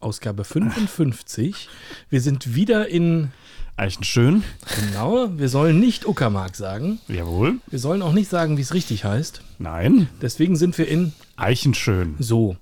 [0.00, 1.68] Ausgabe 55.
[2.10, 3.30] Wir sind wieder in,
[3.76, 4.42] Eichenschön.
[4.76, 6.98] genau, wir sollen nicht Uckermark sagen.
[7.08, 7.58] Jawohl.
[7.68, 9.40] Wir sollen auch nicht sagen, wie es richtig heißt.
[9.58, 10.08] Nein.
[10.20, 12.16] Deswegen sind wir in Eichenschön.
[12.18, 12.56] so.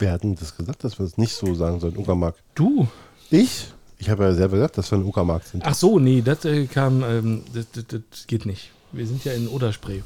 [0.00, 2.36] Wer hat denn das gesagt, dass wir es nicht so sagen sollen, Uckermark?
[2.54, 2.86] Du?
[3.30, 3.66] Ich?
[3.98, 5.64] Ich habe ja selber gesagt, dass wir ein Uckermark sind.
[5.66, 8.70] Ach so, nee, das äh, kam, ähm, das, das, das geht nicht.
[8.92, 10.02] Wir sind ja in Oderspree.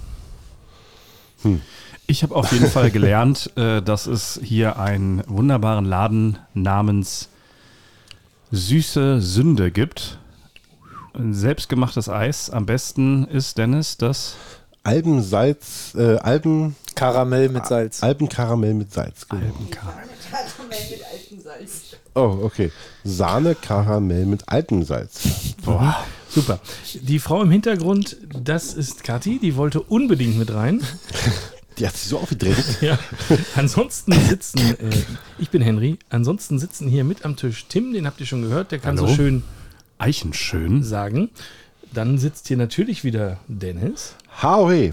[2.13, 7.31] Ich habe auf jeden Fall gelernt, äh, dass es hier einen wunderbaren Laden namens
[8.51, 10.19] Süße Sünde gibt.
[11.15, 12.51] Ein selbstgemachtes Eis.
[12.51, 14.35] Am besten ist, Dennis, das
[14.83, 18.03] Albensalz, äh, Alben, Karamell mit Salz.
[18.03, 19.27] Albenkaramell mit Salz.
[19.27, 19.47] Genau.
[19.47, 20.05] Alpenkaramell.
[20.31, 21.83] Karamell mit altem Salz.
[22.15, 22.71] Oh, okay.
[23.05, 25.23] Sahne Karamell mit Alpensalz.
[25.65, 26.05] Boah.
[26.29, 26.61] Super.
[26.95, 30.83] Die Frau im Hintergrund, das ist Kathi, die wollte unbedingt mit rein.
[31.79, 32.57] Die hat sich so aufgedreht.
[32.81, 32.99] Ja.
[33.55, 34.91] Ansonsten sitzen, äh,
[35.39, 38.73] ich bin Henry, ansonsten sitzen hier mit am Tisch Tim, den habt ihr schon gehört,
[38.73, 39.15] der kann so Hallo.
[39.15, 39.43] schön
[39.99, 40.83] Eichenschön.
[40.83, 41.31] sagen.
[41.95, 44.17] Dann sitzt hier natürlich wieder Dennis.
[44.43, 44.93] Haue.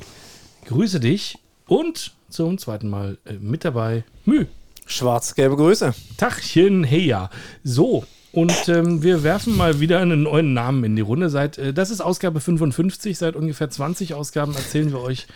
[0.65, 1.37] Grüße dich.
[1.67, 4.45] Und zum zweiten Mal äh, mit dabei Mü.
[4.85, 5.93] Schwarz-gelbe Grüße.
[6.17, 7.29] Tachchen, heya.
[7.63, 11.29] So, und ähm, wir werfen mal wieder einen neuen Namen in die Runde.
[11.29, 13.17] Seit, äh, das ist Ausgabe 55.
[13.17, 15.27] Seit ungefähr 20 Ausgaben erzählen wir euch,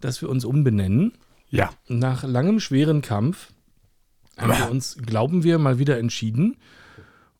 [0.00, 1.12] dass wir uns umbenennen.
[1.50, 1.70] Ja.
[1.88, 3.52] Nach langem, schweren Kampf
[4.36, 6.56] haben wir uns, glauben wir, mal wieder entschieden.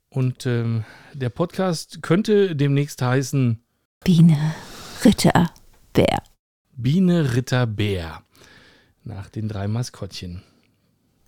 [0.09, 3.63] Und ähm, der Podcast könnte demnächst heißen
[4.05, 4.55] Biene,
[5.05, 5.51] Ritter,
[5.93, 6.23] Bär.
[6.77, 8.23] Biene, Ritter, Bär.
[9.05, 10.43] Nach den drei Maskottchen.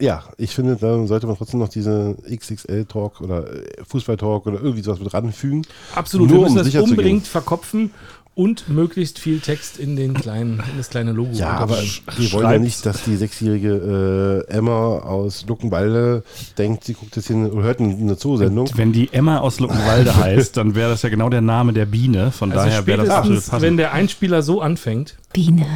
[0.00, 4.82] Ja, ich finde, da sollte man trotzdem noch diese XXL-Talk oder äh, Fußball-Talk oder irgendwie
[4.82, 5.64] sowas mit ranfügen.
[5.94, 7.92] Absolut, Nur wir müssen um das unbedingt verkopfen
[8.34, 11.32] und möglichst viel Text in, den kleinen, in das kleine Logo.
[11.34, 11.78] Ja, aber
[12.16, 16.22] wir wollen ja nicht, dass die sechsjährige äh, Emma aus Luckenwalde
[16.56, 18.70] denkt, sie guckt jetzt hin oder hört eine Zoosendung.
[18.74, 22.32] Wenn die Emma aus Luckenwalde heißt, dann wäre das ja genau der Name der Biene.
[22.32, 23.62] Von also daher wäre das absolut passend.
[23.62, 25.66] wenn der Einspieler so anfängt, Biene,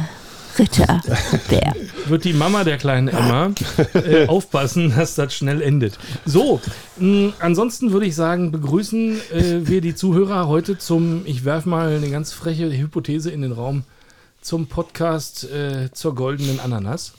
[0.57, 1.01] Ritter,
[2.07, 3.51] wird die Mama der kleinen Emma
[3.93, 5.97] äh, aufpassen, dass das schnell endet.
[6.25, 6.61] So,
[6.97, 11.95] mh, ansonsten würde ich sagen, begrüßen äh, wir die Zuhörer heute zum, ich werfe mal
[11.95, 13.83] eine ganz freche Hypothese in den Raum,
[14.41, 17.13] zum Podcast äh, zur goldenen Ananas.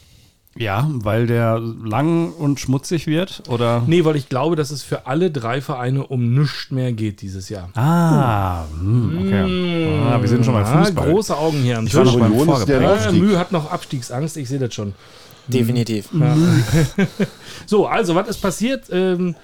[0.58, 3.82] Ja, weil der lang und schmutzig wird, oder?
[3.86, 7.48] Nee, weil ich glaube, dass es für alle drei Vereine um nichts mehr geht dieses
[7.48, 7.70] Jahr.
[7.74, 10.00] Ah, hm, okay.
[10.10, 11.10] Ah, wir sind schon beim Ah, Fußball.
[11.10, 12.98] große Augen hier am Ich war noch beim Vorgeplänkel.
[13.08, 13.12] Ah.
[13.12, 14.94] Mühe hat noch Abstiegsangst, ich sehe das schon.
[15.46, 16.08] Definitiv.
[17.66, 18.84] So, also, was ist passiert?
[18.90, 19.34] Ähm,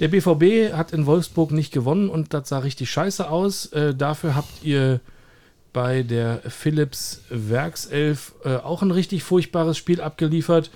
[0.00, 3.66] der BVB hat in Wolfsburg nicht gewonnen und das sah richtig scheiße aus.
[3.66, 5.00] Äh, dafür habt ihr
[5.76, 10.70] bei der Philips Werkself äh, auch ein richtig furchtbares Spiel abgeliefert.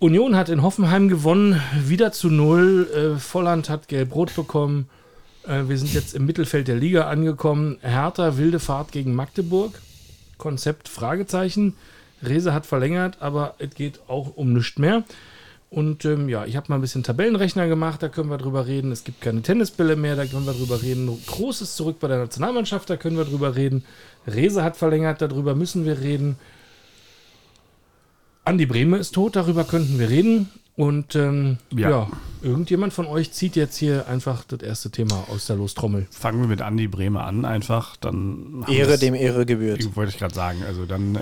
[0.00, 2.90] Union hat in Hoffenheim gewonnen, wieder zu null.
[2.94, 4.90] Äh, Volland hat gelb-rot bekommen.
[5.46, 7.78] Äh, wir sind jetzt im Mittelfeld der Liga angekommen.
[7.80, 9.80] Hertha, wilde Fahrt gegen Magdeburg.
[10.36, 11.74] Konzept Fragezeichen.
[12.22, 15.04] Rese hat verlängert, aber es geht auch um nichts mehr.
[15.70, 18.90] Und ähm, ja, ich habe mal ein bisschen Tabellenrechner gemacht, da können wir drüber reden.
[18.90, 21.10] Es gibt keine Tennisbälle mehr, da können wir drüber reden.
[21.26, 23.84] Großes zurück bei der Nationalmannschaft, da können wir drüber reden.
[24.34, 26.36] Rese hat verlängert, darüber müssen wir reden.
[28.44, 30.48] Andi Brehme ist tot, darüber könnten wir reden.
[30.78, 31.90] Und ähm, ja.
[31.90, 32.08] Ja.
[32.40, 36.06] irgendjemand von euch zieht jetzt hier einfach das erste Thema aus der Lostrommel.
[36.12, 37.96] Fangen wir mit Andi Brehme an, einfach.
[37.96, 39.96] Dann Ehre dem Ehre gebührt.
[39.96, 40.62] Wollte ich gerade sagen.
[40.64, 41.18] Also dann äh,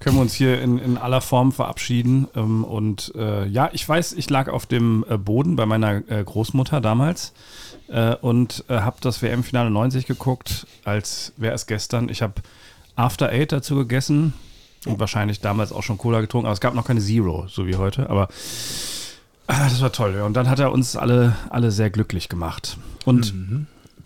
[0.00, 2.28] können wir uns hier in, in aller Form verabschieden.
[2.36, 6.22] Ähm, und äh, ja, ich weiß, ich lag auf dem äh, Boden bei meiner äh,
[6.22, 7.32] Großmutter damals
[7.88, 12.08] äh, und äh, habe das WM-Finale 90 geguckt, als wäre es gestern.
[12.08, 12.34] Ich habe
[12.96, 14.32] After Eight dazu gegessen
[14.86, 17.76] und wahrscheinlich damals auch schon Cola getrunken, aber es gab noch keine Zero, so wie
[17.76, 18.08] heute.
[18.10, 18.28] Aber
[19.46, 20.20] ah, das war toll.
[20.20, 22.76] Und dann hat er uns alle, alle sehr glücklich gemacht.
[23.04, 23.34] Und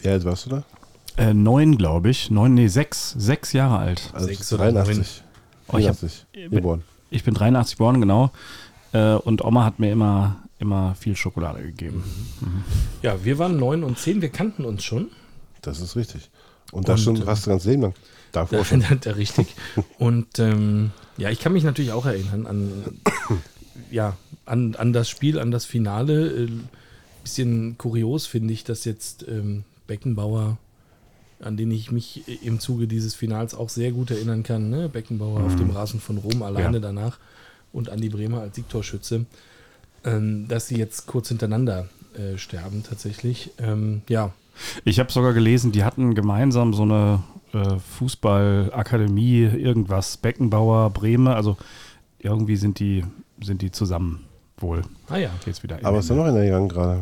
[0.01, 0.63] Wie alt warst du da?
[1.17, 2.31] äh, neun, glaube ich.
[2.31, 3.11] Neun, nee, sechs.
[3.19, 4.11] Sechs Jahre alt.
[4.13, 5.23] Also Sechs oder 83.
[5.69, 6.83] Oh, ich hab- 83 geboren.
[7.11, 8.31] Ich bin 83 geboren, genau.
[8.93, 12.03] Äh, und Oma hat mir immer, immer viel Schokolade gegeben.
[13.03, 15.09] Ja, wir waren neun und zehn, wir kannten uns schon.
[15.63, 16.31] Das ist richtig.
[16.73, 17.95] Und das Und, schon äh, fast ganz Leben lang.
[18.33, 18.81] Davor schon.
[18.89, 19.55] Ja, der richtig.
[19.99, 22.71] Und ähm, ja, ich kann mich natürlich auch erinnern an,
[23.91, 26.45] ja, an, an das Spiel, an das Finale.
[26.45, 26.49] Äh,
[27.23, 30.57] bisschen kurios finde ich, dass jetzt ähm, Beckenbauer,
[31.41, 34.89] an den ich mich im Zuge dieses Finals auch sehr gut erinnern kann, ne?
[34.89, 36.81] Beckenbauer auf dem Rasen von Rom alleine Ja.
[36.81, 37.19] danach
[37.73, 39.27] und Andi Bremer als Siegtorschütze,
[40.05, 43.51] ähm, dass sie jetzt kurz hintereinander äh, sterben tatsächlich.
[43.59, 44.33] Ähm, ja,
[44.85, 47.23] Ich habe sogar gelesen, die hatten gemeinsam so eine
[47.53, 51.57] äh, Fußballakademie, irgendwas, Beckenbauer, Breme, also
[52.19, 53.05] irgendwie sind die,
[53.43, 54.25] sind die zusammen
[54.59, 54.83] wohl.
[55.09, 55.79] ah ja, Jetzt wieder.
[55.83, 57.01] Aber ist da noch einer gegangen gerade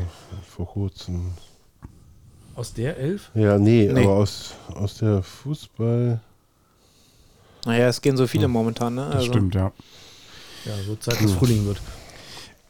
[0.49, 1.33] vor kurzem?
[2.55, 3.31] aus der Elf.
[3.35, 4.03] Ja, nee, Nee.
[4.03, 6.21] aber aus, aus der Fußball.
[7.67, 9.11] Naja, es gehen so viele momentan, ne?
[9.13, 9.73] Das stimmt, ja.
[10.65, 11.81] Ja, so Zeit, dass Frühling wird.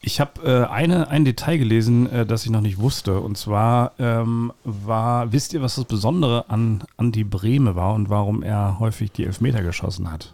[0.01, 3.21] Ich habe äh, eine, ein Detail gelesen, äh, das ich noch nicht wusste.
[3.21, 8.43] Und zwar ähm, war, wisst ihr, was das Besondere an Andi Brehme war und warum
[8.43, 10.33] er häufig die Elfmeter geschossen hat?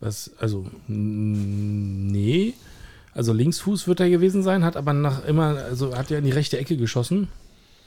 [0.00, 2.54] Was, also, nee.
[3.14, 6.30] Also Linksfuß wird er gewesen sein, hat aber nach immer, also hat er in die
[6.30, 7.28] rechte Ecke geschossen.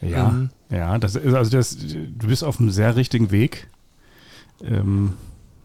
[0.01, 0.49] Ja, Ähm.
[0.69, 3.67] ja, das ist, also das, du bist auf einem sehr richtigen Weg.
[4.61, 5.13] Ähm,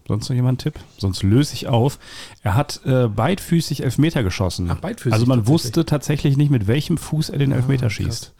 [0.08, 0.82] sonst noch jemand einen Tipp?
[0.96, 1.98] Sonst löse ich auf.
[2.42, 4.68] Er hat äh, beidfüßig Elfmeter geschossen.
[4.70, 5.64] Ach, beidfüßig also man tatsächlich.
[5.64, 8.32] wusste tatsächlich nicht, mit welchem Fuß er den Elfmeter Ah, schießt.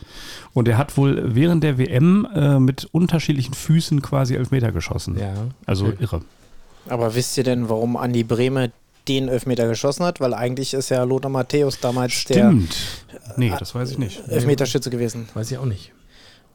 [0.54, 5.18] Und er hat wohl während der WM äh, mit unterschiedlichen Füßen quasi Elfmeter geschossen.
[5.18, 5.32] Ja.
[5.66, 5.96] Also okay.
[6.00, 6.22] irre.
[6.88, 8.72] Aber wisst ihr denn, warum Andi Brehme
[9.06, 10.20] den Elfmeter geschossen hat?
[10.20, 12.74] Weil eigentlich ist ja Lothar Matthäus damals Stimmt.
[13.36, 14.26] Nee, das weiß ich nicht.
[14.26, 15.28] der Elfmeterschütze gewesen.
[15.34, 15.92] Weiß ich auch nicht.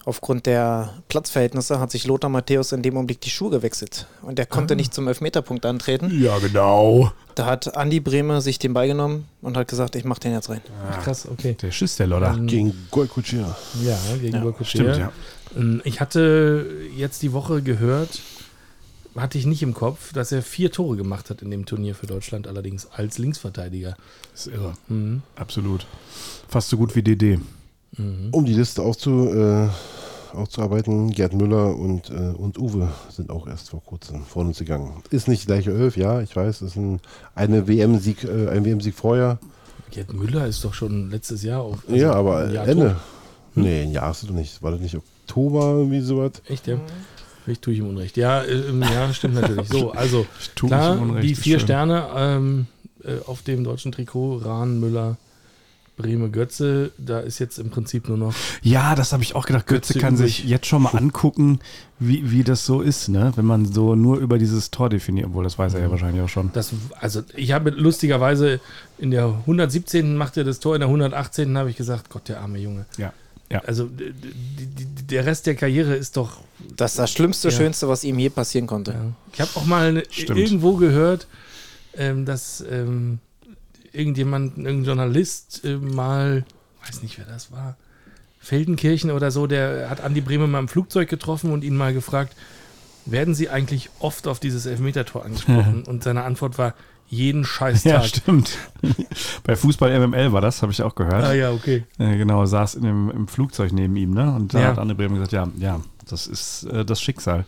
[0.06, 4.06] Aufgrund der Platzverhältnisse hat sich Lothar Matthäus in dem Augenblick die Schuhe gewechselt.
[4.22, 6.12] Und er konnte nicht zum Elfmeterpunkt antreten.
[6.22, 7.12] Ja, genau.
[7.36, 10.50] Da hat Andi Brehme sich den Ball genommen und hat gesagt, ich mach den jetzt
[10.50, 10.62] rein.
[10.92, 11.56] Ach, krass, okay.
[11.62, 12.34] Der Schiss der Lodder.
[12.38, 13.56] Ähm, Gegen Golkutschier.
[13.82, 15.12] Ja, gegen Ja, Burkut Stimmt, ja.
[15.56, 16.68] Ähm, Ich hatte
[16.98, 18.20] jetzt die Woche gehört,
[19.16, 22.08] hatte ich nicht im Kopf, dass er vier Tore gemacht hat in dem Turnier für
[22.08, 23.96] Deutschland, allerdings als Linksverteidiger.
[24.34, 24.74] Das ist irre.
[24.90, 25.22] Mhm.
[25.38, 25.86] Absolut.
[26.50, 27.40] Fast so gut wie DD.
[27.98, 29.68] Um die Liste aufzu, äh,
[30.36, 35.04] aufzuarbeiten, Gerd Müller und, äh, und Uwe sind auch erst vor kurzem vor uns gegangen.
[35.12, 37.00] Ist nicht die gleiche Elf, ja, ich weiß, ist ein
[37.36, 39.38] eine WM-Sieg, äh, ein WM-Sieg vorher.
[39.92, 41.84] Gerd Müller ist doch schon letztes Jahr auf.
[41.88, 42.90] also ja, aber Jahr Ende.
[42.90, 43.64] tot.
[43.64, 44.64] Nee, ein Jahr ist es doch nicht.
[44.64, 46.32] War das nicht Oktober, wie sowas?
[46.48, 46.78] Echt, ja?
[47.46, 48.18] Ich tue ich ihm Unrecht.
[48.18, 49.68] Ja, äh, ja, stimmt natürlich.
[49.68, 50.26] So, also
[50.56, 51.68] klar, die vier schön.
[51.68, 52.68] Sterne ähm,
[53.04, 55.18] äh, auf dem deutschen Trikot, Rahn, Müller,
[55.96, 59.68] Breme, Götze, da ist jetzt im Prinzip nur noch Ja, das habe ich auch gedacht.
[59.68, 60.38] Götze Götze kann übrig.
[60.38, 61.60] sich jetzt schon mal angucken,
[62.00, 63.32] wie, wie das so ist, ne?
[63.36, 65.28] wenn man so nur über dieses Tor definiert.
[65.28, 66.50] Obwohl, das weiß er ja wahrscheinlich auch schon.
[66.54, 68.60] Das, also ich habe lustigerweise
[68.98, 70.16] in der 117.
[70.18, 71.56] macht er das Tor, in der 118.
[71.58, 72.86] habe ich gesagt, Gott, der arme Junge.
[72.98, 73.14] Ja.
[73.52, 73.60] Ja.
[73.66, 73.88] Also
[75.10, 76.40] der Rest der Karriere ist doch.
[76.76, 77.56] Das ist das Schlimmste, Ja.
[77.56, 78.92] Schönste, was ihm je passieren konnte.
[78.92, 79.06] Ja.
[79.34, 80.40] Ich habe auch mal ne- Stimmt.
[80.40, 81.28] irgendwo gehört,
[81.96, 83.20] ähm, dass ähm,
[83.94, 86.44] irgendjemand, irgendein Journalist äh, mal,
[86.86, 87.78] weiß nicht wer das war,
[88.40, 92.36] Feldenkirchen oder so, der hat Andi Brehme mal im Flugzeug getroffen und ihn mal gefragt,
[93.06, 95.84] werden Sie eigentlich oft auf dieses Elfmetertor angesprochen?
[95.86, 96.74] und seine Antwort war,
[97.10, 97.92] jeden Scheißtag.
[97.92, 98.58] Ja, stimmt.
[99.44, 101.24] Bei Fußball MML war das, habe ich auch gehört.
[101.24, 101.84] Ah ja, okay.
[102.00, 104.34] Äh, genau, saß in dem, im Flugzeug neben ihm, ne?
[104.34, 104.68] Und da Ja.
[104.70, 105.80] hat Anne Bremen gesagt, ja, ja,
[106.10, 107.46] das ist äh, das Schicksal.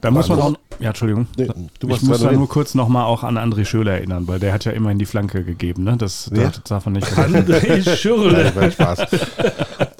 [0.00, 1.26] Da muss man auch, ja, Entschuldigung.
[1.36, 1.48] Nee,
[1.80, 4.64] du ich muss da nur kurz nochmal auch an André Schöler erinnern, weil der hat
[4.64, 5.96] ja immerhin die Flanke gegeben, ne?
[5.96, 6.30] Das,
[6.68, 7.46] darf man nicht vergessen.
[7.46, 8.32] André.
[8.32, 8.98] Nein, war Spaß.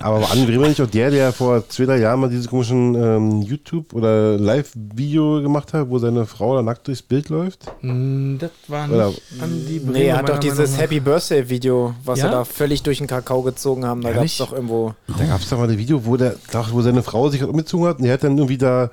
[0.00, 2.94] Aber war Andi Bremer nicht auch der, der vor zwei, drei Jahren mal dieses komischen
[2.94, 7.64] ähm, YouTube- oder Live-Video gemacht hat, wo seine Frau da nackt durchs Bild läuft?
[7.82, 9.92] Mm, Das war Oder- nicht Andi Brehme.
[9.92, 10.78] Nee, er hat doch dieses.
[10.78, 12.26] Happy Birthday-Video, was Ja?
[12.26, 14.00] sie da völlig durch den Kakao gezogen haben.
[14.02, 14.94] Da gab es doch irgendwo.
[15.18, 16.36] Da gab es doch mal ein Video, wo, der,
[16.70, 18.90] wo seine Frau sich halt umgezogen hat und er hat dann irgendwie da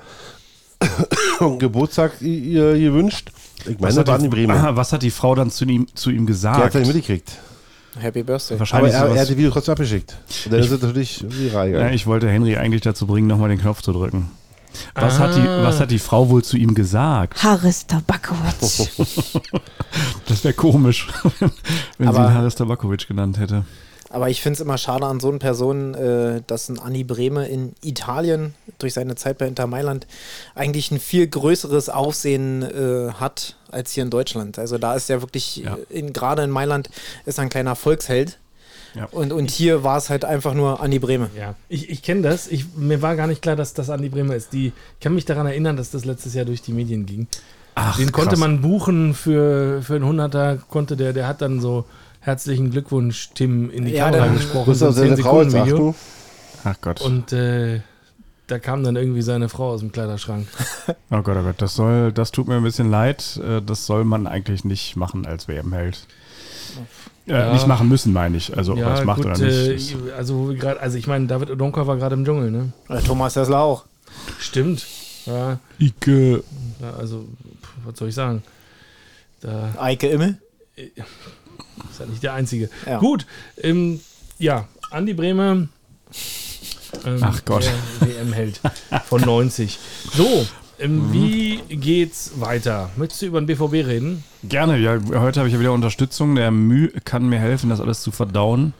[1.39, 3.31] einen Geburtstag ihr gewünscht.
[3.65, 4.55] Ich meine, das war Andi Bremer.
[4.55, 6.75] Aha, was hat die Frau dann zu ihm, zu ihm Der hat gesagt?
[6.75, 7.31] nicht mitgekriegt.
[7.99, 8.55] Happy Birthday.
[8.55, 10.17] Aber Wahrscheinlich er, er hat das Video trotzdem abgeschickt.
[10.45, 13.59] Und dann ist es natürlich viral ja, ich wollte Henry eigentlich dazu bringen, nochmal den
[13.61, 14.31] Knopf zu drücken.
[14.95, 15.63] Was, hat die, Ah.
[15.63, 17.41] was hat die Frau wohl zu ihm gesagt?
[17.43, 18.89] Haris Tabakowitsch.
[20.27, 21.07] Das wäre komisch,
[21.39, 21.49] wenn
[21.99, 23.63] sie Aber- ihn Haris Tabakovic genannt hätte.
[24.13, 27.47] Aber ich finde es immer schade an so einen Personen, äh, dass ein Anni Brehme
[27.47, 30.05] in Italien durch seine Zeit bei Inter Mailand
[30.53, 34.59] eigentlich ein viel größeres Aufsehen äh, hat als hier in Deutschland.
[34.59, 35.77] Also da ist er wirklich, Ja.
[35.89, 36.91] äh, in, gerade in Mailand
[37.25, 38.37] ist er ein kleiner Volksheld.
[38.93, 39.05] Ja.
[39.05, 41.31] Und, und hier war es halt einfach nur Anni Brehme.
[41.35, 42.47] Ja, ich, ich kenne das.
[42.47, 44.53] Ich, mir war gar nicht klar, dass das Andi Bremer ist.
[44.53, 47.25] Die, ich kann mich daran erinnern, dass das letztes Jahr durch die Medien ging.
[47.73, 48.39] Ach, Den konnte krass.
[48.39, 51.85] man buchen für, für einen Hunderter, konnte der, der hat dann so
[52.23, 54.69] herzlichen Glückwunsch, Tim, in die Ja, Kamera dann gesprochen.
[54.69, 55.89] Muss so auch ein seine Frau jetzt 10-Sekunden-Video.
[55.89, 55.99] achten.
[56.65, 57.01] Ach Gott.
[57.01, 57.81] Und äh,
[58.47, 60.47] da kam dann irgendwie seine Frau aus dem Kleiderschrank.
[61.11, 63.39] Oh Gott, oh Gott, das soll, das tut mir ein bisschen leid.
[63.45, 66.05] Äh, Das soll man eigentlich nicht machen als WM-Held.
[67.27, 68.55] Äh, Nicht machen müssen, meine ich.
[68.57, 69.41] Also, ob er es macht oder nicht.
[69.43, 72.51] äh, ist- also, wo wir grad, also ich meine, David Odonka war gerade im Dschungel,
[72.51, 72.73] ne?
[72.89, 73.85] Äh, Thomas Hessler auch.
[74.39, 74.85] Stimmt.
[75.25, 76.43] Ja, Ike.
[76.81, 77.25] ja, also,
[77.85, 78.43] was soll ich sagen?
[79.39, 80.37] Da Eike Immel.
[81.91, 82.69] Ist er nicht der Einzige.
[82.85, 82.99] Ja.
[82.99, 83.25] Gut,
[83.61, 83.99] ähm,
[84.39, 85.69] ja, Andi Brehme.
[87.05, 87.69] Ähm, Ach Gott.
[88.01, 88.61] WM-Held
[89.05, 89.79] von 90.
[90.13, 90.45] So,
[90.79, 91.13] ähm, Mhm.
[91.13, 92.89] wie geht's weiter?
[92.97, 94.23] Möchtest du über den BVB reden?
[94.43, 96.35] Gerne, ja, heute habe ich ja wieder Unterstützung.
[96.35, 98.73] Der Müh kann mir helfen, das alles zu verdauen.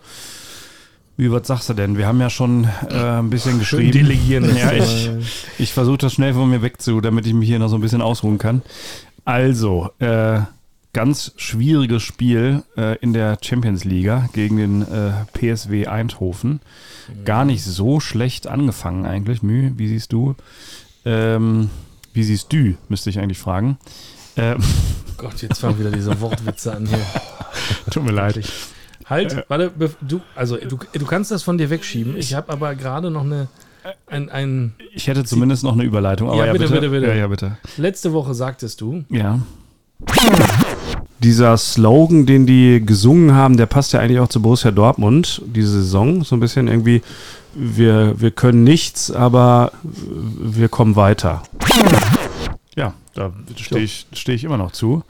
[1.17, 1.97] Wie, was sagst du denn?
[1.97, 3.91] Wir haben ja schon äh, ein bisschen geschrieben.
[3.91, 4.55] delegieren.
[4.55, 5.09] Ja, ich,
[5.59, 8.01] ich versuche das schnell von mir wegzu, damit ich mich hier noch so ein bisschen
[8.01, 8.61] ausruhen kann.
[9.25, 10.39] Also, äh,
[10.93, 16.59] ganz schwieriges Spiel äh, in der Champions Liga gegen den äh, PSW Eindhoven.
[17.25, 19.41] Gar nicht so schlecht angefangen eigentlich.
[19.43, 20.35] Müh, wie siehst du?
[21.03, 21.69] Ähm,
[22.13, 23.77] wie siehst du, müsste ich eigentlich fragen.
[24.37, 24.57] Ähm,
[25.17, 26.99] Gott, jetzt fangen wieder diese Wortwitze an hier.
[27.91, 28.39] tut mir leid.
[29.05, 32.15] Halt, warte, bef- du, also du, du kannst das von dir wegschieben.
[32.15, 33.47] Ich habe aber gerade noch eine,
[34.07, 37.07] ein, ein, Ich hätte zumindest noch eine Überleitung, aber Ja, ja, bitte, bitte, bitte, bitte.
[37.07, 37.57] Ja, ja, bitte.
[37.77, 39.39] letzte Woche sagtest du, Ja.
[41.19, 45.71] Dieser Slogan, den die gesungen haben, der passt ja eigentlich auch zu Borussia Dortmund, diese
[45.71, 46.23] Saison.
[46.23, 47.01] So ein bisschen irgendwie,
[47.53, 51.43] wir, wir können nichts, aber wir kommen weiter.
[52.75, 55.03] Ja, da stehe ich, steh ich immer noch zu.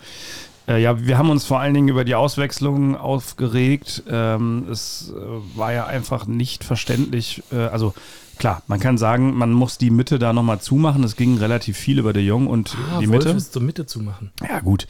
[0.68, 4.04] Äh, ja, wir haben uns vor allen Dingen über die Auswechslungen aufgeregt.
[4.10, 7.44] Ähm, es äh, war ja einfach nicht verständlich.
[7.52, 7.94] Äh, also
[8.38, 11.04] klar, man kann sagen, man muss die Mitte da nochmal zumachen.
[11.04, 13.38] Es ging relativ viel über De Jong und ah, die Wolf Mitte.
[13.38, 14.32] ist zur Mitte zu machen.
[14.48, 14.88] Ja, gut.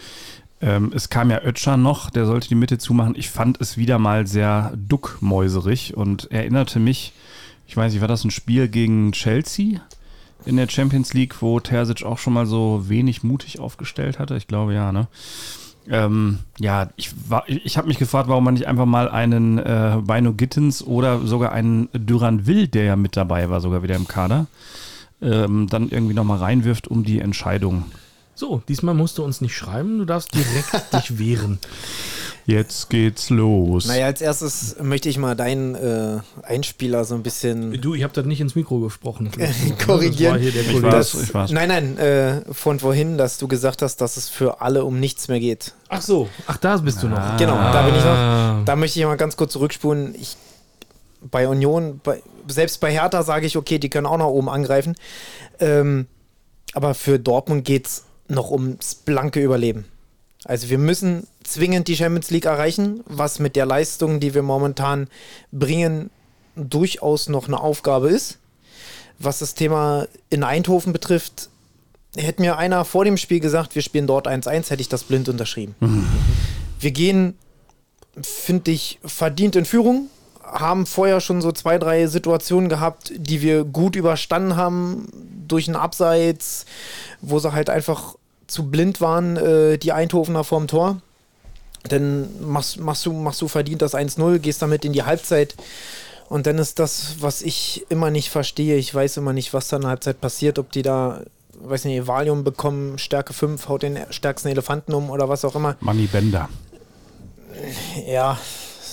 [0.63, 3.15] Ähm, es kam ja Ötscher noch, der sollte die Mitte zumachen.
[3.17, 7.11] Ich fand es wieder mal sehr duckmäuserig und erinnerte mich,
[7.67, 9.81] ich weiß nicht, war das ein Spiel gegen Chelsea
[10.45, 14.37] in der Champions League, wo Terzic auch schon mal so wenig mutig aufgestellt hatte?
[14.37, 15.07] Ich glaube ja, ne?
[15.89, 19.97] Ähm, ja, ich, war- ich habe mich gefragt, warum man nicht einfach mal einen äh,
[20.01, 24.07] Bino Gittens oder sogar einen Duran Will, der ja mit dabei war, sogar wieder im
[24.07, 24.47] Kader,
[25.21, 27.83] ähm, dann irgendwie nochmal reinwirft, um die Entscheidung
[28.43, 31.59] So, diesmal musst du uns nicht schreiben, du darfst direkt dich wehren.
[32.45, 33.85] Jetzt geht's los.
[33.85, 38.11] Naja, als erstes möchte ich mal deinen äh, Einspieler so ein bisschen Du, ich habe
[38.11, 39.31] das nicht ins Mikro gesprochen.
[39.85, 40.41] Korrigieren.
[40.43, 41.23] Ich weiß.
[41.23, 41.51] Ich weiß.
[41.51, 45.29] Nein, nein, äh, von vorhin, dass du gesagt hast, dass es für alle um nichts
[45.29, 45.73] mehr geht.
[45.87, 47.37] Ach so, ach, da bist du noch.
[47.37, 48.11] Genau, da bin ich noch.
[48.11, 48.61] Ah.
[48.65, 50.15] Da möchte ich mal ganz kurz zurückspulen.
[50.15, 50.35] Ich,
[51.31, 54.95] bei Union, bei, selbst bei Hertha sage ich, okay, die können auch nach oben angreifen.
[55.61, 56.07] Ähm,
[56.73, 59.85] aber für Dortmund geht es noch ums blanke Überleben.
[60.45, 65.07] Also wir müssen zwingend die Champions League erreichen, was mit der Leistung, die wir momentan
[65.51, 66.09] bringen,
[66.55, 68.39] durchaus noch eine Aufgabe ist.
[69.19, 71.49] Was das Thema in Eindhoven betrifft,
[72.15, 75.29] hätte mir einer vor dem Spiel gesagt, wir spielen dort 1-1, hätte ich das blind
[75.29, 75.75] unterschrieben.
[76.79, 77.37] Wir gehen,
[78.21, 80.09] finde ich, verdient in Führung,
[80.43, 85.07] haben vorher schon so zwei, drei Situationen gehabt, die wir gut überstanden haben,
[85.47, 86.65] durch ein Abseits,
[87.21, 88.15] wo sie halt einfach
[88.53, 91.01] zu blind waren, äh, die Eindhovener vorm Tor.
[91.89, 95.55] Dann machst, machst, du, machst du verdient das 1-0, gehst damit in die Halbzeit.
[96.29, 98.77] Und dann ist das, was ich immer nicht verstehe.
[98.77, 101.21] Ich weiß immer nicht, was da in der Halbzeit passiert, ob die da,
[101.61, 105.75] weiß nicht, Valium bekommen, Stärke 5, haut den stärksten Elefanten um oder was auch immer.
[105.81, 106.47] Money Bender.
[108.07, 108.39] Ja,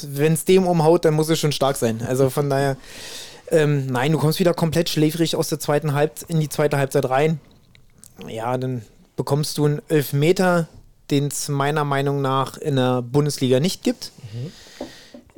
[0.02, 2.02] wenn es dem umhaut, dann muss es schon stark sein.
[2.06, 2.76] Also von daher,
[3.50, 7.08] ähm, nein, du kommst wieder komplett schläfrig aus der zweiten Halbzeit in die zweite Halbzeit
[7.08, 7.40] rein.
[8.28, 8.82] Ja, dann
[9.20, 10.66] bekommst du einen Elfmeter,
[11.10, 14.12] den es meiner Meinung nach in der Bundesliga nicht gibt.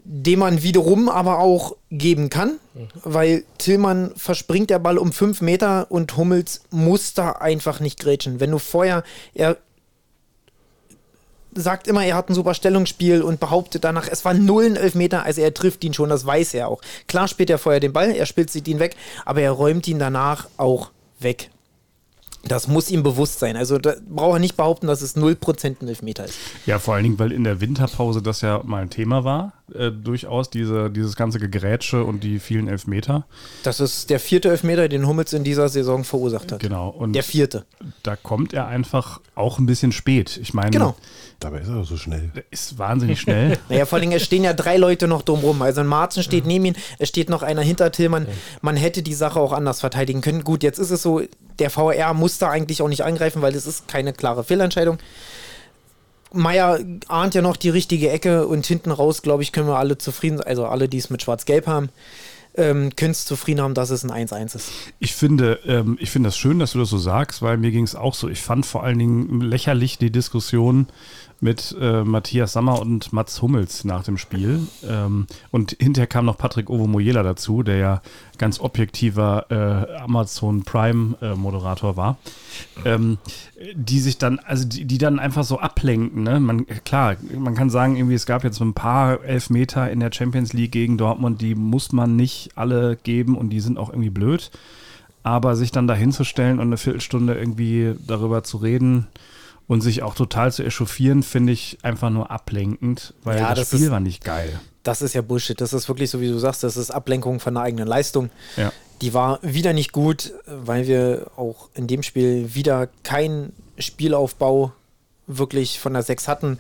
[0.05, 2.61] Den man wiederum aber auch geben kann,
[3.03, 8.39] weil Tillmann verspringt der Ball um fünf Meter und Hummels muss da einfach nicht grätschen.
[8.39, 9.03] Wenn du vorher,
[9.35, 9.57] er
[11.53, 15.25] sagt immer, er hat ein super Stellungsspiel und behauptet danach, es war null ein Elfmeter,
[15.25, 16.81] also er trifft ihn schon, das weiß er auch.
[17.09, 20.47] Klar spielt er vorher den Ball, er spitzt ihn weg, aber er räumt ihn danach
[20.57, 21.51] auch weg.
[22.45, 23.57] Das muss ihm bewusst sein.
[23.57, 26.39] Also da braucht er nicht behaupten, dass es 0% ein Elfmeter ist.
[26.67, 29.53] Ja, vor allen Dingen, weil in der Winterpause das ja mal ein Thema war.
[29.75, 33.25] Äh, durchaus diese, dieses ganze Gegrätsche und die vielen Elfmeter.
[33.63, 36.61] Das ist der vierte Elfmeter, den Hummels in dieser Saison verursacht hat.
[36.61, 36.89] Genau.
[36.89, 37.65] Und Der vierte.
[38.03, 40.39] da kommt er einfach auch ein bisschen spät.
[40.43, 40.97] Ich meine, Genau.
[41.41, 42.31] Dabei ist er doch so schnell.
[42.51, 43.59] ist wahnsinnig schnell.
[43.69, 45.61] Naja, vor allem, es stehen ja drei Leute noch drumrum.
[45.63, 48.29] Also ein Marzen steht neben ihm, es steht noch einer hinter Tillmann.
[48.61, 50.45] Man hätte die Sache auch anders verteidigen können.
[50.45, 51.21] Gut, jetzt ist es so,
[51.59, 54.99] der VR muss da eigentlich auch nicht angreifen, weil es ist keine klare Fehlentscheidung.
[56.35, 59.99] Meier ahnt ja noch die richtige Ecke und hinten raus, glaube ich, können wir alle
[59.99, 61.91] zufrieden also alle, die es mit Schwarz-Gelb haben,
[62.55, 64.71] ähm, können es zufrieden haben, dass es ein 1-1 ist.
[64.99, 67.85] Ich finde, ähm, ich finde das schön, dass du das so sagst, weil mir ging
[67.85, 68.29] es auch so.
[68.29, 70.89] Ich fand vor allen Dingen lächerlich die Diskussion,
[71.43, 74.61] mit äh, Matthias Sammer und Mats Hummels nach dem Spiel.
[74.89, 78.03] Ähm, und hinterher kam noch Patrick Ovomoyela dazu, der ja
[78.39, 82.17] ganz objektiver äh, Amazon Prime-Moderator war.
[82.85, 83.19] Ähm,
[83.75, 86.23] die sich dann, also die, die dann einfach so ablenken.
[86.23, 86.39] Ne?
[86.39, 90.13] Man, klar, man kann sagen, irgendwie, es gab jetzt so ein paar Elfmeter in der
[90.13, 94.11] Champions League gegen Dortmund, die muss man nicht alle geben und die sind auch irgendwie
[94.11, 94.53] blöd.
[95.25, 99.09] Aber sich dann da hinzustellen und eine Viertelstunde irgendwie darüber zu reden,
[99.69, 103.69] und sich auch total zu echauffieren, finde ich einfach nur ablenkend, weil Ja, das, das
[103.69, 104.61] Spiel ist- war nicht geil.
[104.83, 105.61] Das ist ja Bullshit.
[105.61, 108.31] Das ist wirklich so, wie du sagst, das ist Ablenkung von der eigenen Leistung.
[108.57, 108.73] Ja.
[109.01, 114.73] Die war wieder nicht gut, weil wir auch in dem Spiel wieder keinen Spielaufbau
[115.29, 116.59] wirklich von der Sechs hatten.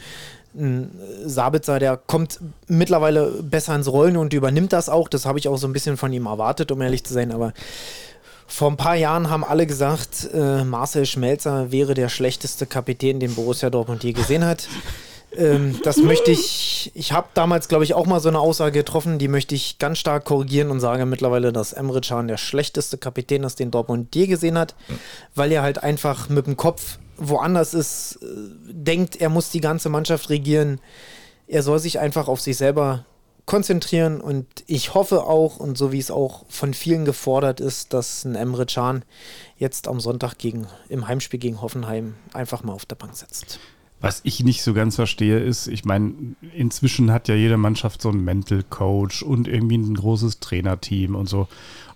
[0.54, 0.90] Ein
[1.24, 5.08] Sabitzer, der kommt mittlerweile besser ins Rollen und übernimmt das auch.
[5.08, 7.32] Das habe ich auch so ein bisschen von ihm erwartet, um ehrlich zu sein.
[7.32, 7.52] Aber
[8.52, 13.34] vor ein paar Jahren haben alle gesagt, äh, Marcel Schmelzer wäre der schlechteste Kapitän, den
[13.34, 14.68] Borussia Dortmund je gesehen hat.
[15.34, 19.18] Ähm, das möchte ich, ich habe damals, glaube ich, auch mal so eine Aussage getroffen,
[19.18, 23.42] die möchte ich ganz stark korrigieren und sage mittlerweile, dass Emre Can der schlechteste Kapitän
[23.42, 24.74] ist, den Dortmund je gesehen hat,
[25.34, 28.26] weil er halt einfach mit dem Kopf woanders ist, äh,
[28.70, 30.78] denkt, er muss die ganze Mannschaft regieren.
[31.46, 33.06] Er soll sich einfach auf sich selber
[33.46, 38.24] konzentrieren und ich hoffe auch, und so wie es auch von vielen gefordert ist, dass
[38.24, 39.04] ein Emre Can
[39.56, 43.58] jetzt am Sonntag gegen, im Heimspiel gegen Hoffenheim einfach mal auf der Bank sitzt.
[44.00, 46.12] Was ich nicht so ganz verstehe, ist, ich meine,
[46.54, 51.28] inzwischen hat ja jede Mannschaft so einen Mental Coach und irgendwie ein großes Trainerteam und
[51.28, 51.46] so.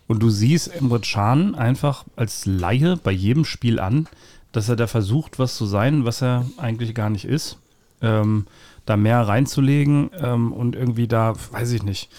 [0.06, 4.08] Und du siehst Emre Can einfach als Laie bei jedem Spiel an,
[4.52, 7.58] dass er da versucht, was zu sein, was er eigentlich gar nicht ist.
[8.00, 8.46] Ähm,
[8.86, 12.10] da mehr reinzulegen ähm, und irgendwie da, weiß ich nicht,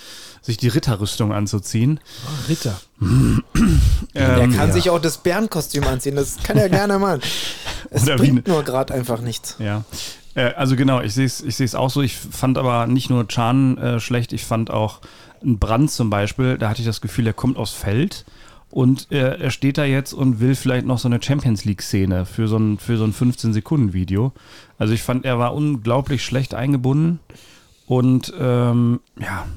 [0.41, 1.99] sich die Ritterrüstung anzuziehen.
[2.47, 2.79] Ritter.
[4.13, 4.73] Er Ähm, kann ja.
[4.73, 7.21] sich auch das Bärenkostüm anziehen, das kann er gerne machen.
[7.89, 9.55] Es Oder bringt nur gerade einfach nichts.
[9.59, 9.85] Ja.
[10.35, 12.01] Äh, also genau, ich sehe es ich seh's auch so.
[12.01, 14.99] Ich fand aber nicht nur Chan äh, schlecht, ich fand auch
[15.41, 18.25] einen Brand zum Beispiel, da hatte ich das Gefühl, er kommt aufs Feld
[18.77, 22.47] und er, er steht da jetzt und will vielleicht noch so eine Champions League-Szene für
[22.47, 24.33] so ein, für so ein 15-Sekunden-Video.
[24.77, 27.19] Also ich fand, er war unglaublich schlecht eingebunden.
[27.87, 29.47] Und ähm, ja,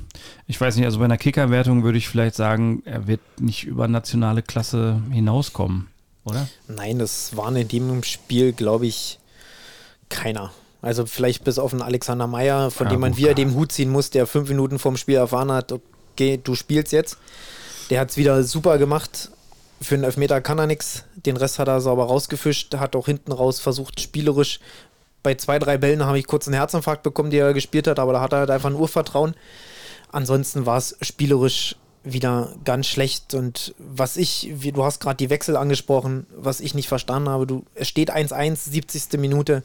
[0.47, 3.89] ich weiß nicht, also bei einer Kicker-Wertung würde ich vielleicht sagen, er wird nicht über
[3.89, 5.89] nationale Klasse hinauskommen,
[6.25, 6.49] oder?
[6.67, 9.19] Nein, das waren in dem Spiel, glaube ich,
[10.09, 10.51] keiner.
[10.81, 13.91] Also vielleicht bis auf einen Alexander Meyer, von Ja, dem man wieder den Hut ziehen
[13.91, 15.73] muss, der fünf Minuten vorm Spiel erfahren hat,
[16.15, 17.19] okay, du spielst jetzt.
[17.91, 19.31] Der hat es wieder super gemacht.
[19.83, 21.05] Für einen Elfmeter kann er nichts.
[21.15, 22.75] Den Rest hat er sauber rausgefischt.
[22.77, 24.61] Hat auch hinten raus versucht, spielerisch.
[25.23, 28.15] Bei zwei, drei Bällen habe ich kurz einen Herzinfarkt bekommen, die er gespielt hat, aber
[28.15, 29.35] da hat er halt einfach ein Urvertrauen.
[30.13, 33.35] Ansonsten war es spielerisch wieder ganz schlecht.
[33.35, 37.47] Und was ich, wie du hast gerade die Wechsel angesprochen, was ich nicht verstanden habe,
[37.47, 39.21] du, es steht 1-1, 70.
[39.21, 39.63] Minute.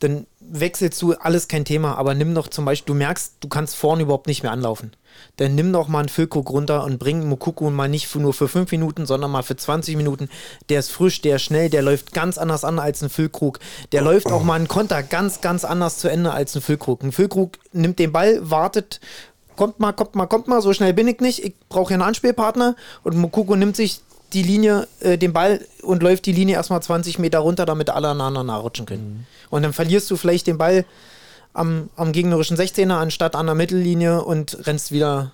[0.00, 3.76] Dann wechselst du, alles kein Thema, aber nimm doch zum Beispiel, du merkst, du kannst
[3.76, 4.92] vorne überhaupt nicht mehr anlaufen.
[5.36, 8.70] Dann nimm doch mal einen Füllkrug runter und bring Mokuku mal nicht nur für 5
[8.70, 10.30] Minuten, sondern mal für 20 Minuten.
[10.68, 13.58] Der ist frisch, der ist schnell, der läuft ganz anders an als ein Füllkrug.
[13.92, 17.02] Der läuft auch mal einen Konter ganz, ganz anders zu Ende als ein Füllkrug.
[17.02, 19.00] Ein Füllkrug nimmt den Ball, wartet,
[19.56, 22.08] kommt mal, kommt mal, kommt mal, so schnell bin ich nicht, ich brauche hier einen
[22.08, 24.00] Anspielpartner und Mokuko nimmt sich
[24.32, 28.08] die Linie, äh, den Ball und läuft die Linie erstmal 20 Meter runter, damit alle
[28.08, 29.26] aneinander nachrutschen können.
[29.50, 30.84] Und dann verlierst du vielleicht den Ball
[31.52, 35.32] am, am gegnerischen 16er anstatt an der Mittellinie und rennst wieder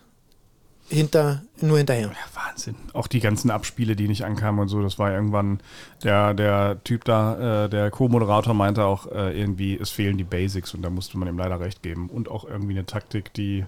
[0.89, 2.07] hinter, nur hinterher.
[2.07, 2.77] Ja, Wahnsinn.
[2.93, 5.61] Auch die ganzen Abspiele, die nicht ankamen und so, das war irgendwann
[6.05, 10.75] der, der Typ da, äh, der Co-Moderator meinte auch äh, irgendwie, es fehlen die Basics
[10.75, 12.09] und da musste man ihm leider recht geben.
[12.09, 13.65] Und auch irgendwie eine Taktik, die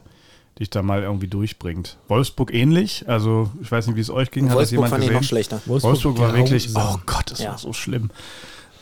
[0.58, 1.96] dich da mal irgendwie durchbringt.
[2.08, 5.02] Wolfsburg ähnlich, also ich weiß nicht, wie es euch ging, hat das Wolfsburg jemand fand
[5.04, 5.20] ich gesehen?
[5.22, 5.60] noch schlechter.
[5.66, 7.50] Wolfsburg war wirklich, oh Gott, das Ja.
[7.50, 8.10] war so schlimm.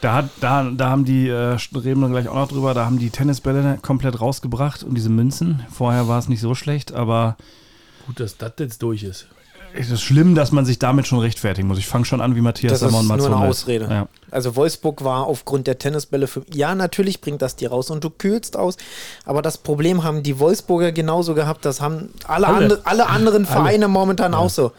[0.03, 2.99] Da, hat, da, da haben die, äh, reden wir gleich auch noch drüber, da haben
[2.99, 5.65] die Tennisbälle komplett rausgebracht und diese Münzen.
[5.73, 7.37] Vorher war es nicht so schlecht, aber
[8.07, 9.27] Gut, dass das jetzt durch ist.
[9.75, 11.79] Es ist schlimm, dass man sich damit schon rechtfertigen muss.
[11.79, 13.49] Ich fange schon an wie Matthias Das ist Sammer und Mats nur eine.
[13.49, 13.87] Ausrede.
[13.91, 14.09] Ja.
[14.31, 16.43] Also Wolfsburg war aufgrund der Tennisbälle für.
[16.53, 18.77] Ja, natürlich bringt das die raus und du kühlst aus.
[19.25, 21.65] Aber das Problem haben die Wolfsburger genauso gehabt.
[21.65, 22.57] Das haben alle, Alle.
[22.57, 24.73] Andre, alle anderen Vereine momentan auch so.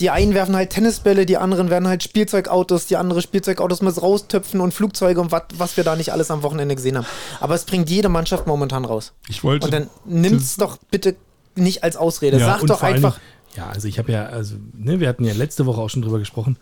[0.00, 4.60] Die einen werfen halt Tennisbälle, die anderen werden halt Spielzeugautos, die andere Spielzeugautos mit raustöpfen
[4.60, 7.06] und Flugzeuge und wat, was wir da nicht alles am Wochenende gesehen haben.
[7.40, 9.12] Aber es bringt jede Mannschaft momentan raus.
[9.28, 9.66] Ich wollte.
[9.66, 11.14] Und dann nimm's doch bitte
[11.54, 12.38] nicht als Ausrede.
[12.38, 13.14] Ja, Sag doch einfach.
[13.14, 16.02] Dingen- Ja, also ich habe ja, also, ne, wir hatten ja letzte Woche auch schon
[16.02, 16.56] drüber gesprochen.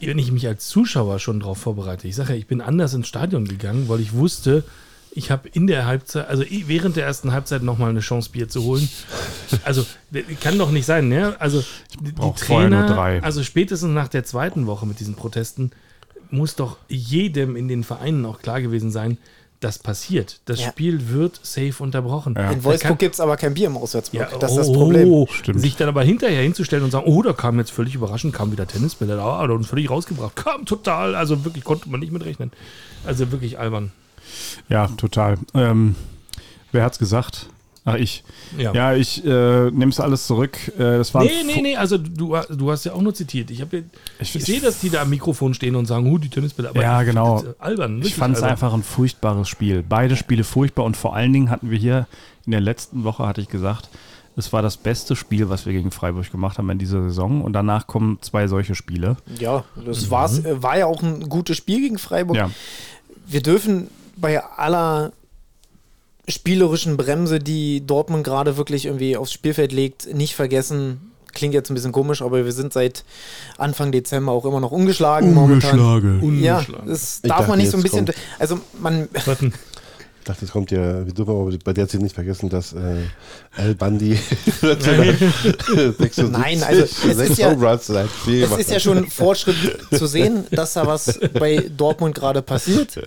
[0.00, 3.08] Wenn ich mich als Zuschauer schon darauf vorbereite, ich sage ja, ich bin anders ins
[3.08, 4.62] Stadion gegangen, weil ich wusste,
[5.10, 8.62] ich habe in der Halbzeit, also während der ersten Halbzeit nochmal eine Chance, Bier zu
[8.62, 8.88] holen.
[9.64, 9.84] Also,
[10.40, 11.36] kann doch nicht sein, ne?
[11.40, 11.64] Also,
[12.00, 15.72] die, Trainer, also spätestens nach der zweiten Woche mit diesen Protesten,
[16.30, 19.16] muss doch jedem in den Vereinen auch klar gewesen sein,
[19.60, 20.40] das passiert.
[20.44, 20.68] Das Ja.
[20.68, 22.34] Spiel wird safe unterbrochen.
[22.36, 22.50] Ja.
[22.50, 24.32] In Wolfsburg gibt es aber kein Bier im Auswärtsblock.
[24.32, 25.26] Ja, das ist oh, das Problem.
[25.30, 25.60] Stimmt.
[25.60, 28.66] Sich dann aber hinterher hinzustellen und sagen, oh, da kam jetzt völlig überraschend, kam wieder
[28.66, 30.36] Tennisbälle, da hat uns völlig rausgebracht.
[30.36, 32.52] Kam total, also wirklich konnte man nicht mitrechnen.
[33.04, 33.92] Also wirklich albern.
[34.68, 35.38] Ja, total.
[35.54, 35.94] Ähm,
[36.72, 37.46] wer hat's gesagt?
[37.90, 38.24] Ach, ich.
[38.56, 38.72] Ja.
[38.72, 40.56] Ja, ich äh, nehme es alles zurück.
[40.76, 43.50] Äh, das war Nee, nee, nee, also du, du hast ja auch nur zitiert.
[43.50, 43.66] Ich, ja-
[44.20, 46.70] Ich- ich, sehe, dass die da am Mikrofon stehen und sagen, huh, die Tennisbälle.
[46.70, 47.44] Aber Ja, ich, genau.
[47.58, 48.00] albern.
[48.02, 49.84] Ich fand es einfach ein furchtbares Spiel.
[49.88, 52.06] Beide Spiele furchtbar und vor allen Dingen hatten wir hier
[52.46, 53.88] in der letzten Woche, hatte ich gesagt,
[54.36, 57.42] es war das beste Spiel, was wir gegen Freiburg gemacht haben in dieser Saison.
[57.42, 59.16] Und danach kommen zwei solche Spiele.
[59.40, 62.36] Ja, das war's, äh, war ja auch ein gutes Spiel gegen Freiburg.
[62.36, 62.48] Ja,
[63.26, 65.12] Wir dürfen bei aller
[66.28, 71.00] spielerischen Bremse, die Dortmund gerade wirklich irgendwie aufs Spielfeld legt, nicht vergessen.
[71.32, 73.04] Klingt jetzt ein bisschen komisch, aber wir sind seit
[73.58, 75.78] Anfang Dezember auch immer noch ungeschlagen, momentan.
[75.78, 76.88] Ja, Ungeschlagen.
[76.88, 78.06] das Ich darf dachte, man nicht so ein bisschen.
[78.06, 79.52] kommt- Also man, Warten.
[80.20, 82.96] Ich dachte, es kommt ja, wir dürfen aber bei der Zeit nicht vergessen, dass äh,
[83.56, 84.18] Al Bundy
[84.60, 86.92] 76 Nein, also es
[87.30, 89.56] ist ja- es ist ja schon Fortschritt
[89.92, 92.98] zu sehen, dass da was bei Dortmund gerade passiert.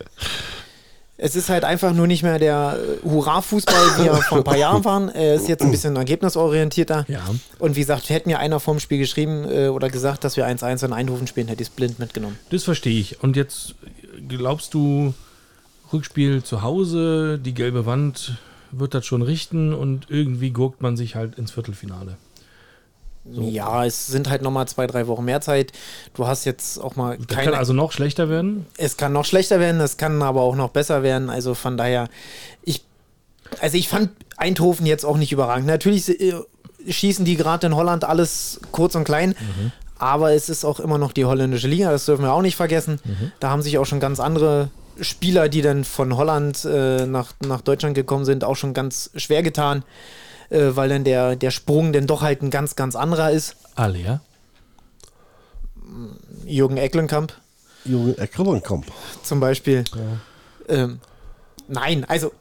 [1.24, 4.58] Es ist halt einfach nur nicht mehr der äh, Hurra-Fußball, wie er vor ein paar
[4.58, 5.08] Jahren waren.
[5.10, 7.06] Er ist jetzt ein bisschen ergebnisorientierter.
[7.08, 7.22] Ja.
[7.60, 10.84] Und wie gesagt, hätte mir einer vorm Spiel geschrieben äh, oder gesagt, dass wir 1-1
[10.84, 12.40] in Eindhoven spielen, hätte ich es blind mitgenommen.
[12.50, 13.22] Das verstehe ich.
[13.22, 13.76] Und jetzt
[14.28, 15.14] glaubst du,
[15.94, 18.40] Rückspiel zu Hause, die gelbe Wand
[18.72, 22.18] wird das schon richten und irgendwie gurkt man sich halt ins Viertelfinale.
[23.26, 25.72] Ja, es sind halt nochmal zwei, drei Wochen mehr Zeit.
[26.16, 27.52] Du hast jetzt auch mal Das keine.
[27.52, 28.66] kann also noch schlechter werden.
[28.78, 31.30] es kann noch schlechter werden, es kann aber auch noch besser werden.
[31.30, 32.08] Also von daher,
[32.64, 32.84] ich.
[33.60, 35.68] Also ich fand Eindhoven jetzt auch nicht überragend.
[35.68, 36.34] Natürlich äh,
[36.88, 39.36] schießen die gerade in Holland alles kurz und klein.
[40.00, 43.00] Aber es ist auch immer noch die holländische Liga, das dürfen wir auch nicht vergessen.
[43.40, 47.62] Da haben sich auch schon ganz andere Spieler, die dann von Holland äh, nach, nach
[47.62, 49.84] Deutschland gekommen sind, auch schon ganz schwer getan,
[50.52, 53.56] äh, weil dann der, der Sprung dann doch halt ein ganz, ganz anderer ist.
[53.76, 54.22] Alle, ja?
[56.46, 57.34] Jürgen Ecklenkamp
[57.84, 58.86] Junge Ecklenkamp.
[59.24, 59.84] zum Beispiel.
[60.70, 61.00] Ähm,
[61.68, 62.32] nein, also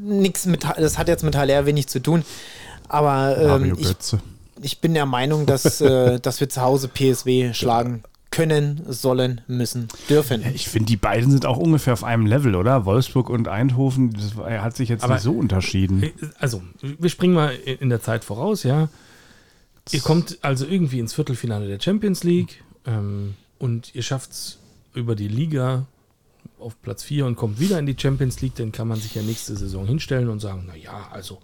[0.00, 2.24] nichts mit, das hat jetzt mit HLR wenig zu tun.
[2.88, 3.94] Aber ähm, ich,
[4.60, 8.02] ich bin der Meinung, dass, äh, dass wir zu Hause PSW schlagen
[8.38, 10.44] können, sollen, müssen, dürfen.
[10.54, 12.84] Ich finde, die beiden sind auch ungefähr auf einem Level, oder?
[12.84, 16.04] Wolfsburg und Eindhoven, das hat sich jetzt Aber- nicht so unterschieden.
[16.38, 18.88] Also, wir springen mal in der Zeit voraus, ja.
[19.90, 24.58] Ihr kommt also irgendwie ins Viertelfinale der Champions League ähm, und ihr schafft es
[24.94, 25.86] über die Liga
[26.60, 29.22] auf Platz 4 und kommt wieder in die Champions League, dann kann man sich ja
[29.22, 31.38] nächste Saison hinstellen und sagen, naja, also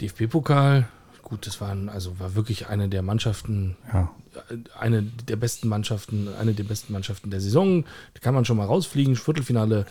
[0.00, 0.88] DFB-Pokal,
[1.30, 4.10] gut, das waren, also war wirklich eine der Mannschaften, Ja.
[4.78, 7.84] eine der besten Mannschaften, eine der besten Mannschaften der Saison.
[8.14, 9.16] Da kann man schon mal rausfliegen.
[9.16, 9.86] Viertelfinale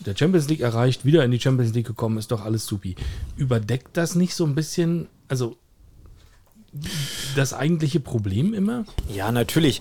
[0.00, 2.96] der Champions League erreicht, wieder in die Champions League gekommen, ist doch alles supi.
[3.36, 5.56] Überdeckt das nicht so ein bisschen, also
[7.36, 8.84] das eigentliche Problem immer?
[9.12, 9.80] Ja, natürlich.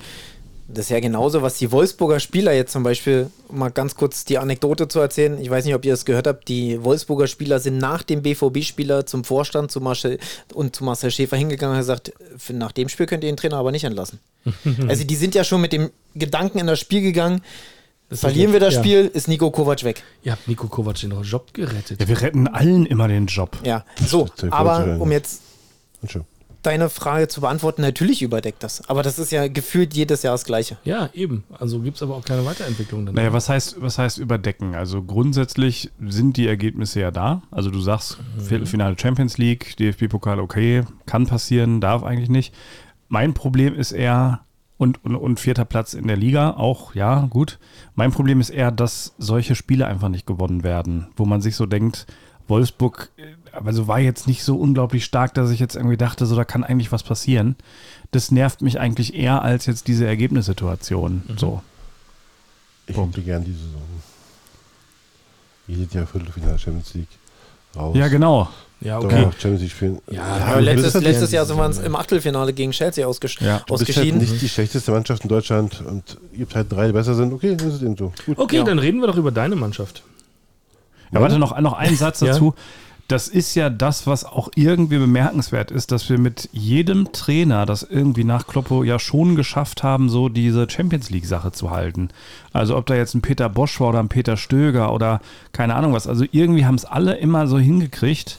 [0.72, 4.24] Das ist ja genauso, was die Wolfsburger Spieler jetzt zum Beispiel, um mal ganz kurz
[4.24, 5.42] die Anekdote zu erzählen.
[5.42, 6.48] Ich weiß nicht, ob ihr das gehört habt.
[6.48, 10.20] Die Wolfsburger Spieler sind nach dem BVB-Spieler zum Vorstand zu Marcel,
[10.54, 13.58] und zu Marcel Schäfer hingegangen und gesagt, für, nach dem Spiel könnt ihr den Trainer
[13.58, 14.20] aber nicht entlassen.
[14.88, 17.42] also die sind ja schon mit dem Gedanken in das Spiel gegangen,
[18.12, 18.80] verlieren wir das Ja.
[18.82, 20.04] Spiel, ist Nico Kovac weg.
[20.24, 22.00] Ihr habt Nico Kovac den Job gerettet.
[22.00, 23.58] Ja, wir retten allen immer den Job.
[23.64, 25.42] Ja, so, aber um jetzt.
[26.62, 28.88] Deine Frage zu beantworten, natürlich überdeckt das.
[28.90, 30.78] Aber das ist ja gefühlt jedes Jahr das Gleiche.
[30.84, 31.44] Ja, eben.
[31.58, 33.06] Also gibt es aber auch keine Weiterentwicklung.
[33.06, 33.16] Dann.
[33.16, 34.76] Naja, was heißt, was heißt überdecken?
[34.76, 37.42] Also grundsätzlich sind die Ergebnisse ja da.
[37.52, 42.54] Also du sagst, Viertelfinale Champions League, DFB-Pokal, okay, kann passieren, darf eigentlich nicht.
[43.08, 44.42] Mein Problem ist eher,
[44.78, 47.60] und, und, und vierter Platz in der Liga, auch, ja, gut.
[47.96, 51.66] Mein Problem ist eher, dass solche Spiele einfach nicht gewonnen werden, wo man sich so
[51.66, 52.08] denkt,
[52.48, 53.12] Wolfsburg,
[53.54, 56.44] äh, also war jetzt nicht so unglaublich stark, dass ich jetzt irgendwie dachte, so da
[56.46, 57.56] kann eigentlich was passieren.
[58.12, 61.24] Das nervt mich eigentlich eher als jetzt diese Ergebnissituation.
[61.38, 61.62] So.
[62.88, 63.16] Ich Punkt.
[63.16, 63.82] hätte gern die Saison.
[65.68, 67.08] Jedes Jahr Viertelfinale Champions League
[67.76, 67.96] raus.
[67.96, 68.50] Ja, genau.
[68.82, 69.26] ja, Dann okay.
[69.26, 70.02] auch Champions League spielen.
[70.10, 72.72] Ja, Aber aber letztes, ist letztes Jahr die sind wir uns Saison, im Achtelfinale gegen
[72.72, 73.60] Chelsea ausges Ja.
[73.60, 74.20] Du bist halt ausgeschieden.
[74.20, 77.32] nicht die schlechteste Mannschaft in Deutschland und ihr habt halt drei, die besser sind.
[77.34, 78.12] Okay, das ist eben so.
[78.26, 78.40] Gut.
[78.40, 78.64] Okay, Ja.
[78.64, 80.02] dann reden wir doch über deine Mannschaft.
[81.12, 82.28] Ja, warte, noch, noch einen Satz Ja.
[82.28, 82.56] dazu.
[83.10, 87.82] Das ist ja das, was auch irgendwie bemerkenswert ist, dass wir mit jedem Trainer das
[87.82, 92.10] irgendwie nach Kloppo ja schon geschafft haben, so diese Champions League-Sache zu halten.
[92.54, 95.22] Also ob da jetzt ein Peter Bosch war oder ein Peter Stöger oder
[95.54, 96.06] keine Ahnung was.
[96.06, 98.38] Also irgendwie haben es alle immer so hingekriegt.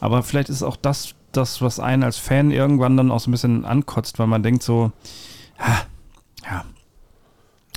[0.00, 3.32] Aber vielleicht ist auch das, das, was einen als Fan irgendwann dann auch so ein
[3.32, 4.92] bisschen ankotzt, weil man denkt so,
[5.58, 5.80] ja,
[6.44, 6.64] ja,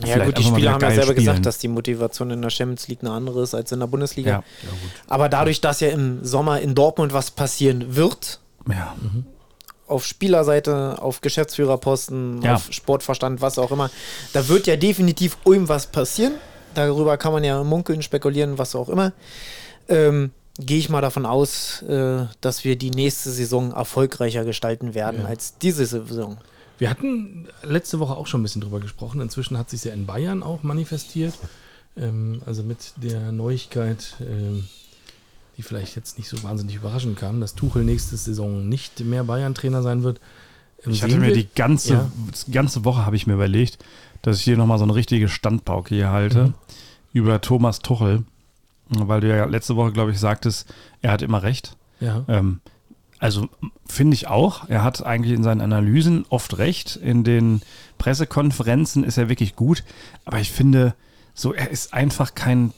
[0.01, 1.17] Ja Vielleicht gut, die Spieler haben ja selber spielen.
[1.17, 4.29] gesagt, dass die Motivation in der Champions League eine andere ist als in der Bundesliga.
[4.31, 4.43] Ja.
[5.07, 8.95] Aber dadurch, dass ja im Sommer in Dortmund was passieren wird, Ja.
[9.87, 12.55] auf Spielerseite, auf Geschäftsführerposten, Ja.
[12.55, 13.91] auf Sportverstand, was auch immer,
[14.33, 16.33] da wird ja definitiv irgendwas passieren.
[16.73, 19.13] Darüber kann man ja munkeln, spekulieren, was auch immer.
[19.87, 25.21] Ähm, Gehe ich mal davon aus, äh, dass wir die nächste Saison erfolgreicher gestalten werden
[25.23, 25.27] Ja.
[25.27, 26.37] als diese Saison.
[26.83, 29.21] Wir hatten letzte Woche auch schon ein bisschen drüber gesprochen.
[29.21, 31.33] Inzwischen hat sich ja in Bayern auch manifestiert.
[31.95, 34.65] Ähm, also mit der Neuigkeit, ähm,
[35.55, 39.81] die vielleicht jetzt nicht so wahnsinnig überraschend kam, dass Tuchel nächste Saison nicht mehr Bayern-Trainer
[39.81, 40.19] sein wird.
[40.85, 42.11] Ähm, Ich hatte mir die ganze, Ja.
[42.47, 43.77] die ganze Woche habe ich mir überlegt,
[44.21, 46.53] dass ich hier nochmal so eine richtige Standpauke hier halte
[47.13, 48.23] über Thomas Tuchel,
[48.89, 50.67] weil du ja letzte Woche, glaube ich, sagtest,
[51.01, 51.77] er hat immer recht.
[52.01, 52.25] Ja.
[52.27, 52.59] Ähm,
[53.23, 53.47] also
[53.85, 54.67] finde ich auch.
[54.67, 56.97] Er hat eigentlich in seinen Analysen oft recht.
[56.97, 57.61] In den
[57.97, 59.85] Pressekonferenzen ist er wirklich gut.
[60.25, 60.93] Aber ich finde,
[61.33, 62.73] so er ist einfach kein,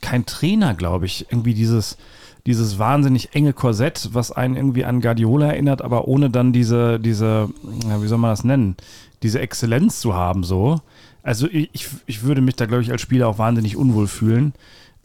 [0.00, 1.26] kein Trainer, glaube ich.
[1.30, 1.98] Irgendwie dieses,
[2.46, 7.50] dieses wahnsinnig enge Korsett, was einen irgendwie an Guardiola erinnert, aber ohne dann diese, diese,
[7.86, 8.78] ja, wie soll man das nennen,
[9.22, 10.80] diese Exzellenz zu haben, so.
[11.22, 14.54] Also ich, ich würde mich da, glaube ich, als Spieler auch wahnsinnig unwohl fühlen.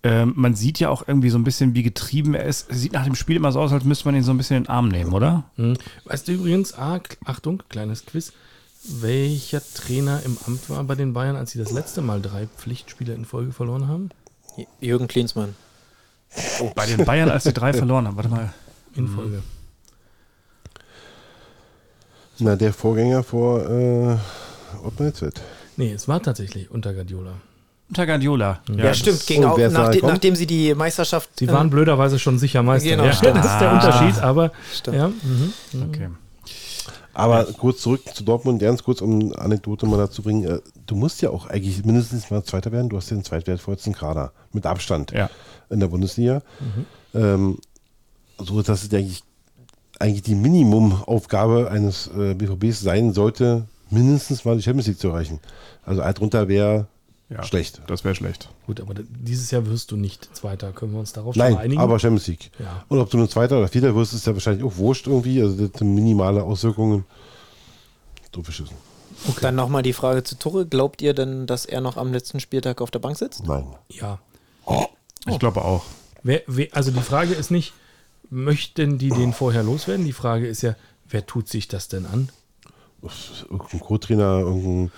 [0.02, 2.72] Ähm, man sieht ja auch irgendwie so ein bisschen, wie getrieben er ist.
[2.72, 4.58] Es sieht nach dem Spiel immer so aus, als müsste man ihn so ein bisschen
[4.58, 5.44] in den Arm nehmen, oder?
[5.56, 5.76] Hm.
[6.06, 8.32] Weißt du übrigens, ah, Achtung, kleines Quiz,
[8.84, 13.14] welcher Trainer im Amt war bei den Bayern, als sie das letzte Mal drei Pflichtspiele
[13.14, 14.10] in Folge verloren haben?
[14.80, 15.56] Jürgen Klinsmann.
[16.76, 18.16] Bei den Bayern, als die drei verloren haben.
[18.16, 18.54] Warte mal.
[18.96, 19.44] In Folge.
[22.40, 24.18] Na, der Vorgänger vor äh,
[24.84, 25.42] Ottmar Hitzfeld.
[25.76, 27.34] Nee, es war tatsächlich unter Guardiola.
[27.90, 28.60] Unter Guardiola.
[28.76, 29.26] Ja, stimmt.
[29.26, 30.00] Ging Und auch, gekommen?
[30.04, 31.30] nachdem sie die Meisterschaft.
[31.40, 32.90] Sie waren blöderweise schon sicher Meister.
[32.90, 33.38] Genau, ja, stimmt.
[33.38, 33.74] das ist der Ah.
[33.76, 34.98] Unterschied, aber Stimmt.
[34.98, 35.54] ja, mhm.
[35.90, 36.08] Okay.
[37.16, 40.44] Aber kurz zurück zu Dortmund, ganz kurz, um eine Anekdote mal dazu bringen.
[40.46, 42.90] Äh, Du musst ja auch eigentlich mindestens mal Zweiter werden.
[42.90, 45.30] Du hast den zweitwertvollsten Kader mit Abstand Ja.
[45.70, 46.42] in der Bundesliga.
[47.14, 47.60] Ähm,
[48.40, 49.22] so dass es eigentlich,
[50.00, 55.40] eigentlich die Minimumaufgabe eines äh, BVBs sein sollte, mindestens mal die Champions League zu erreichen.
[55.86, 56.88] Also alt runter wäre
[57.30, 57.44] Ja.
[57.44, 57.82] schlecht.
[57.86, 58.50] Das wäre schlecht.
[58.66, 60.72] gut, aber dieses Jahr wirst du nicht Zweiter.
[60.72, 61.80] Können wir uns darauf schon Nein, mal einigen?
[61.82, 62.50] aber Champions League.
[62.58, 62.84] Ja.
[62.88, 65.42] Und ob du nur Zweiter oder Vierter wirst, ist ja wahrscheinlich auch wurscht irgendwie.
[65.42, 67.06] Also das sind minimale Auswirkungen.
[68.34, 68.76] So beschissen.
[69.42, 70.66] Dann nochmal die Frage zu Tuchel.
[70.66, 73.46] Glaubt ihr denn, dass er noch am letzten Spieltag auf der Bank sitzt?
[73.46, 73.66] Nein.
[73.90, 74.20] ja.
[75.28, 75.84] Ich glaube auch.
[76.24, 77.74] Wer, wer, also die Frage ist nicht,
[78.30, 80.06] möchten die den vorher loswerden?
[80.06, 80.76] Die Frage ist ja,
[81.08, 82.30] wer tut sich das denn an?
[83.50, 84.92] Irgendein Co-Trainer, irgendein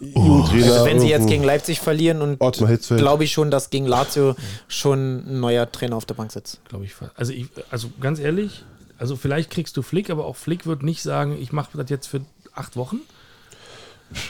[0.00, 0.72] Jugendtrainer.
[0.72, 4.34] Also wenn sie jetzt gegen Leipzig verlieren und glaube ich schon, dass gegen Lazio
[4.68, 6.60] schon ein neuer Trainer auf der Bank sitzt.
[6.68, 6.94] Glaube ich.
[6.94, 7.12] fast.
[7.16, 8.64] Also, ich, also ganz ehrlich,
[8.98, 12.06] also vielleicht kriegst du Flick, aber auch Flick wird nicht sagen, ich mache das jetzt
[12.06, 12.20] für
[12.54, 13.00] acht Wochen.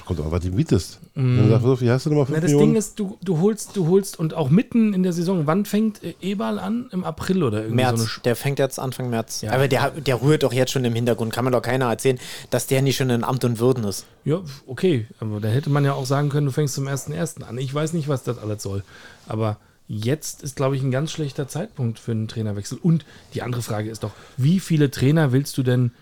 [0.04, 0.98] Kommt auch, was du mietest.
[1.14, 2.72] Wenn du sagst, so, wie hast du nochmal 5 Na, das Millionen?
[2.72, 6.02] Ding ist, du, du holst, du holst und auch mitten in der Saison, wann fängt
[6.02, 6.88] äh, Eberl an?
[6.92, 9.40] Im April oder irgendwie März, so eine Sch- der fängt jetzt Anfang März.
[9.40, 9.52] Ja.
[9.52, 11.32] Aber der, der rührt doch jetzt schon im Hintergrund.
[11.32, 12.18] Kann mir doch keiner erzählen,
[12.50, 14.04] dass der nicht schon in Amt und Würden ist.
[14.24, 17.42] Ja, okay, aber da hätte man ja auch sagen können, du fängst zum 1.1.
[17.42, 17.56] an.
[17.58, 18.84] Ich weiß nicht, was das alles soll.
[19.26, 19.56] Aber
[19.88, 22.78] jetzt ist, glaube ich, ein ganz schlechter Zeitpunkt für einen Trainerwechsel.
[22.82, 25.92] Und die andere Frage ist doch, wie viele Trainer willst du denn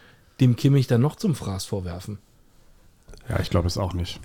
[0.40, 2.18] dem Kimmich dann noch zum Fraß vorwerfen?
[3.28, 4.20] Ja, ich glaube es auch nicht.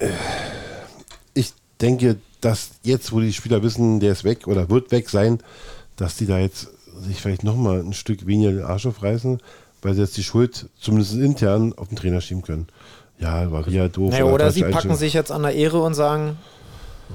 [1.33, 5.39] Ich denke, dass jetzt, wo die Spieler wissen, der ist weg oder wird weg sein,
[5.95, 6.69] dass die da jetzt
[7.01, 9.41] sich vielleicht nochmal ein Stück weniger den Arsch aufreißen,
[9.81, 12.67] weil sie jetzt die Schuld zumindest intern auf den Trainer schieben können.
[13.19, 14.11] Ja, war wieder doof.
[14.11, 16.37] Naja, oder falsche sie packen sich jetzt an der Ehre und sagen,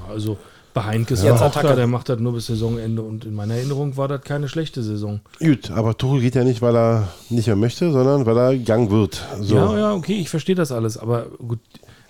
[0.09, 0.38] also
[0.78, 1.68] bei Heinkes Jetzt war auch Attacke.
[1.68, 3.02] da, der macht das nur bis Saisonende.
[3.02, 5.20] Und in meiner Erinnerung war das keine schlechte Saison.
[5.38, 8.90] Gut, aber Tuchel geht ja nicht, weil er nicht mehr möchte, sondern weil er gegangen
[8.90, 9.24] wird.
[9.40, 9.56] So.
[9.56, 10.96] Ja, ja, okay, ich verstehe das alles.
[10.98, 11.60] Aber gut,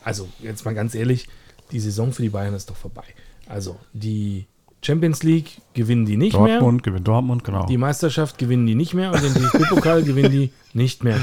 [0.05, 1.27] also jetzt mal ganz ehrlich,
[1.73, 3.05] die Saison für die Bayern ist doch vorbei.
[3.47, 4.47] Also die
[4.83, 6.59] Champions League gewinnen die nicht mehr.
[6.59, 7.67] Dortmund gewinnt Dortmund, genau.
[7.67, 11.19] Die Meisterschaft gewinnen die nicht mehr und den DFB-Pokal gewinnen die nicht mehr.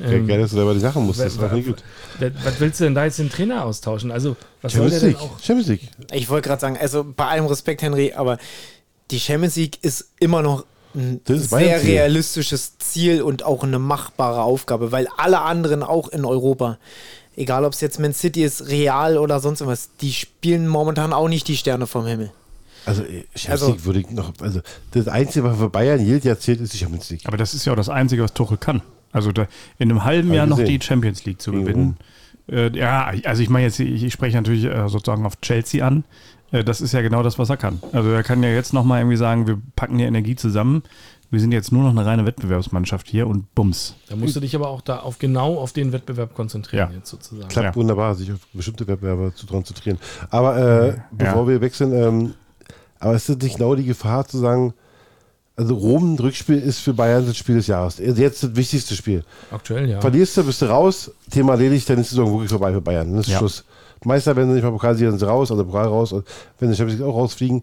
[0.00, 1.20] Geil, Ähm, geil, dass du selber die Sachen musst.
[1.20, 1.82] Das wa- war nicht gut.
[2.18, 4.10] wa- was willst du denn da jetzt den Trainer austauschen?
[4.10, 5.30] Also, was soll Champions der denn League.
[5.30, 5.40] auch?
[5.42, 5.88] Champions League.
[6.12, 8.38] ich wollte gerade sagen, also bei allem Respekt, Henry, aber
[9.10, 11.90] die Champions League ist immer noch ein ist sehr Ziel.
[11.90, 16.78] realistisches Ziel und auch eine machbare Aufgabe, weil alle anderen auch in Europa,
[17.36, 21.28] egal ob es jetzt Man City ist, Real oder sonst irgendwas, die spielen momentan auch
[21.28, 22.32] nicht die Sterne vom Himmel.
[22.86, 24.32] Also, äh, Champions Also- League würde ich noch.
[24.40, 24.60] Also,
[24.92, 27.20] das Einzige, was für Bayern jedes Jahr zählt, ist die Champions League.
[27.26, 28.80] Aber das ist ja auch das Einzige, was Tuchel kann.
[29.12, 29.46] Also da,
[29.78, 31.96] in einem halben Hab Jahr noch die Champions League zu gewinnen.
[32.48, 36.04] Äh, ja, also ich meine jetzt, ich, ich spreche natürlich äh, sozusagen auf Chelsea an.
[36.52, 37.80] Äh, das ist ja genau das, was er kann.
[37.92, 40.82] Also er kann ja jetzt nochmal irgendwie sagen, wir packen hier Energie zusammen.
[41.32, 43.94] wir sind jetzt nur noch eine reine Wettbewerbsmannschaft hier und bums.
[44.08, 46.96] Da musst du dich aber auch da auf genau auf den Wettbewerb konzentrieren, Ja.
[46.96, 47.48] jetzt sozusagen.
[47.48, 47.74] Klappt Ja.
[47.76, 49.98] wunderbar, sich auf bestimmte Wettbewerber zu konzentrieren.
[50.30, 50.56] Aber
[50.88, 52.34] äh, bevor wir wechseln, ähm,
[52.98, 54.74] aber ist das nicht genau die Gefahr zu sagen,
[55.56, 57.98] also Rom, Rückspiel ist für Bayern das Spiel des Jahres.
[57.98, 59.24] Jetzt das wichtigste Spiel.
[59.50, 60.00] Aktuell, ja.
[60.00, 63.10] Verlierst du, bist du raus, Thema erledigt, dann ist die Saison wirklich vorbei für Bayern.
[63.10, 63.38] Dann ist Ja.
[63.38, 63.64] Schluss.
[64.04, 66.12] Meister werden sie nicht mal Pokalsieger, sind sie raus, also Pokal raus.
[66.12, 66.24] Und
[66.58, 67.62] wenn sie Champions League auch rausfliegen,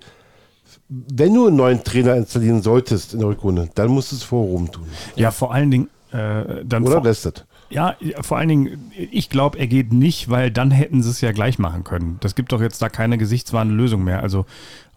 [0.89, 4.43] wenn du einen neuen Trainer installieren solltest in der Rückrunde, dann musst du es vor
[4.45, 4.86] Rom tun.
[5.15, 7.34] Ja, vor allen Dingen, äh, dann Oder lässt das?
[7.69, 11.32] ja, vor allen Dingen, ich glaube, er geht nicht, weil dann hätten sie es ja
[11.32, 12.17] gleich machen können.
[12.21, 14.21] Das gibt doch jetzt da keine gesichtswahrende Lösung mehr.
[14.21, 14.45] Also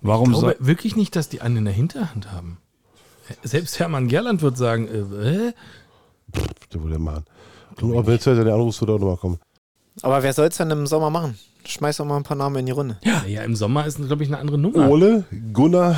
[0.03, 0.66] warum Ich glaube soll.
[0.66, 2.59] wirklich nicht, dass die einen in der Hinterhand haben.
[3.43, 5.53] Selbst Hermann Gerland wird sagen, äh, äh?
[6.73, 7.25] Der würde machen.
[7.81, 9.38] Und auch wenn jetzt der Anruf würde auch nochmal kommen.
[10.03, 11.38] Aber wer soll es denn im Sommer machen?
[11.64, 12.99] Schmeiß doch mal ein paar Namen in die Runde.
[13.05, 14.88] ja, ja, im Sommer ist, glaube ich, eine andere Nummer.
[14.88, 15.97] Ole, Gunnar,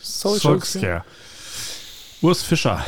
[0.00, 1.04] Solskjaer.
[2.22, 2.84] Urs Fischer.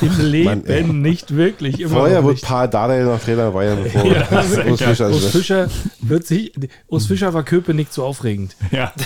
[0.00, 0.82] Im Leben Mann, ey.
[0.84, 1.80] nicht wirklich.
[1.80, 2.44] Immer vorher wird nicht.
[2.44, 4.26] Paar Dardai noch Trainer Bayern, bevor Ja,
[4.70, 5.32] Urs Fischer Urs ist.
[5.32, 5.68] Fischer
[6.00, 6.52] wird sich.
[6.88, 8.56] Urs Fischer war Köpenick zu aufregend.
[8.70, 8.92] Ja.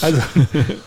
[0.00, 0.20] Also,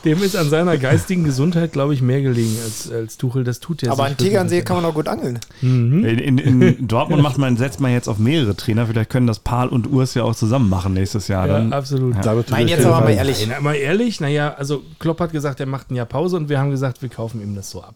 [0.05, 3.43] dem ist an seiner geistigen Gesundheit, glaube ich, mehr gelegen als, als Tuchel.
[3.43, 5.39] Das tut er Aber sich an Tegernsee kann man auch gut angeln.
[5.61, 6.05] Mhm.
[6.05, 8.87] In, in, in Dortmund macht man, setzt man jetzt auf mehrere Trainer.
[8.87, 11.47] Vielleicht können das Paul und Urs ja auch zusammen machen nächstes Jahr.
[11.47, 12.15] Ja, Dann, absolut.
[12.23, 13.45] Damit tut Nein, jetzt aber mal ehrlich.
[13.49, 16.59] Na, mal ehrlich, naja, also Klopp hat gesagt, er macht ein Jahr Pause und wir
[16.59, 17.95] haben gesagt, wir kaufen ihm das so ab.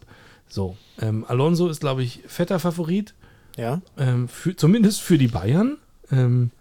[0.52, 3.14] So, ähm, Alonso ist, glaube ich, fetter Favorit,
[3.58, 5.78] Ja, ähm, für, zumindest für die Bayern.
[6.12, 6.52] Ähm,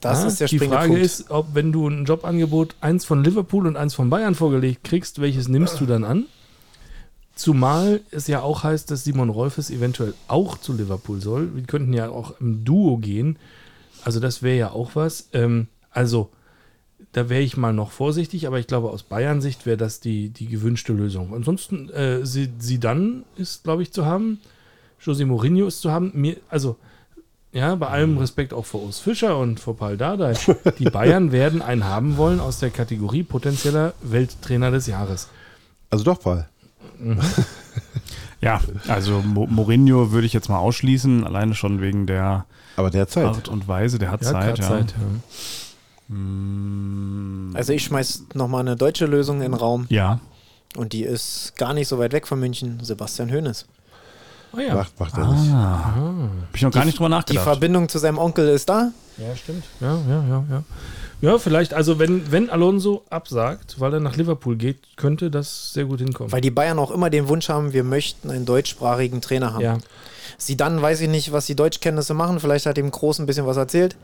[0.00, 1.04] das ja, ist der die Frage Punkt.
[1.04, 5.20] ist, ob wenn du ein Jobangebot eins von Liverpool und eins von Bayern vorgelegt kriegst,
[5.20, 6.26] welches nimmst du dann an?
[7.34, 11.54] Zumal es ja auch heißt, dass Simon Rolfes eventuell auch zu Liverpool soll.
[11.54, 13.38] Wir könnten ja auch im Duo gehen.
[14.04, 15.28] Also das wäre ja auch was.
[15.32, 16.30] Ähm, also
[17.18, 20.46] da wäre ich mal noch vorsichtig, aber ich glaube, aus Bayern-Sicht wäre das die, die
[20.46, 21.34] gewünschte Lösung.
[21.34, 24.38] Ansonsten, äh, sie, sie dann ist, glaube ich, zu haben.
[25.02, 26.12] José Mourinho ist zu haben.
[26.14, 26.76] Mir, also,
[27.50, 30.34] ja, bei allem Respekt auch vor Urs Fischer und vor Paul Dardai.
[30.78, 35.28] Die Bayern werden einen haben wollen aus der Kategorie potenzieller Welttrainer des Jahres.
[35.90, 36.46] Also doch, Paul.
[38.40, 43.08] ja, also Mo Mourinho würde ich jetzt mal ausschließen, alleine schon wegen der Aber der.
[43.16, 43.98] Art und Weise.
[43.98, 44.58] Der hat Ja, Zeit.
[44.60, 44.68] Ja.
[44.68, 45.20] Zeit, ja.
[46.08, 49.86] Mm, Also ich schmeiß nochmal eine deutsche Lösung in den Raum.
[49.88, 50.20] ja.
[50.76, 52.78] Und die ist gar nicht so weit weg von München.
[52.82, 53.64] Sebastian Hoeneß.
[54.54, 54.74] Oh ja.
[54.74, 55.50] Macht, macht er nicht.
[55.50, 55.94] Ah,
[56.46, 57.42] Hab ich noch gar nicht drüber Die nachgedacht.
[57.44, 58.92] Verbindung zu seinem Onkel ist da.
[59.16, 59.64] Ja, stimmt.
[59.80, 60.62] Ja, ja, ja, ja.
[61.22, 65.86] Ja, vielleicht, also wenn, wenn Alonso absagt, weil er nach Liverpool geht, könnte das sehr
[65.86, 66.30] gut hinkommen.
[66.32, 69.62] Weil die Bayern auch immer den Wunsch haben, wir möchten einen deutschsprachigen Trainer haben.
[69.62, 69.78] ja,
[70.36, 72.38] Sie dann weiß ich nicht, was die Deutschkenntnisse machen.
[72.40, 73.96] Vielleicht hat dem Groß ein bisschen was erzählt.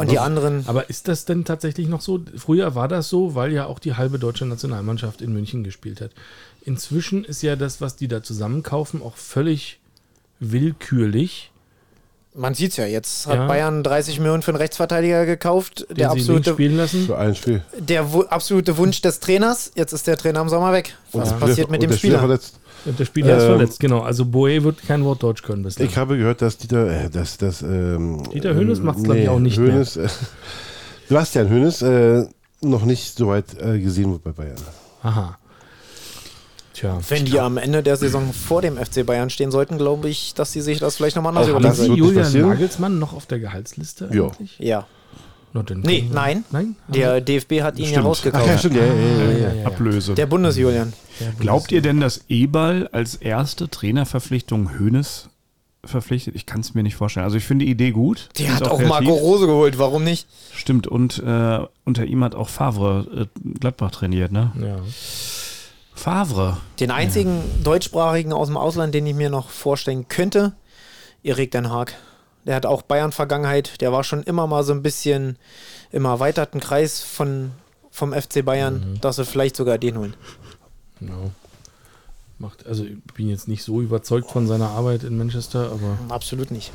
[0.00, 2.20] Und die anderen, aber ist das denn tatsächlich noch so?
[2.36, 6.10] Früher war das so, weil ja auch die halbe deutsche Nationalmannschaft in München gespielt hat.
[6.64, 9.78] Inzwischen ist ja das, was die da zusammenkaufen, auch völlig
[10.40, 11.50] willkürlich.
[12.32, 13.46] man sieht es ja, jetzt hat Ja.
[13.48, 15.84] Bayern 30 Millionen für einen Rechtsverteidiger gekauft.
[15.90, 17.06] Den Der absolute, spielen lassen.
[17.06, 17.62] Für ein Spiel.
[17.76, 19.72] der absolute Wunsch des Trainers.
[19.74, 20.94] Jetzt ist der Trainer im Sommer weg.
[21.12, 22.18] Was der passiert Spieler- mit dem der Spieler?
[22.20, 22.59] verletzt.
[22.84, 24.00] Der Spieler ist Ähm, verletzt, genau.
[24.00, 25.86] Also Boe wird kein Wort Deutsch können bislang.
[25.88, 29.28] Ich habe gehört, dass Dieter, äh, dass das, ähm, Dieter Hoeneß ähm, macht's, glaub ich,
[29.28, 29.72] auch nicht mehr.
[29.74, 30.08] Hoeneß, Äh,
[31.08, 32.24] Sebastian Hoeneß äh,
[32.62, 34.56] noch nicht so weit äh, gesehen wird bei Bayern.
[35.02, 35.38] Aha.
[36.72, 36.98] Tja.
[37.08, 40.52] Wenn die am Ende der Saison vor dem FC Bayern stehen sollten, glaube ich, dass
[40.52, 42.48] sie sich das vielleicht nochmal anders überlegen nicht Julian passieren.
[42.48, 44.24] Nagelsmann noch auf der Gehaltsliste Ja.
[44.28, 44.56] eigentlich?
[44.58, 44.86] Ja,
[45.52, 46.44] Na, Nee, nein.
[46.52, 46.76] Nein?
[46.88, 48.06] der DFB hat ihn ja Stimmt.
[48.06, 48.44] rausgekauft.
[48.46, 48.76] Ach ja, stimmt.
[48.76, 49.38] Ja, ja, ja, ja, ja.
[49.48, 49.66] ja, ja.
[49.66, 50.14] Ablöse.
[50.14, 50.92] Der Bundes-Julian.
[51.18, 55.28] Der Glaubt ihr denn, dass Eberl als erste Trainerverpflichtung Hoeneß
[55.84, 56.34] verpflichtet?
[56.36, 57.24] Ich kann es mir nicht vorstellen.
[57.24, 58.28] Also ich finde die Idee gut.
[58.38, 58.88] Der hat auch kreativ.
[58.88, 60.28] Marco Rose geholt, warum nicht?
[60.54, 64.52] Stimmt, und äh, unter ihm hat auch Favre äh, Gladbach trainiert, ne?
[64.60, 64.78] Ja.
[65.94, 66.58] Favre.
[66.78, 70.52] Den einzigen deutschsprachigen aus dem Ausland, den ich mir noch vorstellen könnte,
[71.22, 71.94] Erik Den Haag.
[72.46, 73.80] Der hat auch Bayern-Vergangenheit.
[73.80, 75.36] Der war schon immer mal so ein bisschen
[75.92, 77.50] im erweiterten Kreis von,
[77.90, 80.14] vom FC Bayern, dass sie vielleicht sogar den holen.
[80.98, 81.30] Genau.
[82.38, 86.50] Macht, also ich bin jetzt nicht so überzeugt von seiner Arbeit in Manchester, aber Absolut
[86.50, 86.72] nicht.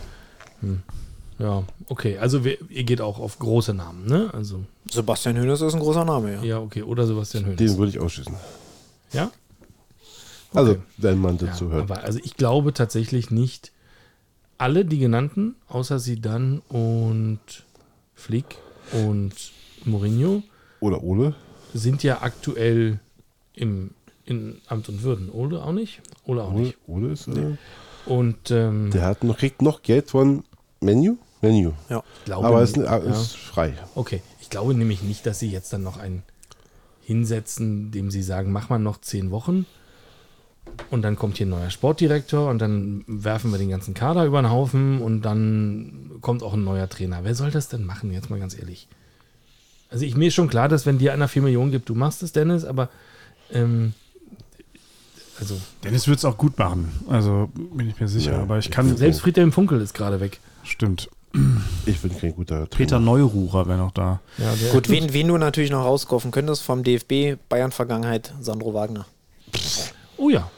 [1.40, 2.18] ja, okay.
[2.20, 4.30] Also wir, ihr geht auch auf große Namen, ne?
[4.34, 6.44] Also, Sebastian Hoeneß ist ein großer Name, ja.
[6.44, 6.84] ja, okay.
[6.84, 7.58] Oder Sebastian Hoeneß.
[7.58, 8.36] Den würde ich ausschließen.
[9.14, 9.32] Ja?
[10.54, 10.82] Also, Okay.
[10.98, 11.90] wenn man Ja, dazu hört.
[11.90, 13.72] aber also ich glaube tatsächlich nicht
[14.58, 17.40] alle die genannten, außer Sidan und
[18.14, 18.58] Flick
[18.94, 19.34] und
[19.86, 20.44] Mourinho,
[20.80, 21.36] Oder Ole.
[21.74, 23.00] sind ja aktuell
[23.54, 23.92] im
[24.28, 25.30] in Amt und Würden.
[25.30, 26.02] Ole auch nicht?
[26.26, 26.78] Ole auch Ole, nicht.
[26.88, 27.58] Ole ist, äh,
[28.08, 30.44] Und ähm, der hat noch, kriegt noch Geld von
[30.82, 31.18] Menu.
[31.42, 31.74] Menu.
[32.26, 33.22] glaube Aber ist, nicht- äh, ja.
[33.22, 33.74] ist frei.
[33.94, 36.24] Okay, ich glaube nämlich nicht, dass sie jetzt dann noch einen
[37.04, 39.66] hinsetzen, dem sie sagen, mach mal noch zehn Wochen
[40.92, 44.42] und dann kommt hier ein neuer Sportdirektor und dann werfen wir den ganzen Kader über
[44.42, 47.20] den Haufen und dann kommt auch ein neuer Trainer.
[47.24, 48.88] Wer soll das denn machen, jetzt mal ganz ehrlich?
[49.90, 52.24] Also ich mir ist schon klar, dass wenn dir einer 4 Millionen gibt, du machst
[52.24, 52.90] es, Dennis, aber
[53.52, 53.94] ähm,
[55.40, 56.92] also Dennis wird es auch gut machen.
[57.10, 58.34] Also bin ich mir sicher.
[58.34, 58.96] Ja, aber ich kann.
[58.98, 60.40] selbst Friedhelm Funkel ist gerade weg.
[60.64, 61.10] Stimmt.
[61.86, 64.22] Ich bin kein guter Peter Neururer wäre noch da.
[64.38, 69.06] Ja, der- Gut, wen, wen du natürlich noch rauskaufen könntest vom DFB, Bayern-Vergangenheit, Sandro Wagner.
[70.18, 70.50] Oh ja.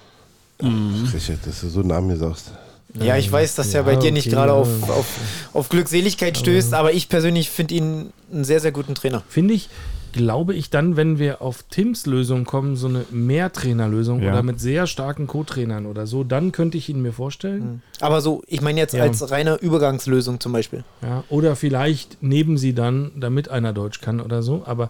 [0.62, 2.52] Richard, dass du so einen Namen mir sagst.
[3.00, 4.58] Ja, ich weiß, dass er bei Ja, dir nicht okay, gerade ja.
[4.58, 5.06] auf, auf,
[5.54, 9.22] auf Glückseligkeit stößt, aber ich persönlich finde ihn einen sehr, sehr guten Trainer.
[9.30, 9.70] Finde ich,
[10.14, 14.32] glaube ich dann, wenn wir auf Tims Lösung kommen, so eine Mehrtrainerlösung Ja.
[14.32, 17.84] oder mit sehr starken Co-Trainern oder so, dann könnte ich ihn mir vorstellen.
[18.00, 19.04] Aber so, ich meine jetzt Ja.
[19.04, 20.84] als reine Übergangslösung zum Beispiel.
[21.04, 24.64] Ja, oder vielleicht neben sie dann, damit einer Deutsch kann oder so.
[24.66, 24.90] Aber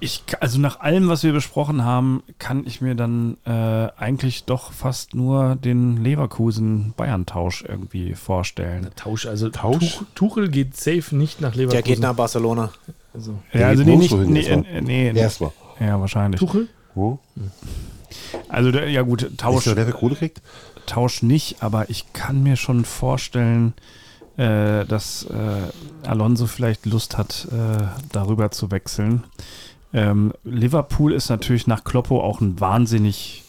[0.00, 4.72] Ich, also nach allem, was wir besprochen haben, kann ich mir dann äh, eigentlich doch
[4.72, 8.88] fast nur den Leverkusen-Bayern-Tausch irgendwie vorstellen.
[8.96, 9.96] Tausch, also Tausch?
[9.98, 11.70] Tuch, Tuchel geht safe nicht nach Leverkusen.
[11.72, 12.70] Der geht nach Barcelona.
[13.14, 14.66] also, Ja, also geht nee, nicht, nee, erstmal.
[14.74, 15.52] äh, nee, nee, Erstmal.
[15.78, 16.40] ja, wahrscheinlich.
[16.40, 16.68] Tuchel?
[16.94, 17.18] Hm?
[18.48, 20.42] Also der, ja gut, Tausch, nur der, der Kohle kriegt?
[20.86, 23.72] Tausch nicht, aber ich kann mir schon vorstellen,
[24.36, 25.70] äh, dass äh,
[26.06, 29.24] Alonso vielleicht Lust hat, äh, darüber zu wechseln.
[29.94, 33.44] Ähm, Liverpool ist natürlich nach Kloppo auch ein wahnsinnig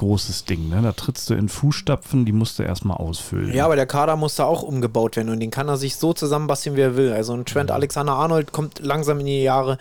[0.00, 0.70] großes Ding.
[0.70, 0.80] Ne?
[0.82, 3.52] Da trittst du in Fußstapfen, die musst du erstmal ausfüllen.
[3.52, 6.12] Ja, aber der Kader muss da auch umgebaut werden und den kann er sich so
[6.12, 7.12] zusammenbasteln, wie er will.
[7.12, 9.78] Also ein Trent Alexander-Arnold kommt langsam in die Jahre,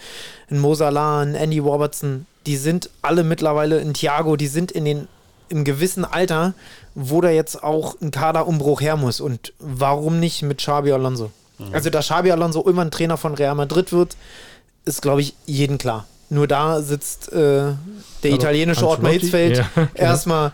[0.52, 4.86] ein Mo Salah, ein Andy Robertson, die sind alle mittlerweile, ein Thiago, die sind in
[4.86, 5.08] den
[5.48, 6.54] im gewissen Alter,
[6.94, 9.20] wo da jetzt auch ein Kaderumbruch her muss.
[9.20, 11.32] Und warum nicht mit Xabi Alonso?
[11.74, 14.16] Also, dass Xabi Alonso irgendwann Trainer von Real Madrid wird,
[14.86, 16.06] ist, glaube ich, jedem klar.
[16.30, 17.74] Nur da sitzt äh,
[18.24, 19.12] der italienische Ottmar?
[19.12, 20.52] Hitzfeld Ja, erstmal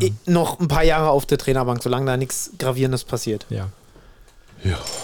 [0.00, 3.44] i- noch ein paar Jahre auf der Trainerbank, solange da nichts Gravierendes passiert.
[3.50, 3.68] Ja.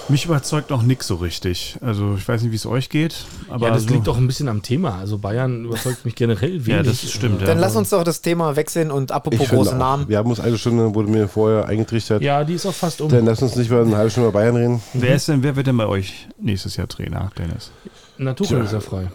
[0.08, 1.76] Mich überzeugt auch nix so richtig.
[1.80, 4.26] Also ich weiß nicht, wie es euch geht, aber ja, das so, liegt auch ein
[4.26, 4.98] bisschen am Thema.
[4.98, 6.68] Also Bayern überzeugt mich generell wenig.
[6.74, 7.46] Ja, das stimmt, ja.
[7.46, 10.08] Dann lass uns doch das Thema wechseln und apropos große auch, Namen.
[10.08, 12.20] Wir haben uns eine Stunde, wurde mir vorher eingetrichtert.
[12.20, 13.08] Ja, die ist auch fast um.
[13.10, 14.82] Dann lass uns nicht mal eine halbe Stunde über Bayern reden.
[14.92, 17.70] Wer ist denn, wer wird denn bei euch nächstes Jahr Trainer, Dennis?
[18.18, 18.64] Na, Tuchel Tja.
[18.64, 19.08] ist ja frei.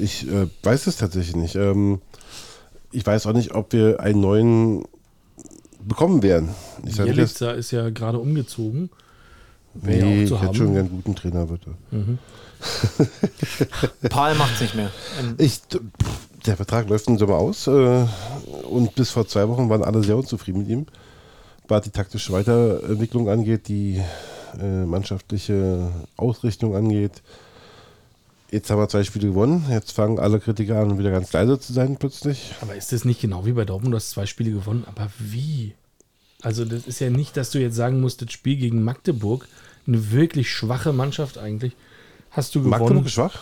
[0.00, 1.54] Ich äh, weiß es tatsächlich nicht.
[1.54, 2.00] Ähm,
[2.90, 4.84] ich weiß auch nicht, ob wir einen neuen
[5.80, 6.50] bekommen werden.
[6.84, 8.90] Jelitzer ist ja gerade umgezogen.
[9.74, 11.74] Wäre nee, ich hätte schon einen guten Trainer, bitte.
[14.08, 14.90] Paul macht's nicht mehr.
[15.20, 15.60] Ähm, Ich,
[16.46, 18.06] der Vertrag läuft im Sommer aus äh,
[18.68, 20.86] und bis vor zwei Wochen waren alle sehr unzufrieden mit ihm.
[21.68, 24.02] Was die taktische Weiterentwicklung angeht, die
[24.58, 27.22] äh, mannschaftliche Ausrichtung angeht.
[28.50, 29.66] Jetzt haben wir zwei Spiele gewonnen.
[29.70, 32.54] Jetzt fangen alle Kritiker an, wieder ganz leise zu sein plötzlich.
[32.62, 33.92] Aber ist das nicht genau wie bei Dortmund?
[33.92, 35.74] Du hast zwei Spiele gewonnen, aber wie?
[36.42, 39.48] Also, das ist ja nicht, dass du jetzt sagen musst, das Spiel gegen Magdeburg,
[39.86, 41.72] eine wirklich schwache Mannschaft eigentlich,
[42.30, 42.80] hast du gewonnen.
[42.80, 43.40] Magdeburg ist schwach.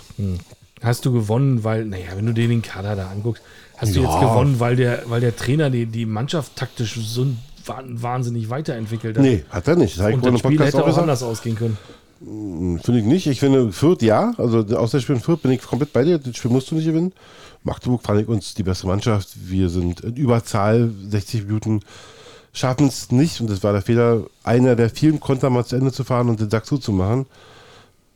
[0.83, 3.43] Hast du gewonnen, weil, naja, wenn du dir den Kader da anguckst,
[3.77, 4.11] hast du Ja.
[4.11, 7.27] jetzt gewonnen, weil der, weil der Trainer die, die Mannschaft taktisch so
[7.67, 9.25] wah- wahnsinnig weiterentwickelt hat.
[9.25, 9.99] Nee, hat er nicht.
[9.99, 11.77] Das Und das Spiel hätte auch auch anders ausgehen können.
[12.21, 13.27] Finde ich nicht.
[13.27, 14.33] Ich finde, Fürth ja.
[14.39, 16.19] Also aus der Spiel in Fürth bin ich komplett bei dir.
[16.19, 17.13] Das Spiel musst du nicht gewinnen.
[17.63, 19.29] Magdeburg fand ich uns die bessere Mannschaft.
[19.47, 21.81] Wir sind in Überzahl, 60 Minuten,
[22.57, 23.41] schaffen es nicht.
[23.41, 26.41] Und das war der Fehler, einer der vielen Konter mal zu Ende zu fahren und
[26.41, 27.27] den Sack zuzumachen.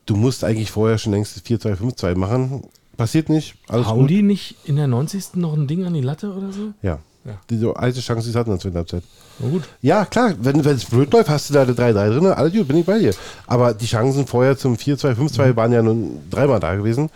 [0.06, 2.64] Du musst eigentlich vorher schon längst 4-2-5-2 machen.
[2.96, 3.54] Passiert nicht.
[3.68, 5.34] Alles Hauen die nicht in der 90.
[5.34, 6.72] noch ein Ding an die Latte oder so?
[6.82, 6.98] Ja.
[7.24, 7.38] Ja.
[7.50, 9.02] Diese alte Chance, die sie hatten in der zweiten Halbzeit.
[9.40, 9.64] Na gut.
[9.82, 12.78] Ja, klar, wenn es blöd läuft, hast du da eine 3-3 drin, alles gut, bin
[12.78, 13.14] ich bei dir.
[13.46, 17.10] Aber die Chancen vorher zum 4-2-5-2 waren ja nun dreimal da gewesen.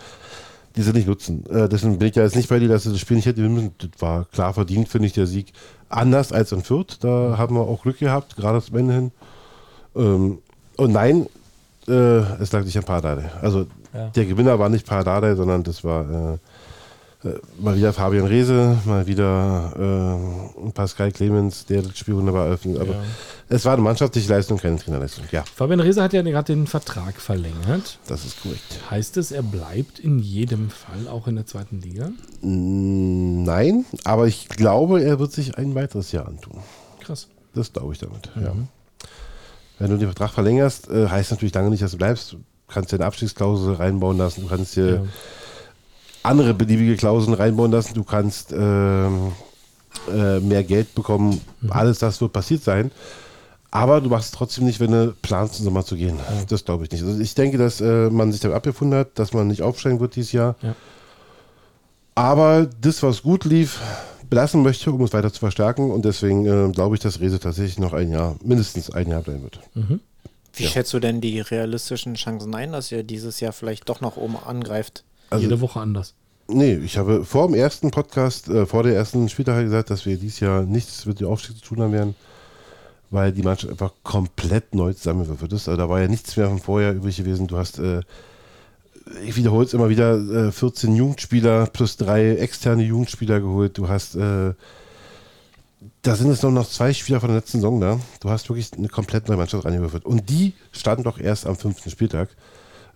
[0.75, 1.45] Die sie nicht nutzen.
[1.49, 3.41] Äh, deswegen bin ich ja jetzt nicht bei dir, dass sie das Spiel nicht hätte
[3.41, 3.71] müssen.
[3.77, 5.53] Das war klar verdient, finde ich, der Sieg.
[5.89, 6.97] Anders als in Fürth.
[7.01, 9.11] Da haben wir auch Glück gehabt, gerade zum Ende hin.
[9.95, 10.37] Ähm,
[10.77, 11.27] und nein,
[11.87, 11.91] äh,
[12.41, 13.29] es lag nicht an Pardade.
[13.41, 14.07] Also Ja.
[14.09, 16.37] der Gewinner war nicht Pardade, sondern das war äh,
[17.59, 20.17] mal wieder Fabian Reese, mal wieder
[20.65, 22.79] äh, Pascal Clemens, der das Spiel wunderbar eröffnet.
[22.79, 23.03] Aber Ja.
[23.49, 25.25] es war eine mannschaftliche Leistung, keine Trainerleistung.
[25.31, 27.99] Ja, Fabian Reese hat ja gerade den Vertrag verlängert.
[28.07, 28.79] das ist korrekt.
[28.89, 32.11] Heißt es, er bleibt in jedem Fall auch in der zweiten Liga?
[32.41, 36.59] Nein, aber ich glaube, er wird sich ein weiteres Jahr antun.
[37.01, 37.27] Krass.
[37.53, 38.29] Das glaube ich damit.
[38.35, 38.53] Ja.
[39.79, 42.33] Wenn du den Vertrag verlängerst, äh, heißt natürlich lange nicht, dass du bleibst.
[42.33, 45.03] Du kannst dir eine Abstiegsklausel reinbauen lassen, du kannst dir Ja.
[46.25, 49.31] Andere beliebige Klauseln reinbauen lassen, du kannst ähm,
[50.11, 51.41] äh, mehr Geld bekommen.
[51.69, 52.91] Alles das wird passiert sein.
[53.71, 56.17] Aber du machst es trotzdem nicht, wenn du planst, im Sommer zu gehen.
[56.47, 57.03] Das glaube ich nicht.
[57.03, 60.15] Also ich denke, dass äh, man sich damit abgefunden hat, dass man nicht aufsteigen wird
[60.15, 60.55] dieses Jahr.
[60.61, 60.75] Ja.
[62.15, 63.79] aber das, was gut lief,
[64.29, 65.91] belassen möchte, um es weiter zu verstärken.
[65.91, 69.43] Und deswegen äh, glaube ich, dass Rese tatsächlich noch ein Jahr, mindestens ein Jahr bleiben
[69.43, 69.59] wird.
[70.53, 70.69] Wie Ja.
[70.69, 74.37] schätzt du denn die realistischen Chancen ein, dass ihr dieses Jahr vielleicht doch noch oben
[74.37, 75.03] angreift?
[75.35, 76.13] Also- Jede Woche anders.
[76.47, 80.15] Nee, ich habe vor dem ersten Podcast, äh, vor der ersten Spieltag gesagt, dass wir
[80.17, 82.15] dieses Jahr nichts mit dem Aufstieg zu tun haben werden,
[83.09, 85.67] weil die Mannschaft einfach komplett neu zusammengewürfelt ist.
[85.67, 87.47] Also da war ja nichts mehr von vorher übrig gewesen.
[87.47, 88.01] Du hast, äh,
[89.25, 90.17] ich wiederhole es immer wieder,
[90.47, 93.75] äh, 14 Jugendspieler plus drei externe Jugendspieler geholt.
[93.79, 94.53] Du hast, äh,
[96.03, 97.99] da sind es noch, noch zwei Spieler von der letzten Saison da.
[98.19, 100.05] Du hast wirklich eine komplett neue Mannschaft reingewürfelt.
[100.05, 102.29] Und die standen doch erst am fünften Spieltag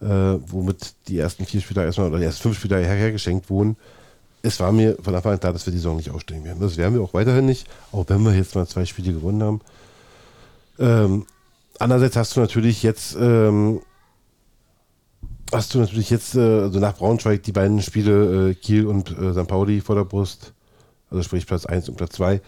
[0.01, 0.05] äh,
[0.51, 3.75] womit die ersten vier Spieler erstmal oder die ersten fünf Spieler her hergeschenkt wurden.
[4.41, 6.59] Es war mir von Anfang an klar, dass wir die Saison nicht aussteigen werden.
[6.61, 9.61] Das werden wir auch weiterhin nicht, auch wenn wir jetzt mal zwei Spiele gewonnen haben.
[10.79, 11.25] Ähm,
[11.77, 13.81] andererseits hast du natürlich jetzt, ähm,
[15.51, 19.33] hast du natürlich jetzt, äh, also nach Braunschweig, die beiden Spiele äh, Kiel und äh,
[19.33, 19.47] St.
[19.47, 20.53] Pauli vor der Brust.
[21.11, 22.39] Also sprich Platz 1 und Platz 2.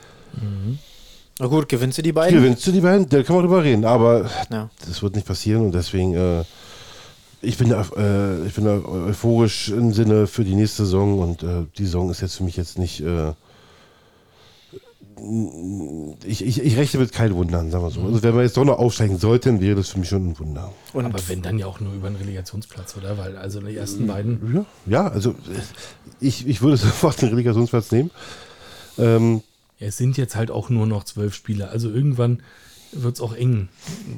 [1.39, 2.39] Na gut, gewinnst du die beiden?
[2.39, 3.09] Gewinnst du die beiden?
[3.09, 4.69] Da kann man drüber reden, aber Ja.
[4.87, 6.43] das wird nicht passieren und deswegen, äh,
[7.41, 11.43] ich bin, da, äh, ich bin da euphorisch im Sinne für die nächste Saison und
[11.43, 13.01] äh, die Saison ist jetzt für mich jetzt nicht.
[13.01, 13.33] Äh,
[16.25, 18.01] ich, ich, ich rechne mit keinen Wundern, sagen wir so.
[18.01, 20.73] Also wenn wir jetzt doch noch aufsteigen sollten, wäre das für mich schon ein Wunder.
[20.93, 23.17] Und Aber wenn dann ja auch nur über einen Relegationsplatz, oder?
[23.17, 24.65] Weil also die ersten beiden.
[24.87, 25.33] Ja, ja also äh,
[26.19, 28.11] ich, ich würde sofort den Relegationsplatz nehmen.
[28.97, 29.41] Ähm,
[29.79, 31.69] Ja, es sind jetzt halt auch nur noch zwölf Spieler.
[31.69, 32.41] Also irgendwann
[32.91, 33.69] wird es auch eng.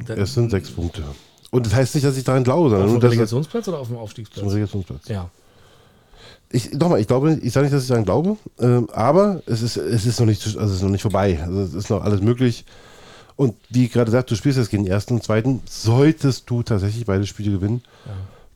[0.05, 1.03] Dann, es sind sechs Punkte.
[1.53, 3.67] Und das heißt nicht, dass ich daran glaube, auf sondern dem nur, dass es Relegationsplatz
[3.67, 4.45] oder auf dem zum Aufstiegsplatz?
[4.45, 5.07] Relegationsplatz.
[5.07, 5.29] Ja.
[6.49, 9.77] Ich, nochmal, ich glaube, ich sage nicht, dass ich daran glaube, ähm, aber es ist,
[9.77, 11.39] es ist noch nicht, also es ist noch nicht vorbei.
[11.43, 12.65] Also es ist noch alles möglich.
[13.35, 17.05] Und wie gerade gesagt, du spielst jetzt gegen den ersten und zweiten, solltest du tatsächlich
[17.05, 17.83] beide Spiele gewinnen,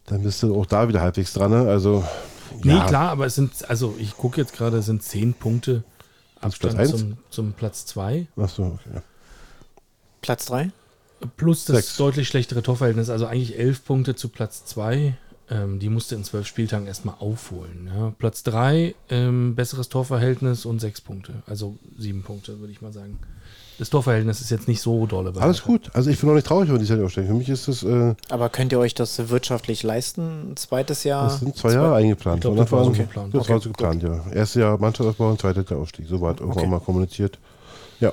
[0.08, 1.52] dann bist du auch da wieder halbwegs dran.
[1.52, 1.70] Ne?
[1.70, 2.04] Also,
[2.64, 5.84] Nee, ja, klar, aber es sind, also ich gucke jetzt gerade, es sind zehn Punkte
[6.42, 7.00] Abstand Platz eins?
[7.00, 8.90] zum, zum Platz zwei Achso, okay.
[8.96, 9.02] ja.
[10.22, 10.72] Platz 3?
[11.36, 11.98] Plus das Sechs.
[11.98, 15.18] deutlich schlechtere Torverhältnis, also eigentlich elf Punkte zu Platz zwei.
[15.50, 17.90] Ähm, die musste in zwölf Spieltagen erstmal aufholen.
[17.96, 18.14] Ja.
[18.20, 21.36] Platz drei, ähm, besseres Torverhältnis und sechs Punkte.
[21.48, 23.18] Also sieben Punkte, würde ich mal sagen.
[23.80, 25.32] Das Torverhältnis ist jetzt nicht so dolle.
[25.32, 25.90] bei Alles gut.
[25.94, 27.30] Also ich bin noch nicht traurig über die Zeit aufsteigen.
[27.30, 30.52] Für mich ist das, äh, Aber könnt ihr euch das wirtschaftlich leisten?
[30.52, 31.26] Ein zweites Jahr?
[31.30, 32.38] das sind zwei Jahre eingeplant.
[32.40, 33.34] Ich glaub, das war so an- geplant.
[33.34, 34.26] Das Okay, war so geplant, ja.
[34.32, 36.08] Erstes Jahr Mannschaftsaufbau und zweites Jahr Aufstieg.
[36.10, 36.72] So war es irgendwann Okay.
[36.72, 37.40] mal kommuniziert.
[38.02, 38.12] Ja.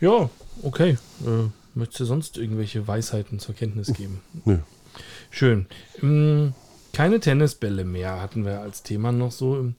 [0.00, 0.30] Ja,
[0.62, 0.98] okay.
[1.24, 4.20] Äh, möchtest du sonst irgendwelche Weisheiten zur Kenntnis geben?
[4.44, 4.58] Nö.
[5.30, 5.66] Schön.
[6.02, 6.54] Ähm,
[6.92, 9.72] keine Tennisbälle mehr hatten wir als Thema noch so.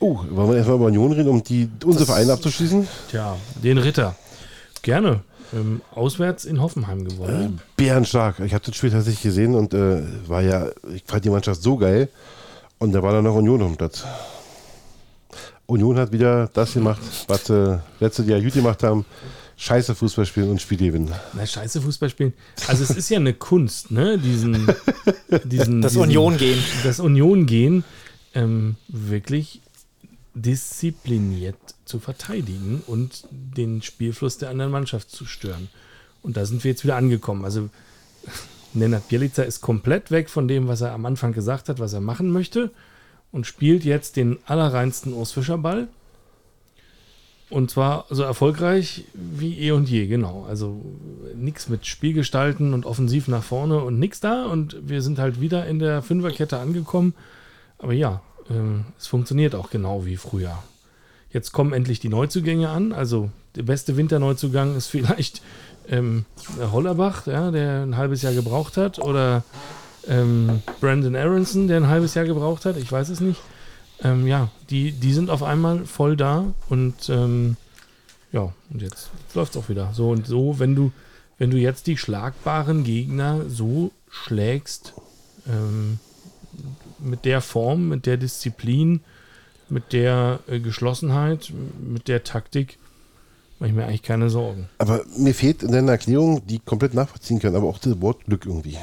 [0.00, 2.86] Oh, wollen wir erstmal über Union reden, um die, unsere Vereine abzuschließen?
[3.10, 4.16] Tja, den Ritter.
[4.82, 5.22] Gerne.
[5.52, 7.60] Ähm, auswärts in Hoffenheim gewonnen.
[7.76, 8.40] Bärenstark.
[8.40, 11.76] Ich habe das Spiel tatsächlich gesehen und äh, war ja, ich fand die Mannschaft so
[11.76, 12.08] geil.
[12.78, 14.04] Und da war dann noch Union auf dem Platz.
[15.66, 19.06] Union hat wieder das gemacht, was sie letztes Jahr gut gemacht haben.
[19.56, 21.12] Scheiße Fußball spielen und Spiele gewinnen.
[21.32, 22.32] Na, scheiße Fußball spielen.
[22.66, 24.18] Also es ist ja eine Kunst, ne?
[24.18, 24.66] Diesen,
[25.44, 26.58] diesen Das diesen, Union gehen.
[26.82, 27.84] Das Union gehen
[28.34, 29.60] ähm, wirklich
[30.34, 35.68] diszipliniert zu verteidigen und den Spielfluss der anderen Mannschaft zu stören.
[36.22, 37.44] Und da sind wir jetzt wieder angekommen.
[37.44, 37.70] Also
[38.74, 42.00] Nenad Bielica ist komplett weg von dem, was er am Anfang gesagt hat, was er
[42.00, 42.70] machen möchte
[43.30, 45.88] und spielt jetzt den allerreinsten Urs Fischer Ball.
[47.54, 50.44] Und zwar so erfolgreich wie eh und je, genau.
[50.48, 50.84] Also
[51.36, 54.46] nichts mit Spielgestalten und offensiv nach vorne und nichts da.
[54.46, 57.14] Und wir sind halt wieder in der Fünferkette angekommen.
[57.78, 60.58] Aber ja, ähm, es funktioniert auch genau wie früher.
[61.30, 62.92] Jetzt kommen endlich die Neuzugänge an.
[62.92, 65.40] Also der beste Winterneuzugang ist vielleicht
[65.88, 66.24] ähm,
[66.72, 68.98] Hollerbach, ja, der ein halbes Jahr gebraucht hat.
[68.98, 69.44] Oder
[70.08, 72.76] ähm, Brandon Aronson, der ein halbes Jahr gebraucht hat.
[72.78, 73.40] Ich weiß es nicht.
[74.04, 77.56] Ähm, ja, die, die sind auf einmal voll da und ähm,
[78.32, 79.92] ja, und jetzt läuft es auch wieder.
[79.94, 80.92] So und so, wenn du,
[81.38, 84.92] wenn du jetzt die schlagbaren Gegner so schlägst,
[85.48, 85.98] ähm,
[86.98, 89.00] mit der Form, mit der Disziplin,
[89.68, 92.78] mit der äh, Geschlossenheit, mit der Taktik,
[93.58, 94.68] mache ich mir eigentlich keine Sorgen.
[94.78, 98.44] Aber mir fehlt in deiner Erklärung, die komplett nachvollziehen kann, aber auch das Wort Glück
[98.46, 98.76] irgendwie.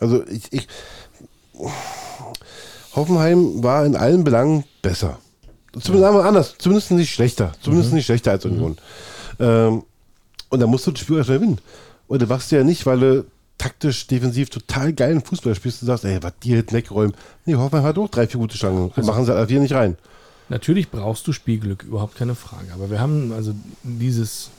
[0.00, 0.68] Also ich, ich
[2.94, 5.18] Hoffenheim war in allen Belangen besser.
[5.80, 7.52] Zumindest wir anders, zumindest nicht schlechter.
[7.62, 8.76] Zumindest nicht schlechter als Union.
[9.40, 9.84] Ähm,
[10.50, 11.58] und da musst du das Spiel erstmal gewinnen.
[12.08, 13.24] Und du machst ja nicht, weil du
[13.56, 17.14] taktisch, defensiv total geilen Fußball spielst und sagst, ey, was die hinten wegräumen.
[17.46, 18.90] Nee, Hoffenheim hat auch drei, vier gute Chancen.
[18.94, 19.96] Und machen sie alle vier nicht rein.
[20.48, 22.74] Natürlich brauchst du Spielglück, überhaupt keine Frage.
[22.74, 24.50] Aber wir haben also dieses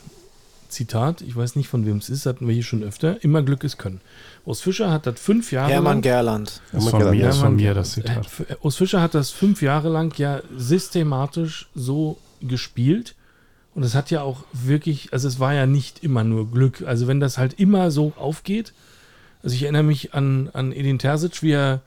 [0.70, 3.64] Zitat, ich weiß nicht von wem es ist, hatten wir hier schon öfter, immer Glück
[3.64, 4.02] ist Können.
[4.46, 6.02] Urs Fischer hat das fünf Jahre Hermann lang...
[6.02, 6.62] Gerland.
[6.72, 8.30] Das ist von kann- mir, ist von Hermann mir das Gerland.
[8.30, 8.50] Zitat.
[8.50, 13.16] Äh, Urs Fischer hat das fünf Jahre lang ja systematisch so gespielt
[13.74, 16.84] und es hat ja auch wirklich, also es war ja nicht immer nur Glück.
[16.86, 18.74] Also wenn das halt immer so aufgeht,
[19.42, 21.82] also ich erinnere mich an, an Edin Terzic, wie er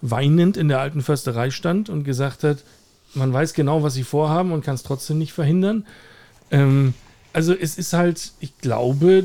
[0.00, 2.58] weinend in der alten Försterei stand und gesagt hat,
[3.14, 5.86] man weiß genau, was sie vorhaben und kann es trotzdem nicht verhindern.
[6.50, 6.94] Ähm,
[7.32, 9.24] also es ist halt, ich glaube,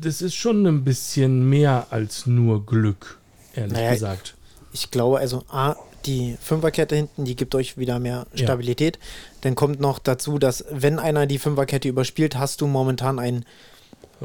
[0.00, 3.18] das ist schon ein bisschen mehr als nur Glück,
[3.54, 4.34] ehrlich Naja, gesagt.
[4.72, 5.74] Ich glaube, also A,
[6.06, 8.44] die Fünferkette hinten, die gibt euch wieder mehr Ja.
[8.44, 8.98] Stabilität.
[9.42, 13.44] Dann kommt noch dazu, dass wenn einer die Fünferkette überspielt, hast du momentan einen,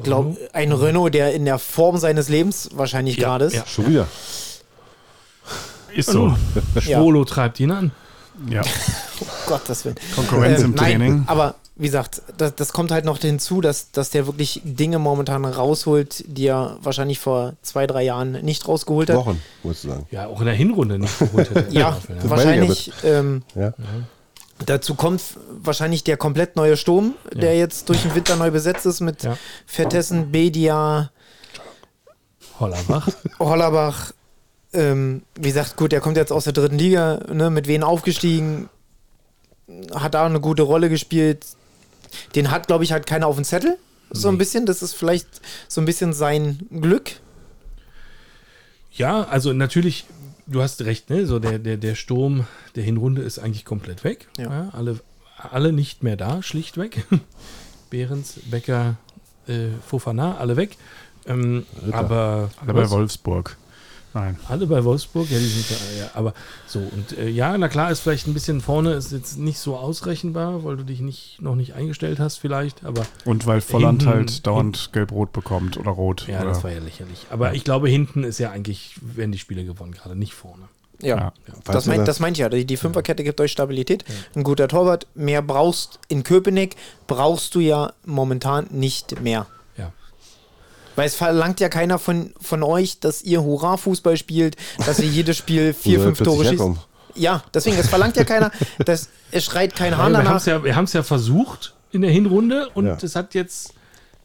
[0.03, 3.53] glaub, einen Renault, der in der Form seines Lebens wahrscheinlich Ja, gerade ist.
[3.55, 3.65] ja.
[3.65, 4.07] Schon wieder.
[5.93, 6.35] Ist so.
[6.75, 6.81] Ja.
[6.99, 7.91] Schwolo treibt ihn an.
[8.49, 8.61] Ja.
[9.47, 9.95] Gottes Willen.
[10.15, 11.23] Konkurrenz Äh, im nein, Training.
[11.27, 15.43] aber wie gesagt, das, das kommt halt noch hinzu, dass, dass der wirklich Dinge momentan
[15.43, 19.17] rausholt, die er wahrscheinlich vor zwei, drei Jahren nicht rausgeholt hat.
[19.17, 20.07] Wochen, musst du sagen.
[20.09, 21.71] Ja, auch in der Hinrunde nicht geholt hätte.
[21.77, 22.93] Ja, Das wahrscheinlich.
[23.03, 23.73] Ähm, Ja.
[24.65, 29.01] dazu kommt wahrscheinlich der komplett neue Sturm, der jetzt durch den Winter neu besetzt ist
[29.01, 29.37] mit Ja.
[29.65, 31.11] Vertessen, Bedia,
[32.59, 33.09] Hollerbach.
[33.39, 34.13] Hollerbach.
[34.73, 38.69] Ähm, wie gesagt, gut, der kommt jetzt aus der dritten Liga, ne, mit wen aufgestiegen,
[39.93, 41.45] hat da eine gute Rolle gespielt.
[42.35, 43.77] Den hat, glaube ich, halt keiner auf dem Zettel.
[44.11, 44.65] So ein bisschen.
[44.65, 45.27] Das ist vielleicht
[45.67, 47.11] so ein bisschen sein Glück.
[48.91, 50.05] Ja, also natürlich,
[50.47, 51.25] du hast recht, ne?
[51.25, 54.27] So der, der, der Sturm der Hinrunde ist eigentlich komplett weg.
[54.37, 54.69] Ja.
[54.71, 54.99] alle,
[55.37, 57.05] alle nicht mehr da, schlichtweg.
[57.89, 58.95] Behrens, Becker,
[59.47, 60.77] äh, Fofana, alle weg.
[61.27, 62.89] Ähm, aber Alle bei?
[62.89, 63.57] Wolfsburg.
[64.15, 64.39] Nein.
[64.47, 66.33] Alle bei Wolfsburg, ja, die sind da, ja, aber
[66.65, 69.75] so und äh, ja, na klar, ist vielleicht ein bisschen vorne, ist jetzt nicht so
[69.75, 74.15] ausrechenbar, weil du dich nicht noch nicht eingestellt hast, vielleicht, aber Und weil Volland Hinten-
[74.17, 76.27] halt dauernd gelb-rot bekommt oder rot.
[76.27, 77.27] ja, oder das war ja lächerlich.
[77.29, 80.63] Aber ich glaube, hinten ist ja eigentlich, werden die Spiele gewonnen, gerade nicht vorne.
[81.01, 81.17] Ja.
[81.17, 81.33] Ja.
[81.65, 84.05] Das, meint, das meint ja, die, die Fünferkette gibt euch Stabilität.
[84.33, 89.45] Ein guter Torwart, mehr brauchst in Köpenick, brauchst du ja momentan nicht mehr.
[90.95, 90.97] Ja.
[90.97, 95.37] Weil es verlangt ja keiner von, von euch, dass ihr Hurra-Fußball spielt, dass ihr jedes
[95.37, 96.51] Spiel vier, fünf Tore schießt.
[96.53, 96.79] herkommen?
[97.15, 98.51] Ja, deswegen, es verlangt ja keiner,
[98.85, 100.37] dass, es schreit kein Hahn wir haben danach.
[100.39, 102.97] es ja, wir ja versucht in der Hinrunde und Ja.
[103.01, 103.73] es hat jetzt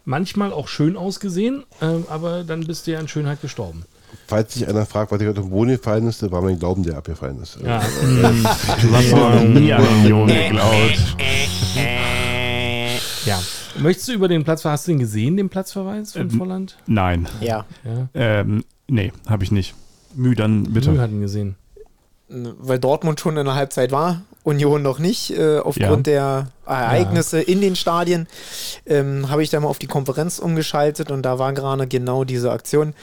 [0.05, 3.85] manchmal auch schön ausgesehen, ähm, aber dann bist du ja an Schönheit gestorben.
[4.27, 6.97] Falls sich einer fragt, was dir den Boden gefallen ist, dann war mein Glauben, der
[6.97, 7.59] abgefallen ist.
[7.65, 11.17] Ja, Du hast noch nie an Union geglaubt.
[13.77, 13.83] Ja.
[13.83, 16.77] Möchtest du über den Platz, hast du den gesehen, den Platzverweis von Ähm, Volland?
[16.87, 17.29] Nein.
[17.41, 19.75] Ja, Ja, Ähm, nee, habe ich nicht.
[20.15, 20.93] Müh, dann bitte.
[20.93, 21.57] wir hatten gesehen.
[22.29, 27.61] weil Dortmund schon in der Halbzeit war, Union noch nicht, äh, aufgrund der Ereignisse in
[27.61, 28.27] den Stadien,
[28.87, 32.51] ähm, habe ich da mal auf die Konferenz umgeschaltet und da war gerade genau diese
[32.53, 32.95] Aktion.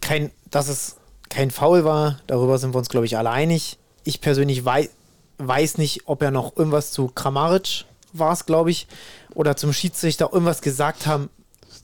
[0.00, 0.96] Kein, dass es
[1.28, 3.78] kein Foul war, darüber sind wir uns, glaube ich, alle einig.
[4.04, 4.88] Ich persönlich wei
[5.38, 8.86] weiß nicht, ob er noch irgendwas zu Kramaric war es, glaube ich,
[9.34, 11.30] oder zum Schiedsrichter irgendwas gesagt haben,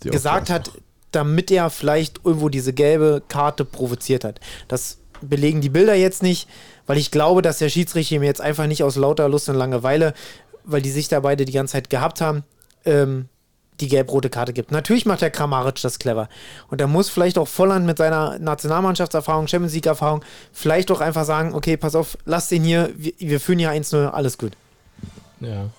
[0.00, 0.70] gesagt hat,
[1.12, 4.40] damit er vielleicht irgendwo diese gelbe Karte provoziert hat.
[4.68, 6.48] Das belegen die Bilder jetzt nicht,
[6.86, 10.14] weil ich glaube, dass der Schiedsrichter ihm jetzt einfach nicht aus lauter Lust und Langeweile,
[10.64, 12.44] weil die sich da beide die ganze Zeit gehabt haben,
[12.84, 13.28] ähm,
[13.80, 14.72] die gelb-rote Karte gibt.
[14.72, 16.28] Natürlich macht der Kramaric das clever.
[16.68, 21.54] Und da muss vielleicht auch Volland mit seiner Nationalmannschaftserfahrung, Champions League-Erfahrung, vielleicht doch einfach sagen,
[21.54, 24.52] okay, pass auf, lass den hier, wir, wir führen hier 1-0, alles gut.
[25.40, 25.70] Ja.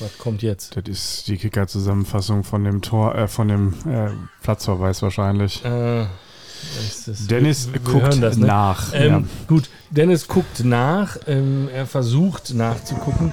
[0.00, 0.76] Was kommt jetzt?
[0.76, 4.10] Das ist die Kicker-Zusammenfassung von dem Tor, äh, von dem äh,
[4.42, 5.64] Platzverweis wahrscheinlich.
[5.64, 8.46] Äh, ist das- Dennis wir- wir guckt das, ne?
[8.46, 8.92] nach.
[8.94, 13.32] Ähm, Gut, Dennis guckt nach, ähm, er versucht nachzugucken.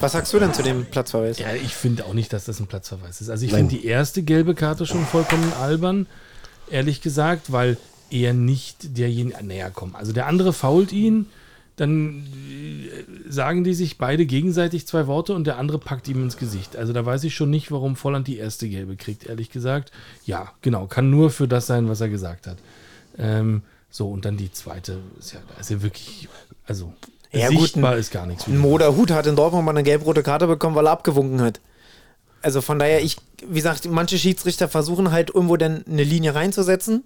[0.00, 1.38] Was sagst du denn zu dem Platzverweis?
[1.38, 3.30] Ja, ich finde auch nicht, dass das ein Platzverweis ist.
[3.30, 6.06] Also ich finde die erste gelbe Karte schon vollkommen albern,
[6.70, 7.78] ehrlich gesagt, weil
[8.10, 11.26] er nicht derjenige, naja, komm, also der andere fault ihn,
[11.80, 16.36] dann äh, sagen die sich beide gegenseitig zwei Worte und der andere packt ihm ins
[16.36, 16.76] Gesicht.
[16.76, 19.92] Also da weiß ich schon nicht, warum Volland die erste gelbe kriegt, ehrlich gesagt.
[20.24, 22.58] Ja, genau, kann nur für das sein, was er gesagt hat.
[23.18, 26.28] Ähm, so, und dann die zweite, ist ja, ist ja wirklich,
[26.66, 26.92] also
[27.32, 28.46] Ja, gut, sichtbar ist gar nichts.
[28.46, 31.60] Ein Moder Hut hat in Dortmund mal eine gelb-rote Karte bekommen, weil er abgewunken hat.
[32.42, 33.16] Also von daher, ich,
[33.46, 37.02] wie gesagt, manche Schiedsrichter versuchen halt irgendwo dann eine Linie reinzusetzen.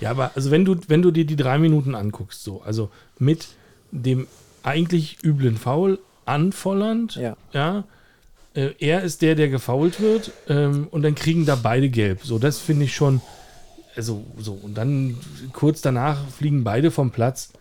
[0.00, 3.48] Ja, aber also wenn du, wenn du dir die drei Minuten anguckst, so, also mit
[3.90, 4.26] dem
[4.62, 7.36] eigentlich üblen Foul an Volland, Ja.
[7.52, 7.84] ja
[8.54, 12.20] äh, er ist der, der gefoult wird, ähm, und dann kriegen da beide gelb.
[12.24, 13.20] So, das finde ich schon,
[13.96, 15.16] also so, und dann
[15.52, 17.52] kurz danach fliegen beide vom Platz.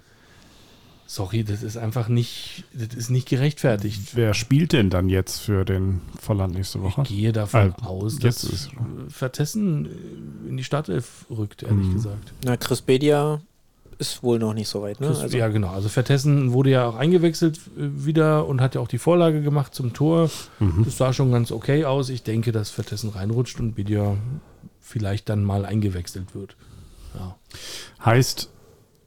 [1.07, 4.15] sorry, das ist einfach nicht, das ist nicht gerechtfertigt.
[4.15, 7.03] Wer spielt denn dann jetzt für den Volland nächste Woche?
[7.03, 8.71] Ich gehe davon Ah, aus, dass ist-
[9.09, 11.93] Vertessen äh, in die Startelf rückt, ehrlich Mhm.
[11.93, 12.33] gesagt.
[12.43, 13.39] Na, Chris Bedia
[13.97, 15.07] ist wohl noch nicht so weit, ne?
[15.07, 15.69] Das, Also, ja, genau.
[15.69, 19.73] Also Vertessen wurde ja auch eingewechselt äh, wieder und hat ja auch die Vorlage gemacht
[19.73, 20.29] zum Tor.
[20.59, 20.83] Mhm.
[20.85, 22.09] Das sah schon ganz okay aus.
[22.09, 24.17] Ich denke, dass Vertessen reinrutscht und Bidia
[24.81, 26.55] vielleicht dann mal eingewechselt wird.
[27.15, 27.35] Ja.
[28.03, 28.49] Heißt,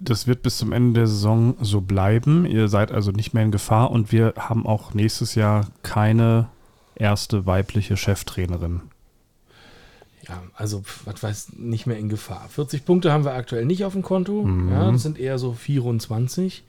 [0.00, 2.46] das wird bis zum Ende der Saison so bleiben.
[2.46, 6.48] Ihr seid also nicht mehr in Gefahr und wir haben auch nächstes Jahr keine
[6.94, 8.82] erste weibliche Cheftrainerin.
[10.28, 12.48] Ja, also, was weiß, nicht mehr in Gefahr.
[12.50, 14.42] 40 Punkte haben wir aktuell nicht auf dem Konto.
[14.42, 14.70] Mhm.
[14.70, 16.64] Ja, das sind eher so 24.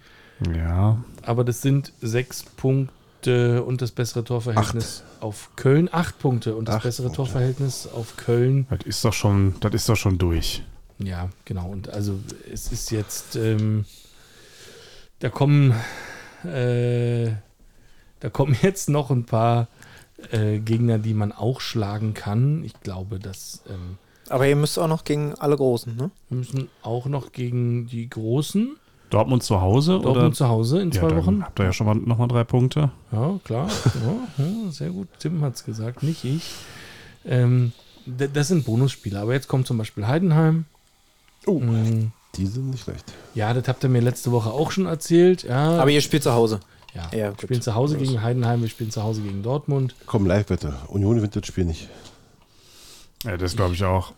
[0.56, 5.90] Ja, Aber das sind sechs Punkte und das bessere Torverhältnis auf Köln.
[5.92, 7.18] Acht Punkte und das Acht bessere Punkte.
[7.18, 8.66] Torverhältnis auf Köln.
[8.70, 10.64] das ist doch schon, das ist doch schon durch.
[11.00, 11.68] Ja, genau.
[11.70, 12.20] Und also
[12.52, 13.86] es ist jetzt, ähm,
[15.20, 15.74] da kommen,
[16.46, 17.32] äh,
[18.22, 19.68] da kommen jetzt noch ein paar
[20.32, 22.64] äh, Gegner, die man auch schlagen kann.
[22.64, 23.98] Ich glaube, dass ähm,
[24.30, 26.12] aber ihr müsst auch noch gegen alle Großen, ne?
[26.30, 28.76] wir müssen auch noch gegen die Großen
[29.10, 30.32] Dortmund zu Hause Dortmund oder?
[30.34, 31.44] zu Hause in Ja, zwei dann Wochen.
[31.44, 32.92] Habt ihr ja schon mal nochmal drei Punkte.
[33.12, 33.68] Ja, klar.
[34.38, 35.08] Ja, ja, sehr gut.
[35.18, 36.52] Tim hat es gesagt, nicht ich.
[37.26, 37.72] Ähm,
[38.06, 39.20] d- das sind Bonusspiele.
[39.20, 40.66] Aber jetzt kommt zum Beispiel Heidenheim.
[41.48, 41.60] Oh.
[41.60, 43.12] Mm, Die sind nicht schlecht.
[43.34, 45.42] Ja, das habt ihr mir letzte Woche auch schon erzählt.
[45.42, 46.60] Ja, Aber ihr spielt zu Hause.
[46.94, 49.96] Ja, ja, wir spielen zu Hause gegen Heidenheim, wir spielen zu Hause gegen Dortmund.
[50.06, 50.74] Komm, Live-Wette.
[50.88, 51.88] Union gewinnt das Spiel nicht.
[53.26, 54.14] Ja, das glaube ich auch.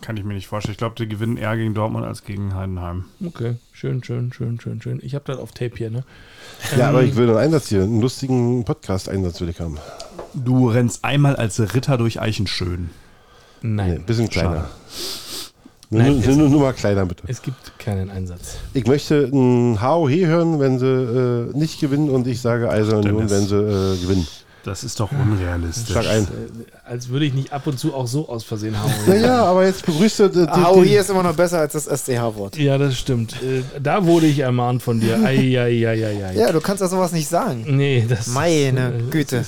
[0.00, 0.72] Kann ich mir nicht vorstellen.
[0.72, 3.06] Ich glaube, die gewinnen eher gegen Dortmund als gegen Heidenheim.
[3.24, 5.00] Okay, schön, schön, schön, schön, schön.
[5.02, 6.04] Ich habe das auf Tape hier, ne?
[6.76, 7.82] Ja, aber Ähm, ich will einen Einsatz hier.
[7.82, 9.78] Einen lustigen Podcast-Einsatz will ich haben.
[10.34, 12.90] Du rennst einmal als Ritter durch Eichenschön.
[13.60, 14.50] Nee, Nein, ein bisschen kleiner.
[14.50, 14.68] Nur,
[15.98, 17.22] Nein, nur, es- nur, nur mal kleiner, bitte.
[17.26, 18.56] es gibt keinen Einsatz.
[18.74, 23.28] Ich möchte ein HOH hören, wenn sie äh, nicht gewinnen und ich sage Eisern Union,
[23.30, 24.26] wenn sie äh, gewinnen.
[24.64, 25.90] Das ist doch unrealistisch.
[25.90, 26.22] Schlag ein.
[26.22, 26.28] Äh,
[26.88, 28.92] als würde ich nicht ab und zu auch so aus Versehen hauen.
[29.08, 31.86] Naja, aber jetzt begrüßt du die, Hau die, hier ist immer noch besser als das
[31.86, 32.56] SCH-Wort.
[32.58, 33.32] Ja, das stimmt.
[33.42, 35.16] Äh, Da wurde ich ermahnt von dir.
[35.24, 36.34] Eieieiei.
[36.36, 37.64] Ja, du kannst ja sowas nicht sagen.
[37.76, 39.44] Nee, das Meine äh, Güte.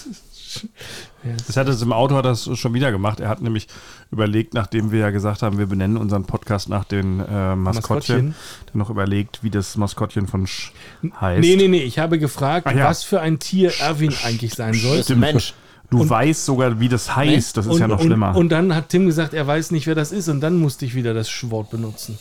[1.46, 3.20] Das hat es im Auto hat das schon wieder gemacht.
[3.20, 3.66] Er hat nämlich
[4.10, 8.34] überlegt, nachdem wir ja gesagt haben, wir benennen unseren Podcast nach den äh, Maskottchen, Maskottchen.
[8.66, 10.72] dann noch überlegt, wie das Maskottchen von Sch
[11.20, 11.40] heißt.
[11.40, 11.82] Nee, nee, nee.
[11.82, 12.84] Ich habe gefragt, Ah, ja.
[12.86, 15.02] was für ein Tier Erwin eigentlich sein soll.
[15.02, 15.20] Stimmt.
[15.20, 15.54] Mensch.
[15.90, 17.56] Du Und- weißt sogar, wie das heißt.
[17.56, 18.34] Das ist und, ja noch und, schlimmer.
[18.36, 20.28] Und dann hat Tim gesagt, er weiß nicht, wer das ist.
[20.28, 22.18] Und dann musste ich wieder das Wort benutzen.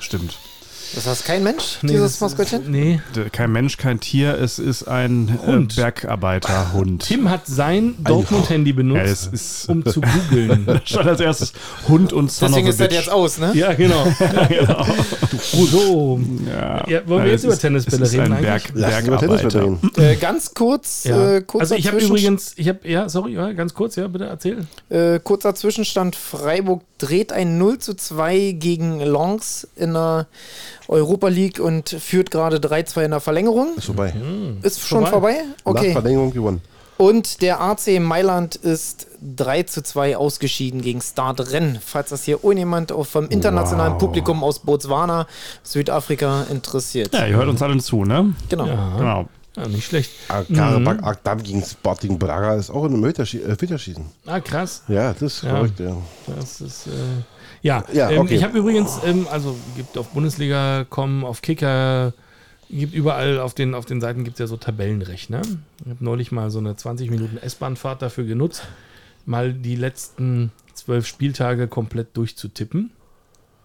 [0.00, 0.36] Stimmt.
[0.94, 2.70] Das heißt kein Mensch, Nee, dieses ist- Maskottchen?
[2.70, 3.00] Nee.
[3.32, 4.34] Kein Mensch, kein Tier.
[4.38, 5.76] Es ist ein äh, Hund.
[5.76, 7.02] Bergarbeiterhund.
[7.02, 10.80] Tim hat sein Dortmund-Handy Ja, es benutzt, ist um zu googeln.
[10.84, 11.52] schon als erstes
[11.88, 13.52] Hund und Son Deswegen ist das jetzt aus, ne?
[13.54, 14.06] ja, genau.
[15.70, 16.20] So.
[16.48, 16.84] Ja.
[16.88, 18.42] Ja, wollen wir Ja, jetzt über Tennisbälle reden ein?
[18.42, 19.80] Berg, uns über reden.
[19.96, 21.36] Äh, ganz kurz, Ja.
[21.36, 24.24] äh, kurzer also ich habe übrigens, ich habe, ja, sorry, ja, ganz kurz, ja, bitte
[24.26, 24.66] erzähl.
[24.88, 30.26] Äh, kurzer Zwischenstand: Freiburg dreht ein 0 zu 2 gegen Lens in der
[30.88, 33.76] Europa League und führt gerade 3-2 in der Verlängerung.
[33.76, 34.12] Ist vorbei.
[34.62, 35.34] Ist schon vorbei.
[35.34, 35.44] vorbei?
[35.64, 35.92] Nach Okay.
[35.92, 36.60] Verlängerung gewonnen.
[36.96, 41.78] Und der AC Mailand ist 3 zu 2 ausgeschieden gegen Start Rennes.
[41.86, 44.00] Falls das hier irgendjemand vom internationalen Wow.
[44.00, 45.28] Publikum aus Botswana,
[45.62, 47.14] Südafrika interessiert.
[47.14, 48.34] Ja, ihr hört uns alle zu, ne?
[48.48, 48.66] Genau.
[48.66, 49.28] Ja, Genau.
[49.58, 50.10] Ja nicht schlecht.
[50.28, 54.00] Karabakh Agdam gegen Sporting Braga ist auch in einem Elfmeterschie- äh.
[54.26, 54.82] Ah, krass.
[54.88, 55.50] Ja, das ist Ja.
[55.50, 55.96] verrückt, ja.
[56.36, 56.90] Das ist, äh,
[57.62, 58.34] ja, Ja, ähm, okay.
[58.36, 62.12] ich habe übrigens, ähm, also gibt auf Bundesliga.com, auf Kicker,
[62.70, 65.42] gibt überall auf den, auf den Seiten gibt es ja so Tabellenrechner.
[65.84, 68.62] Ich habe neulich mal so eine 20 Minuten S-Bahn-Fahrt dafür genutzt,
[69.26, 72.90] mal die letzten zwölf Spieltage komplett durchzutippen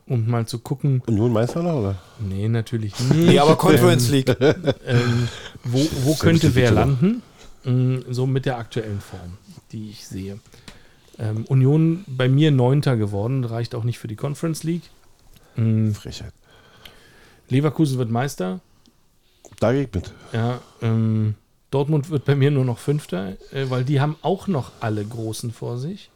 [0.05, 1.95] und mal zu gucken, Union Meister noch, oder?
[2.19, 3.13] nee, natürlich nicht.
[3.13, 4.29] Nee, aber Conference League.
[4.85, 5.27] ähm,
[5.63, 7.21] wo, wo könnte wer landen?
[7.63, 9.37] Mm, So mit der aktuellen Form,
[9.71, 10.39] die ich sehe.
[11.19, 14.89] Ähm, Union bei mir Neunter geworden, reicht auch nicht für die Conference League.
[15.55, 16.33] Mm, Frechheit.
[17.49, 18.59] Leverkusen wird Meister.
[19.59, 20.11] Da gehe ich mit.
[20.33, 21.35] Ja, ähm,
[21.71, 25.51] Dortmund wird bei mir nur noch Fünfter, äh, weil die haben auch noch alle Großen
[25.51, 26.09] vor sich.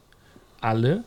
[0.60, 1.04] Alle.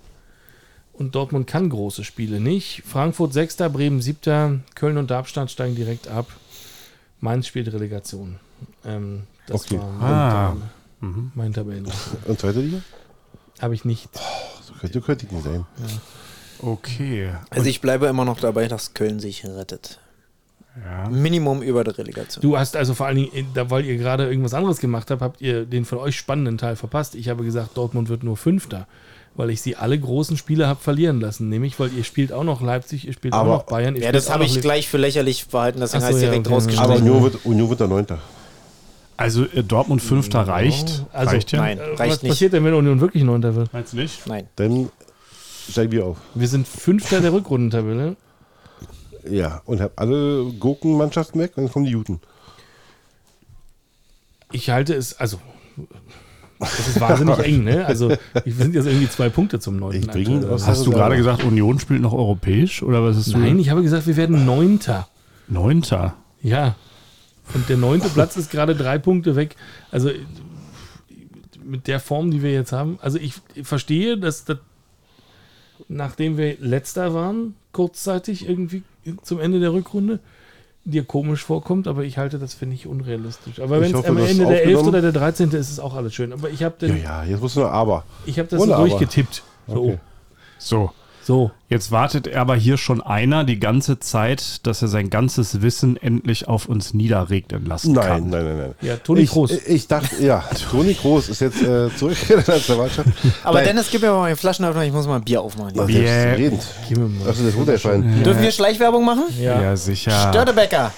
[1.02, 2.84] Und Dortmund kann große Spiele nicht.
[2.86, 6.28] Frankfurt Sechster, Bremen Siebter, Köln und Darmstadt steigen direkt ab.
[7.20, 8.36] Mainz spielt Relegation.
[8.86, 9.80] Ähm, das Okay.
[9.80, 10.30] war mein, Ah.
[10.52, 11.32] Tabellen- Mhm.
[11.34, 11.88] mein Tabellen.
[12.26, 12.82] Und zweite Liga?
[13.60, 14.10] Habe ich nicht.
[14.64, 15.66] So könnte, könnte ich nicht sein.
[16.60, 17.32] Okay.
[17.50, 20.00] Also ich bleibe immer noch dabei, dass Köln sich rettet.
[20.86, 21.10] Ja.
[21.10, 22.44] Minimum über der Relegation.
[22.44, 25.22] Du hast also vor allen Dingen, äh, da weil ihr gerade irgendwas anderes gemacht habt,
[25.24, 27.16] habt ihr den von euch spannenden Teil verpasst.
[27.16, 28.88] Ich habe gesagt, Dortmund wird nur Fünfter.
[29.42, 31.50] Weil ich sie alle großen Spiele habe verlieren lassen.
[31.50, 33.96] Nämlich, weil ihr spielt auch noch Leipzig, ihr spielt Aber- auch noch Bayern.
[33.96, 36.54] Ihr Ja, das habe ich gleich für lächerlich verhalten, deswegen so, heißt ja, direkt okay.
[36.54, 37.02] Aber rausgestrichen.
[37.10, 38.20] Union wird, Union wird der Neunter.
[39.18, 41.06] Also äh, Dortmund Fünfter reicht.
[41.12, 41.60] Also, reicht ja.
[41.60, 42.30] Nein, Äh, reicht Was nicht.
[42.30, 43.74] passiert denn, wenn Union wirklich Neunter wird?
[43.74, 44.28] Meinst du nicht?
[44.28, 44.48] Nein.
[44.58, 44.92] Dann
[45.72, 46.18] steigen wir auf.
[46.36, 48.16] Wir sind Fünfter der Rückrundentabelle.
[49.28, 52.20] Ja, und hab alle Gurkenmannschaften weg und dann kommen die Juten.
[54.52, 55.40] Ich halte es, also,
[56.62, 57.86] das ist wahnsinnig eng, ne?
[57.86, 60.10] Also, wir sind jetzt irgendwie zwei Punkte zum neunten.
[60.10, 60.46] Aktuell.
[60.50, 63.70] aus- Hast du Also, gerade gesagt, Union spielt noch europäisch oder was ist Nein, ich
[63.70, 65.08] habe gesagt, wir werden Neunter.
[65.48, 66.16] Neunter.
[66.42, 66.76] Ja.
[67.54, 69.56] Und der neunte Platz ist gerade drei Punkte weg.
[69.92, 70.10] Also
[71.64, 72.98] mit der Form, die wir jetzt haben.
[73.02, 73.34] Also ich
[73.64, 74.58] verstehe, dass das,
[75.88, 78.84] nachdem wir letzter waren, kurzzeitig irgendwie
[79.24, 80.20] zum Ende der Rückrunde,
[80.84, 83.60] dir komisch vorkommt, aber ich halte das für nicht unrealistisch.
[83.60, 84.78] Aber wenn es am Ende der 11.
[84.78, 84.88] aufgenommen.
[84.90, 85.50] oder der 13.
[85.50, 86.34] ist, ist es auch alles schön.
[86.34, 88.04] Aber ich habe Ja, den- ja, jetzt musst du noch aber.
[88.26, 88.88] ich hab das so aber.
[88.88, 89.44] durchgetippt.
[89.68, 89.98] So, Okay.
[90.58, 90.92] So.
[91.24, 91.52] So.
[91.70, 96.48] Jetzt wartet aber hier schon einer die ganze Zeit, dass er sein ganzes Wissen endlich
[96.48, 98.30] auf uns niederregnen lassen Nein, kann.
[98.30, 98.76] nein, nein, nein.
[98.82, 99.52] Ja, Toni ich, Kroos.
[99.52, 103.10] Ich dachte, ja, Toni Kroos ist jetzt äh, zurück in der Nationalmannschaft.
[103.44, 103.68] Aber Nein.
[103.68, 105.74] Dennis, gib mir mal meinen Flaschenöffner, ich muss mal ein Bier aufmachen.
[105.80, 106.52] Ach, Bier.
[106.98, 107.30] mal.
[107.30, 108.24] Achso, das runterfallen.
[108.24, 109.26] Dürfen wir Schleichwerbung machen?
[109.40, 109.62] Ja.
[109.62, 110.30] Ja, sicher.
[110.30, 110.92] Störtebecker.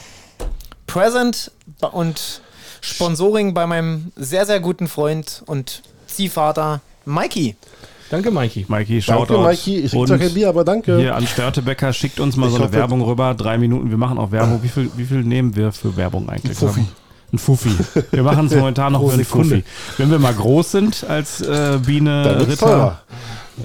[0.88, 1.52] Present
[1.92, 2.42] und
[2.82, 7.56] Sponsoring bei meinem sehr, sehr guten Freund und Ziehvater Mikey.
[8.14, 8.66] Danke, Mikey.
[8.68, 9.42] Mikey, Danke, Shoutout.
[9.44, 9.78] Mikey.
[9.80, 11.00] Ich krieg zwar kein Bier, aber danke.
[11.00, 13.34] Hier an Störtebecker, schickt uns mal Ich so eine hoffe- Werbung rüber.
[13.34, 14.62] Drei Minuten, wir machen auch Werbung.
[14.62, 16.52] Wie viel, wie viel nehmen wir für Werbung eigentlich?
[16.52, 16.86] Ein Fuffi.
[17.34, 17.72] Ein Fuffi.
[18.12, 19.56] Wir machen es momentan noch für ein Sekunde.
[19.56, 19.64] Fuffi.
[19.98, 23.02] Wenn wir mal groß sind als äh, Biene, Ritter, teurer.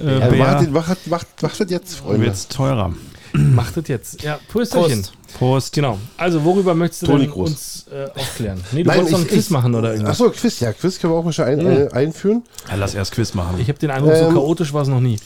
[0.03, 2.21] äh, Ja, macht, Bär, macht, macht, macht das jetzt, Freunde.
[2.25, 2.91] wird es teurer.
[3.33, 4.23] Macht das jetzt.
[4.23, 5.01] Ja, Prösterchen.
[5.01, 5.13] Prost.
[5.37, 5.73] Prost.
[5.73, 5.99] Genau.
[6.17, 8.59] Also, worüber möchtest du denn uns äh, aufklären?
[8.71, 10.19] Nee, du wolltest noch einen Quiz machen oder irgendwas.
[10.19, 12.43] Achso, Quiz, ja, Quiz können wir auch mal schon ein, äh, einführen.
[12.67, 13.59] Ja, lass erst Quiz machen.
[13.59, 15.19] Ich habe den Eindruck, so Ähm, chaotisch war es noch nie.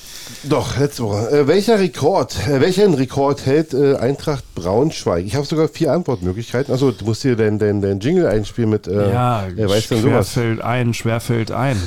[0.44, 1.30] Doch, letzte Woche.
[1.32, 5.26] Äh, welcher Rekord, äh, welchen Rekord hält äh, Eintracht Braunschweig?
[5.26, 6.74] Ich habe sogar vier Antwortmöglichkeiten.
[6.74, 10.02] Achso, du musst hier deinen dein, dein Jingle einspielen mit, äh, ja, wer weiß denn
[10.02, 10.38] sowas?
[10.62, 11.82] ein, schwerfällt ein.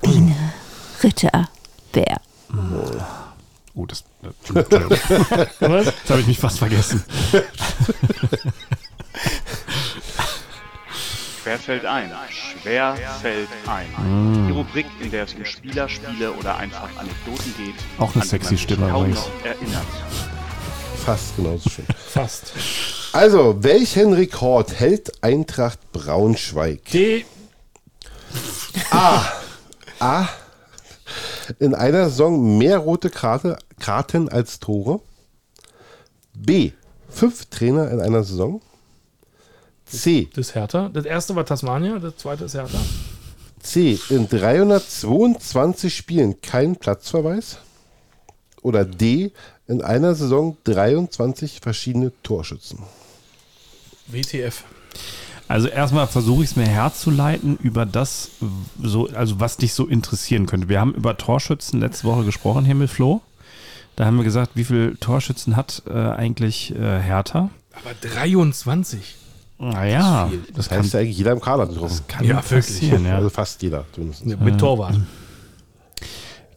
[0.00, 0.34] Biene,
[1.02, 1.48] Ritter,
[1.92, 2.20] Bär.
[3.74, 4.90] Oh, das, Entschuldigung.
[5.60, 5.86] Was?
[5.86, 7.02] Jetzt habe ich mich fast vergessen.
[11.42, 12.10] Schwer fällt ein.
[12.62, 14.46] Schwer fällt ein.
[14.48, 17.74] Die Rubrik, in der es um Spieler, Spiele oder einfach Anekdoten geht.
[17.98, 19.24] Auch eine an die sexy Stimme übrigens.
[19.42, 19.84] erinnert.
[21.04, 21.84] Fast genauso schön.
[22.12, 22.52] Fast.
[23.12, 26.84] Also, welchen Rekord hält Eintracht Braunschweig?
[26.86, 27.26] D.
[29.98, 30.28] A.
[31.58, 35.00] In einer Saison mehr rote Karte, Karten als Tore.
[36.34, 36.72] B.
[37.08, 38.60] Fünf Trainer in einer Saison.
[39.86, 40.28] C.
[40.34, 40.88] Das ist Hertha.
[40.88, 42.78] Das erste war Tasmania, das zweite ist Hertha.
[43.60, 43.98] C.
[44.10, 47.58] In 322 Spielen kein Platzverweis.
[48.62, 49.32] Oder D.
[49.66, 52.80] In einer Saison 23 verschiedene Torschützen.
[54.06, 54.64] WTF.
[55.46, 58.30] Also erstmal versuche ich es mir herzuleiten über das,
[58.82, 60.68] so, also was dich so interessieren könnte.
[60.68, 63.20] Wir haben über Torschützen letzte Woche gesprochen Flo.
[63.96, 67.50] Da haben wir gesagt, wie viele Torschützen hat äh, eigentlich äh, Hertha?
[67.72, 69.16] Aber 23.
[69.58, 72.00] Naja, Das heißt ja eigentlich jeder im Kader getroffen.
[72.08, 73.06] kann Ja, passieren.
[73.06, 73.16] Ja.
[73.16, 73.84] Also fast jeder.
[73.92, 74.26] Zumindest.
[74.26, 74.96] Ja, mit Torwart.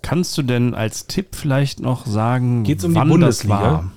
[0.01, 3.55] Kannst du denn als Tipp vielleicht noch sagen, Geht's um die wann Bundesliga?
[3.55, 3.91] das war?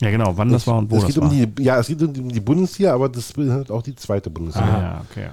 [0.00, 1.30] Ja, genau, wann das war und wo es das geht war.
[1.30, 3.94] um die, ja, es geht um die, um die Bundesliga, aber das beinhaltet auch die
[3.94, 4.66] zweite Bundesliga.
[4.66, 5.28] ah, ja, okay.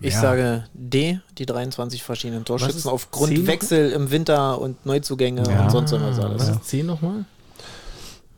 [0.00, 0.20] Ich Ja.
[0.20, 3.46] sage D, die 23 verschiedenen Torschützen aufgrund?
[3.46, 5.64] Wechsel im Winter und Neuzugänge Ja.
[5.64, 6.42] und sonst was alles.
[6.42, 7.24] Was ist 10 nochmal?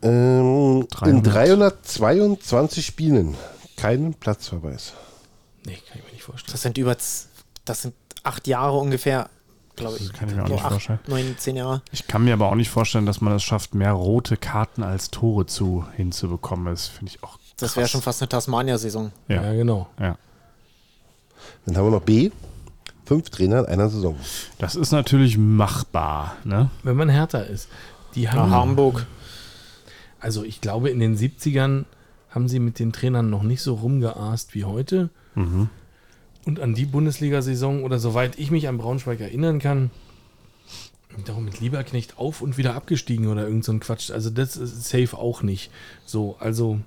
[0.01, 1.75] Ähm, in 300.
[1.83, 3.35] 322 Spielen
[3.75, 4.93] keinen Platzverweis.
[5.65, 6.51] Nee, kann ich mir nicht vorstellen.
[6.53, 6.95] Das sind über,
[7.65, 7.93] das sind
[8.23, 9.29] acht Jahre ungefähr,
[9.75, 10.07] glaube ich.
[10.09, 10.99] Das kann ich mir auch nicht acht, vorstellen.
[11.07, 11.81] Neun, zehn Jahre.
[11.91, 15.11] Ich kann mir aber auch nicht vorstellen, dass man es schafft, mehr rote Karten als
[15.11, 16.65] Tore zu hinzubekommen.
[16.67, 17.91] Das finde ich auch Das wäre krass.
[17.91, 19.11] schon fast eine Tasmania-Saison.
[19.27, 19.87] Ja, Ja, genau.
[19.99, 20.17] ja.
[21.65, 22.31] Dann haben wir noch B.
[23.05, 24.15] Fünf Trainer in einer Saison.
[24.59, 26.37] Das ist natürlich machbar.
[26.43, 26.69] Ne?
[26.83, 27.67] Wenn man Hertha ist.
[28.15, 29.05] Die haben, Hamburg.
[30.19, 31.85] also ich glaube, in den 70ern
[32.29, 35.09] haben sie mit den Trainern noch nicht so rumgeaßt wie heute.
[35.35, 35.69] Mhm.
[36.45, 39.91] Und an die Bundesliga-Saison oder soweit ich mich an Braunschweig erinnern kann,
[41.25, 44.11] darum mit Lieberknecht auf und wieder abgestiegen oder irgend so ein Quatsch.
[44.11, 45.71] Also das ist safe auch nicht.
[46.05, 46.79] So, also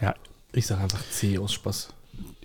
[0.00, 0.14] Ja,
[0.52, 1.90] ich sage einfach C aus Spaß.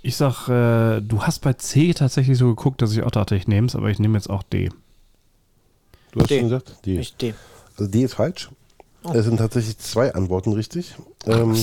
[0.03, 3.47] Ich sag, äh, du hast bei C tatsächlich so geguckt, dass ich auch dachte, ich
[3.47, 4.69] nehme es, aber ich nehme jetzt auch D.
[6.11, 6.39] Du hast D.
[6.39, 6.85] schon gesagt?
[6.85, 6.99] D.
[6.99, 7.33] Ich D.
[7.77, 8.49] Also D ist falsch.
[9.05, 9.13] Oh.
[9.13, 10.95] Es sind tatsächlich zwei Antworten richtig.
[11.25, 11.55] Ähm,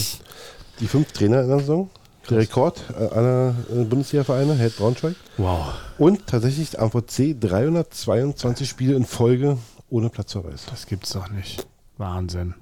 [0.81, 1.91] die fünf Trainer in der Saison.
[2.31, 5.17] Der Rekord äh, aller äh, Bundesliga-Vereine hält Braunschweig.
[5.37, 5.75] Wow.
[5.99, 9.59] Und tatsächlich am VC 322 Spiele in Folge
[9.91, 10.65] ohne Platzverweis.
[10.71, 11.67] Das gibt's doch nicht.
[11.99, 12.55] Wahnsinn.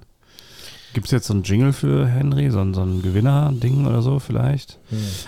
[0.93, 4.19] Gibt es jetzt so einen Jingle für Henry, so ein, so ein Gewinner-Ding oder so
[4.19, 4.79] vielleicht?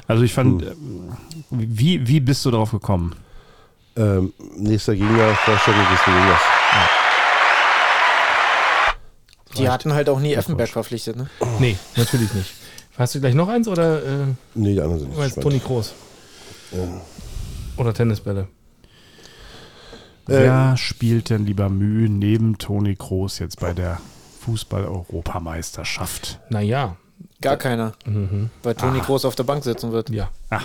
[0.07, 1.11] Also ich fand, ähm,
[1.51, 3.15] wie, wie bist du darauf gekommen?
[3.95, 6.41] Ähm, nächster Gegner, Vorstellung des Gegners.
[9.57, 11.29] Die hatten halt auch nie Effenberg verpflichtet, ne?
[11.59, 12.53] Nee, natürlich nicht.
[12.97, 15.59] Hast du gleich noch eins oder äh, Nee, die anderen sind nicht Toni.
[15.59, 15.93] Kroos?
[17.77, 18.47] Oder Tennisbälle?
[20.25, 23.99] Wer spielt denn lieber Mühe neben Toni Kroos jetzt bei der
[24.41, 26.39] Fußball-Europameisterschaft?
[26.49, 26.97] Naja,
[27.41, 27.93] Gar keiner.
[28.05, 28.49] mhm.
[28.63, 30.09] Weil Toni Groß auf der Bank sitzen wird.
[30.09, 30.29] ja.
[30.49, 30.61] Ah.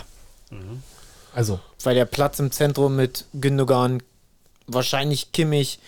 [1.35, 4.03] Also, Weil der Platz im Zentrum mit Gündogan,
[4.67, 5.79] wahrscheinlich Kimmich,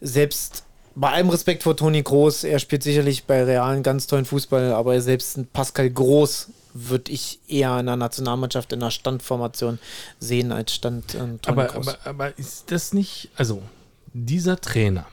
[0.00, 0.64] selbst
[0.94, 4.72] bei allem Respekt vor Toni Groß, er spielt sicherlich bei Real einen ganz tollen Fußball,
[4.72, 9.78] aber selbst ein Pascal Groß würde ich eher in der Nationalmannschaft in der Standformation
[10.18, 13.62] sehen als Stand ähm, Toni aber, aber, aber ist das nicht, also
[14.12, 15.06] dieser Trainer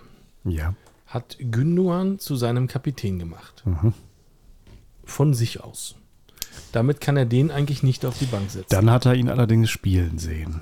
[0.43, 0.73] Ja.
[1.13, 3.63] Hat Gündogan zu seinem Kapitän gemacht.
[3.65, 3.93] Mhm.
[5.03, 5.95] Von sich aus.
[6.71, 8.67] Damit kann er den eigentlich nicht auf die Bank setzen.
[8.69, 10.61] Dann hat er ihn allerdings spielen sehen.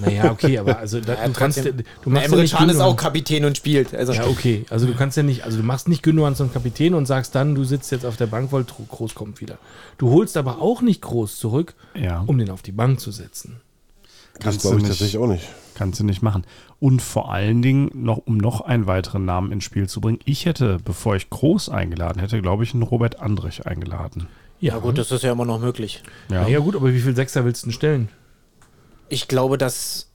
[0.00, 1.84] naja, okay, aber also da, Ja, du kannst ja, trotzdem.
[2.02, 3.92] du machst ja Emre nicht ist auch Kapitän und spielt.
[3.92, 4.64] Also Ja, okay.
[4.70, 7.54] Also du kannst ja nicht, also du machst nicht Gündogan zum Kapitän und sagst dann,
[7.56, 9.58] du sitzt jetzt auf der Bank, weil Groß kommt wieder.
[9.98, 12.22] Du holst aber auch nicht Groß zurück, Ja.
[12.26, 13.60] um den auf die Bank zu setzen.
[14.34, 14.98] Das Kannst glaube du ich nicht.
[14.98, 15.48] tatsächlich auch nicht.
[15.74, 16.44] Kannst du nicht machen.
[16.84, 20.44] Und vor allen Dingen, noch, um noch einen weiteren Namen ins Spiel zu bringen, ich
[20.44, 24.28] hätte, bevor ich Groß eingeladen hätte, glaube ich, einen Robert Andrich eingeladen.
[24.60, 26.02] Ja, ja gut, das ist ja immer noch möglich.
[26.30, 26.46] Ja.
[26.46, 28.08] Ja gut, aber wie viel Sechser willst du denn stellen?
[29.08, 30.10] Ich glaube, dass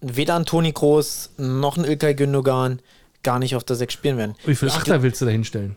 [0.00, 2.80] weder ein Toni Kroos noch ein Ilkay Gündogan
[3.22, 4.34] gar nicht auf der 6 spielen werden.
[4.46, 5.76] Wie viel Achter willst du da hinstellen?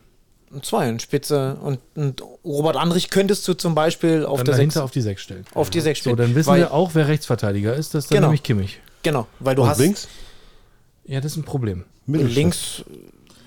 [0.61, 1.57] Zwei, ein Spitze.
[1.61, 5.01] Und, und Robert Andrich könntest du zum Beispiel auf Dann der dahinter 6 auf die
[5.01, 5.43] Sechs stellen.
[5.53, 6.15] auf die 6 So, spielen.
[6.15, 7.93] dann wissen weil, wir auch, wer Rechtsverteidiger ist.
[7.93, 8.27] Das ist dann Genau.
[8.27, 8.79] nämlich Kimmich.
[9.03, 10.07] Genau, weil du Und hast links?
[11.07, 11.85] Ja, das ist ein Problem.
[12.05, 12.83] Links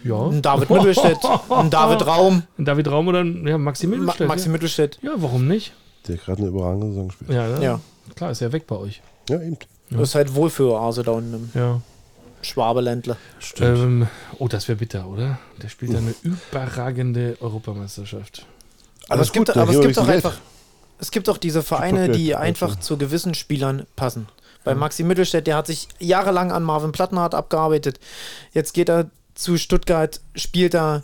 [0.02, 0.26] Ja.
[0.26, 1.18] ein David Mittelstädt,
[1.50, 4.28] ein David Raum, Ein David Raum oder ein ja, Maxi Ma Mittelstädt.
[4.28, 4.52] Maxi ja.
[4.52, 4.98] Mittelstädt.
[5.02, 5.72] ja, warum nicht?
[6.08, 7.30] Der gerade eine überragende Saison spielt.
[7.30, 7.62] Ja, ne?
[7.64, 7.80] Ja.
[8.16, 9.02] klar, ist ja weg bei euch.
[9.28, 9.58] Ja, eben.
[9.90, 11.80] Das ist halt Wohlfühloase da unten im Ja.
[12.42, 13.18] Schwabeländler.
[13.58, 14.06] Ähm,
[14.38, 15.38] oh, das wäre bitter, oder?
[15.62, 18.46] Der spielt eine überragende Europameisterschaft.
[19.10, 20.38] Aber es gibt, gut, aber es gibt doch wenigstens einfach,
[20.98, 24.26] es gibt doch diese Vereine, die einfach zu gewissen Spielern passen.
[24.64, 27.98] Bei Maxi Mittelstädt, der hat sich jahrelang an Marvin Plattenhardt abgearbeitet.
[28.52, 31.02] Jetzt geht er zu Stuttgart, spielt da.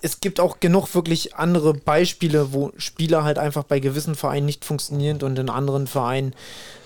[0.00, 4.64] Es gibt auch genug wirklich andere Beispiele, wo Spieler halt einfach bei gewissen Vereinen nicht
[4.64, 6.34] funktionieren und in anderen Vereinen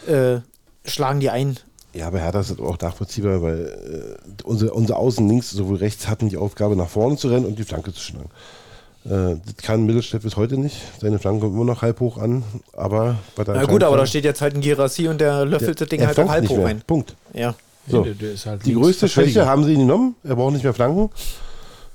[0.06, 0.38] äh,
[0.84, 1.58] schlagen die ein.
[1.94, 6.30] Ja, aber Hertha ist auch nachvollziehbar, weil äh, unsere, unsere Außen links sowohl rechts hatten
[6.30, 8.30] die Aufgabe, nach vorne zu rennen und die Flanke zu schlagen.
[9.04, 10.76] Äh, das kann Mittelstädt bis heute nicht.
[11.00, 14.06] Seine Flanke kommt immer noch halb hoch an, aber bei der Na gut, aber da
[14.06, 16.58] steht jetzt halt ein Girassi und der löffelt das Ding halt auch halb nicht hoch
[16.58, 16.66] mehr.
[16.66, 16.82] ein.
[16.82, 17.16] Punkt.
[17.32, 17.54] Ja.
[17.88, 18.02] So.
[18.02, 20.14] Der, der ist halt Die größte Schwäche haben sie ihn genommen.
[20.22, 21.10] Er braucht nicht mehr flanken.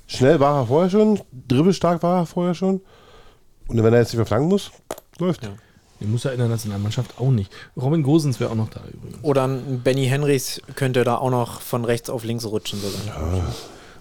[0.05, 2.82] Schnell war er vorher schon, dribbelstark war er vorher schon.
[3.68, 4.72] Und wenn er jetzt nicht mehr flanken muss,
[5.20, 5.43] läuft.
[5.43, 5.49] Ja.
[5.99, 7.51] Den muss er in der Nationalmannschaft auch nicht.
[7.76, 9.24] Robin Gosens wäre auch noch da übrigens.
[9.24, 12.80] Oder ein Benny Henrys könnte da auch noch von rechts auf links rutschen.
[12.80, 13.43] Sogar.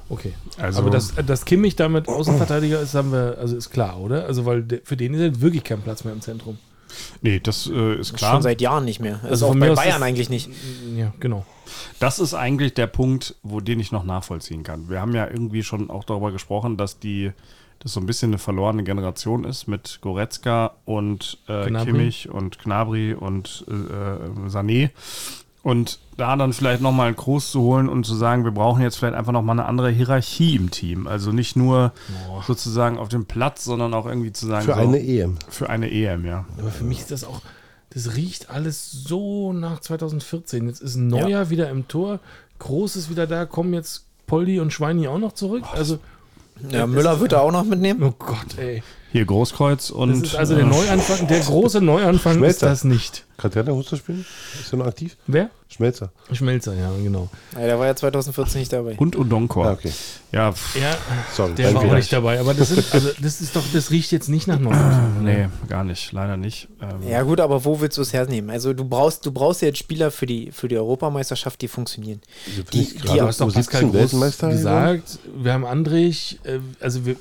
[0.09, 0.33] Okay.
[0.59, 4.27] Also- Aber dass, dass Kimmich damit Außenverteidiger ist, haben wir, also ist klar, oder?
[4.27, 6.59] Also, weil der, für den ist halt wirklich kein Platz mehr im Zentrum.
[7.21, 8.33] Nee, das äh, ist Das klar.
[8.35, 9.15] Schon seit Jahren nicht mehr.
[9.17, 10.49] Also, Also auch bei Bayern ist- eigentlich nicht.
[10.97, 11.45] Ja, genau.
[11.99, 14.89] Das ist eigentlich der Punkt, wo den ich noch nachvollziehen kann.
[14.89, 17.33] Wir haben ja irgendwie schon auch darüber gesprochen, dass die
[17.81, 21.67] das so ein bisschen eine verlorene Generation ist mit Goretzka und äh.
[21.85, 24.91] Kimmich und Knabri und äh, äh, Sané.
[25.67, 28.99] Und da dann vielleicht nochmal einen Groß zu holen und zu sagen, wir brauchen jetzt
[28.99, 31.09] vielleicht einfach nochmal eine andere Hierarchie im Team.
[31.09, 31.91] Also nicht nur
[32.47, 35.35] sozusagen auf dem Platz, sondern auch irgendwie zu sagen, Für so, eine EM.
[35.49, 36.45] für eine EM, ja.
[36.57, 37.41] Aber für mich ist das auch,
[37.91, 40.69] das riecht alles so nach 2014.
[40.69, 42.21] Jetzt ist ein Neuer wieder im Tor,
[42.61, 45.65] Groß ist wieder da, kommen jetzt Poldi und Schweini auch noch zurück.
[45.73, 45.99] Also,
[46.71, 48.05] Ja, Müller wird er auch noch mitnehmen.
[48.05, 48.85] oh Gott, ey.
[49.17, 52.67] Hier Großkreuz und Das ist also der äh, Neuanfang, der große Neuanfang ist Schmelzer.
[52.67, 53.25] das nicht.
[53.39, 54.27] Kann der noch Fußball spielen?
[54.61, 55.17] Ist er noch aktiv?
[55.27, 55.49] Wer?
[55.71, 56.11] Schmelzer.
[56.33, 57.31] Schmelzer, ja, genau.
[57.55, 58.95] Ja, der war ja 2014 nicht dabei.
[58.99, 59.69] und Odonkor.
[59.69, 59.91] Ah, okay.
[60.33, 60.97] Ja, pff, Ja,
[61.35, 61.55] Sorry.
[61.55, 64.29] der war auch nicht dabei, aber das, sind, also, das ist doch, das riecht jetzt
[64.29, 65.15] nicht nach Neuanfang.
[65.25, 66.69] nee, gar nicht, leider nicht.
[66.83, 68.51] Ähm, Ja gut, aber wo willst du es hernehmen?
[68.51, 72.21] Also du brauchst, du brauchst ja jetzt Spieler für die, für die Europameisterschaft, die funktionieren.
[72.51, 76.39] Also Die- ich die- gerade Du hast doch U17 Pascal Groß gesagt, wir haben Andrich,
[76.45, 77.17] äh, also wir,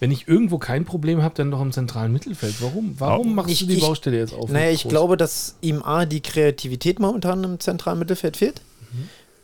[0.00, 2.56] wenn ich irgendwo kein Problem habe, dann doch im zentralen Mittelfeld.
[2.60, 2.94] Warum?
[2.98, 4.50] Warum machst Ich- du die ich- Baustelle jetzt auf?
[4.50, 4.90] Naja, ich Groß?
[4.90, 8.62] glaube, dass ihm A, die Kreativität momentan im zentralen Mittelfeld fehlt.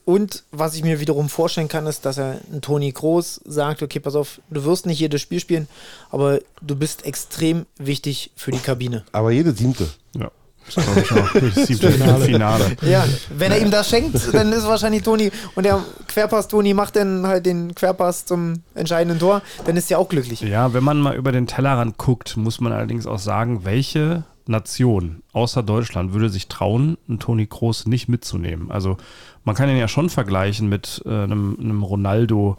[0.04, 3.98] Und was ich mir wiederum vorstellen kann, ist, dass er ein Toni Kroos sagt, okay,
[3.98, 5.66] pass auf, du wirst nicht jedes Spiel spielen,
[6.10, 9.04] aber du bist extrem wichtig für die Kabine.
[9.10, 9.88] Aber jede siebte.
[10.16, 10.30] Ja.
[10.74, 11.32] Das glaube ich auch.
[11.32, 12.24] Das siebte Finale.
[12.24, 12.76] Finale.
[12.82, 13.04] Ja,
[13.36, 17.26] wenn er ihm das schenkt, dann ist wahrscheinlich Toni und der Querpass Toni macht dann
[17.26, 20.40] halt den Querpass zum entscheidenden Tor, dann ist er auch glücklich.
[20.40, 25.22] Ja, wenn man mal über den Tellerrand guckt, muss man allerdings auch sagen, welche Nation
[25.32, 28.70] außer Deutschland würde sich trauen, einen Toni Kroos nicht mitzunehmen.
[28.70, 28.96] Also
[29.44, 32.56] man kann ihn ja schon vergleichen mit äh, einem, einem Ronaldo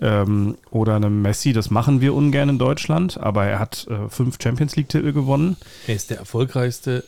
[0.00, 1.52] ähm, oder einem Messi.
[1.52, 5.56] Das machen wir ungern in Deutschland, aber er hat äh, fünf Champions League-Titel gewonnen.
[5.86, 7.04] Er ist der erfolgreichste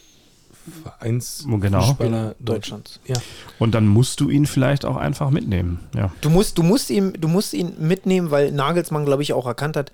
[0.82, 2.34] Vereinsfußballer Genau.
[2.38, 3.00] Deutschlands.
[3.06, 3.16] Ja.
[3.58, 5.80] Und dann musst du ihn vielleicht auch einfach mitnehmen.
[5.94, 6.12] Ja.
[6.20, 9.76] Du musst, du musst ihn, du musst ihn mitnehmen, weil Nagelsmann, glaube ich, auch erkannt
[9.76, 9.92] hat,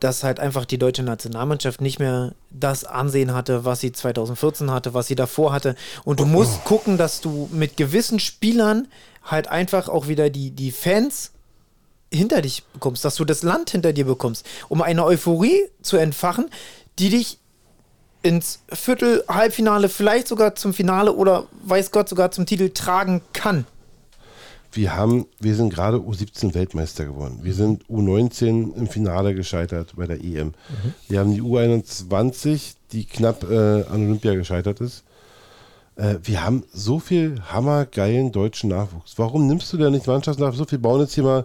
[0.00, 4.94] dass halt einfach die deutsche Nationalmannschaft nicht mehr das Ansehen hatte, was sie 2014 hatte,
[4.94, 5.76] was sie davor hatte.
[6.04, 8.88] Und du musst gucken, dass du mit gewissen Spielern
[9.24, 11.30] halt einfach auch wieder die, die Fans
[12.12, 16.50] hinter dich bekommst, dass du das Land hinter dir bekommst, um eine Euphorie zu entfachen,
[16.98, 17.38] die dich
[18.22, 23.66] ins Viertel, Halbfinale, vielleicht sogar zum Finale oder weiß Gott sogar zum Titel tragen kann.
[24.74, 27.40] Wir haben, wir sind gerade U17 Weltmeister geworden.
[27.42, 30.54] Wir sind U19 im Finale gescheitert bei der EM.
[31.08, 35.04] Wir haben die U21, die knapp äh, an Olympia gescheitert ist.
[35.96, 39.18] Äh, wir haben so viel hammergeilen deutschen Nachwuchs.
[39.18, 40.56] Warum nimmst du denn nicht Mannschaftsnachwuchs?
[40.56, 41.44] So viel bauen jetzt hier mal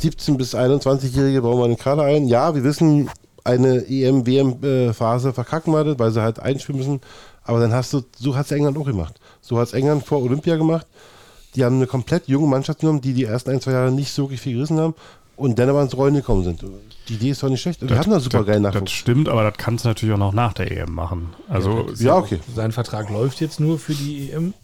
[0.00, 2.26] 17- bis 21-Jährige bauen wir in den Kader ein.
[2.26, 3.08] Ja, wir wissen,
[3.46, 7.00] eine EM-WM-Phase verkacken wir das, weil sie halt einspielen müssen.
[7.44, 9.20] Aber dann hast du, so hat es England auch gemacht.
[9.40, 10.86] So hat es England vor Olympia gemacht.
[11.54, 14.24] Die haben eine komplett junge Mannschaft genommen, die die ersten ein, zwei Jahre nicht so
[14.24, 14.94] wirklich viel gerissen haben
[15.36, 16.62] und dann aber ins Rollen gekommen sind.
[17.08, 17.80] Die Idee ist doch nicht schlecht.
[17.82, 18.92] Die hatten da super geil das, das Nachwuchs.
[18.92, 21.34] stimmt, aber das kannst du natürlich auch noch nach der EM machen.
[21.48, 22.40] Also, Ja, okay.
[22.54, 24.54] Sein Vertrag läuft jetzt nur für die EM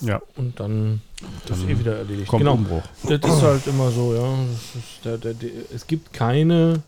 [0.00, 1.00] ja, und dann,
[1.46, 2.28] das ist eh wieder erledigt.
[2.28, 2.54] kommt genau.
[2.54, 2.82] Umbruch.
[3.04, 4.22] Das ist halt immer so, ja.
[4.22, 6.78] Das ist der, der, der, es gibt keine äh,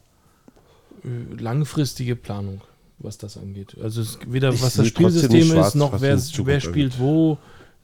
[1.39, 2.61] langfristige Planung,
[2.99, 3.77] was das angeht.
[3.83, 7.39] Also es, weder Ich was das Spielsystem schwarz, ist, noch wer, wer spielt wo,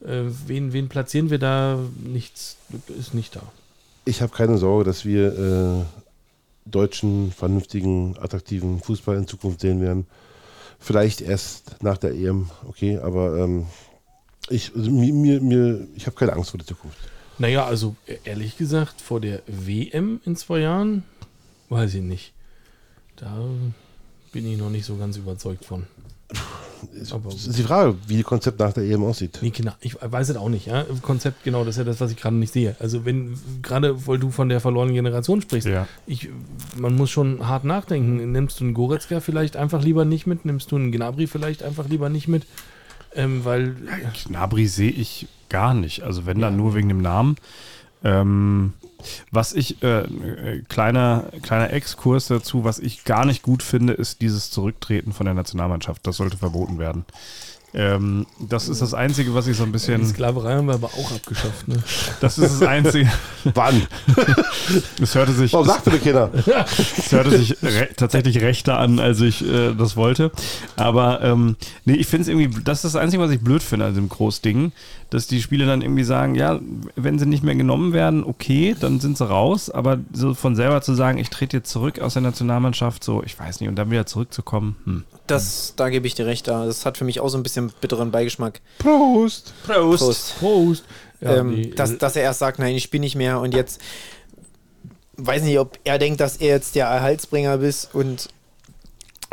[0.05, 2.57] äh, wen, wen platzieren wir da, nichts
[2.99, 3.43] ist nicht da.
[4.05, 5.85] Ich habe keine Sorge, dass wir äh,
[6.71, 10.07] deutschen, vernünftigen, attraktiven Fußball in Zukunft sehen werden.
[10.79, 13.67] Vielleicht erst nach der EM, okay, aber ähm,
[14.49, 16.99] ich, also mir, mir, mir, ich habe keine Angst vor der Zukunft.
[17.39, 21.05] Naja, also e- ehrlich gesagt, vor der WM in zwei Jahren,
[21.69, 22.33] weiß ich nicht.
[23.23, 23.33] Da
[24.33, 25.85] bin ich noch nicht so ganz überzeugt von.
[27.12, 29.39] Aber Es ist die Frage, wie das Konzept nach der EM aussieht.
[29.43, 30.85] Nee, genau, ich weiß es auch nicht, ja.
[31.01, 32.75] Konzept, genau, das ist ja das, was ich gerade nicht sehe.
[32.81, 35.87] Also wenn, gerade weil du von der verlorenen Generation sprichst, Ja.
[36.07, 36.31] ich,
[36.77, 38.33] man muss schon hart nachdenken.
[38.33, 40.45] Nimmst du einen Goretzka vielleicht einfach lieber nicht mit?
[40.45, 42.45] Nimmst du einen Gnabry vielleicht einfach lieber nicht mit?
[43.14, 43.77] Ähm, weil,
[44.27, 46.03] Gnabry sehe ich gar nicht.
[46.03, 47.37] Also wenn dann nur wegen dem Namen.
[48.03, 48.73] Ähm,
[49.31, 54.21] was ich, äh, äh, kleiner, kleiner Exkurs dazu, was ich gar nicht gut finde, ist
[54.21, 56.07] dieses Zurücktreten von der Nationalmannschaft.
[56.07, 57.05] Das sollte verboten werden.
[57.75, 60.05] Ähm, das ist das Einzige, was ich so ein die bisschen.
[60.07, 61.83] Sklaverei haben wir aber auch abgeschafft, ne?
[62.21, 63.11] Das ist das Einzige.
[63.55, 63.87] Wann?
[65.01, 65.55] Es hörte sich.
[65.55, 66.31] Warum sagt bitte Kinder?
[66.99, 70.33] Es hörte sich re tatsächlich rechter an, als ich äh, das wollte.
[70.77, 73.87] Aber ähm, nee, ich finde es irgendwie, das ist das Einzige, was ich blöd finde
[73.87, 74.73] an dem Großding,
[75.13, 76.59] dass die Spiele dann irgendwie sagen, ja,
[76.97, 79.69] wenn sie nicht mehr genommen werden, okay, dann sind sie raus.
[79.69, 83.39] Aber so von selber zu sagen, ich trete jetzt zurück aus der Nationalmannschaft, so, ich
[83.39, 85.05] weiß nicht, und dann wieder zurückzukommen, hm.
[85.27, 86.49] Das, da gebe ich dir recht.
[86.49, 86.67] da.
[86.67, 88.61] Das hat für mich auch so ein bisschen bitteren Beigeschmack.
[88.79, 89.55] Prost!
[89.65, 90.39] Prost.
[90.41, 90.85] Prost!
[91.21, 93.81] Ja, ähm, dass, dass er erst sagt, nein, ich spiele nicht mehr und jetzt
[95.17, 98.29] weiß nicht, ob er denkt, dass er jetzt der Erhaltsbringer ist und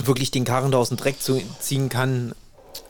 [0.04, 2.34] wirklich den Karren da aus dem Dreck zu, ziehen kann.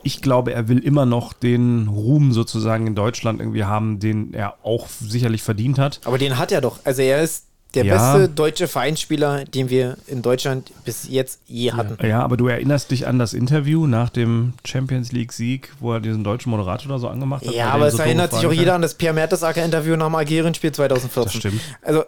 [0.02, 4.54] Ich glaube, er will immer noch den Ruhm sozusagen in Deutschland irgendwie haben, den er
[4.64, 6.00] auch sicherlich verdient hat.
[6.04, 6.78] Aber den hat er doch.
[6.84, 7.44] Also er ist
[7.74, 8.14] der Ja.
[8.14, 12.04] beste deutsche Vereinsspieler, den wir in Deutschland bis jetzt je hatten.
[12.04, 16.24] Ja, aber du erinnerst dich an das Interview nach dem Champions League-Sieg, wo er diesen
[16.24, 17.54] deutschen Moderator da so angemacht hat?
[17.54, 18.74] Ja, aber es so erinnert sich auch jeder stellt?
[18.74, 21.22] an das Pierre Mertesacker-Interview nach dem Algerien-Spiel 2014.
[21.24, 21.60] Das stimmt.
[21.82, 22.02] Also,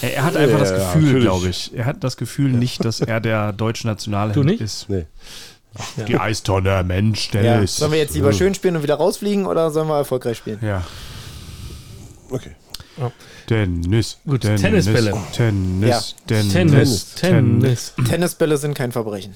[0.00, 1.72] Er, er hat einfach Ja, das ja, Gefühl, glaube ich.
[1.76, 4.88] Er hat das Gefühl nicht, dass er der deutsche Nationalheld ist.
[4.88, 5.04] Nee.
[6.08, 7.42] Die Eistonne, Mensch, ja.
[7.42, 7.76] Dennis.
[7.76, 10.58] Sollen wir jetzt lieber schön spielen und wieder rausfliegen oder sollen wir erfolgreich spielen?
[10.62, 10.84] Ja,
[12.30, 12.52] Okay.
[13.50, 14.18] Dennis.
[14.26, 15.12] Gut, Dennis, Tennisbälle.
[15.32, 16.00] Tennis, Ja.
[16.28, 16.52] Dennis.
[16.52, 17.94] Tennis, Tennis.
[18.08, 19.34] Tennisbälle sind kein Verbrechen.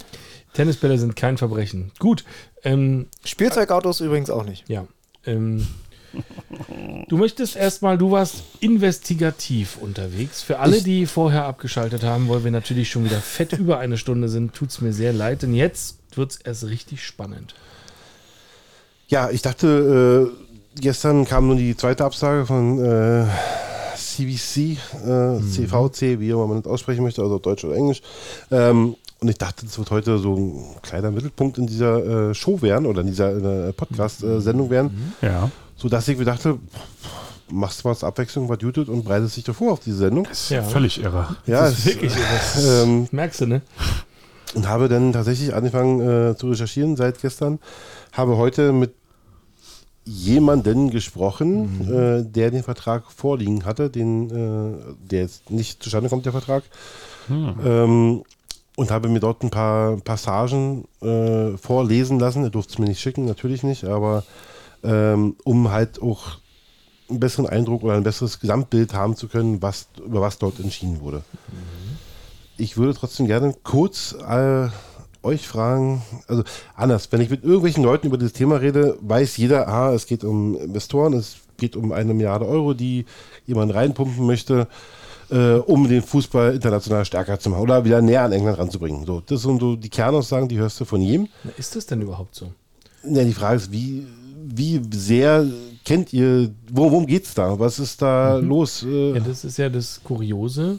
[0.54, 1.92] Tennisbälle sind kein Verbrechen.
[1.98, 2.24] Gut,
[2.64, 4.68] ähm, Spielzeugautos übrigens auch nicht.
[4.68, 4.86] ja.
[5.26, 5.66] Ähm,
[7.08, 10.42] du möchtest erstmal, du warst investigativ unterwegs.
[10.42, 14.28] Für alle, die vorher abgeschaltet haben, weil wir natürlich schon wieder fett über eine Stunde
[14.28, 17.54] sind, tut es mir sehr leid, denn jetzt wird es erst richtig spannend.
[19.08, 20.30] Ja, ich dachte,
[20.76, 23.26] äh, gestern kam nun die zweite Absage von äh,
[23.96, 24.56] CVC,
[25.04, 28.02] äh, CVC, wie auch immer man das aussprechen möchte, also Deutsch oder Englisch.
[28.50, 32.62] Ähm, und ich dachte, das wird heute so ein kleiner Mittelpunkt in dieser äh, Show
[32.62, 35.50] werden oder in dieser äh, Podcast-Sendung werden, Ja.
[35.76, 36.58] sodass ich mir dachte,
[37.50, 40.26] machst du mal als Abwechslung was YouTube und bereitest dich davor auf diese Sendung.
[40.48, 40.62] Ja.
[40.62, 41.36] Völlig irre.
[41.46, 42.82] Ja, Das ist wirklich irre.
[42.84, 43.62] ähm, Merkst du, ne?
[44.54, 47.58] Und habe dann tatsächlich angefangen äh, zu recherchieren seit gestern.
[48.12, 48.92] Habe heute mit
[50.04, 56.24] jemanden gesprochen, äh, der den Vertrag vorliegen hatte, den, äh, der jetzt nicht zustande kommt,
[56.24, 56.64] der Vertrag.
[57.64, 58.22] Ähm,
[58.76, 62.44] und habe mir dort ein paar Passagen äh, vorlesen lassen.
[62.44, 64.24] Er durfte es mir nicht schicken, natürlich nicht, aber
[64.82, 66.38] ähm, um halt auch
[67.10, 71.00] einen besseren Eindruck oder ein besseres Gesamtbild haben zu können, was, über was dort entschieden
[71.00, 71.22] wurde.
[72.60, 74.68] Ich würde trotzdem gerne kurz äh,
[75.22, 76.42] euch fragen, also
[76.74, 80.24] anders, wenn ich mit irgendwelchen Leuten über dieses Thema rede, weiß jeder, ah, es geht
[80.24, 83.06] um Investoren, es geht um eine Milliarde Euro, die
[83.46, 84.68] jemand reinpumpen möchte,
[85.30, 89.06] äh, um den Fußball international stärker zu machen oder wieder näher an England ranzubringen.
[89.06, 91.28] So, das sind so die Kernaussagen, die hörst du von jedem.
[91.44, 92.52] Na, Ist das denn überhaupt so?
[93.04, 94.06] Ja, die Frage ist, wie,
[94.44, 95.46] wie sehr
[95.84, 97.58] kennt ihr, wo, worum geht's da?
[97.58, 98.82] Was ist da los?
[98.82, 100.78] Äh, Ja, das ist ja das Kuriose,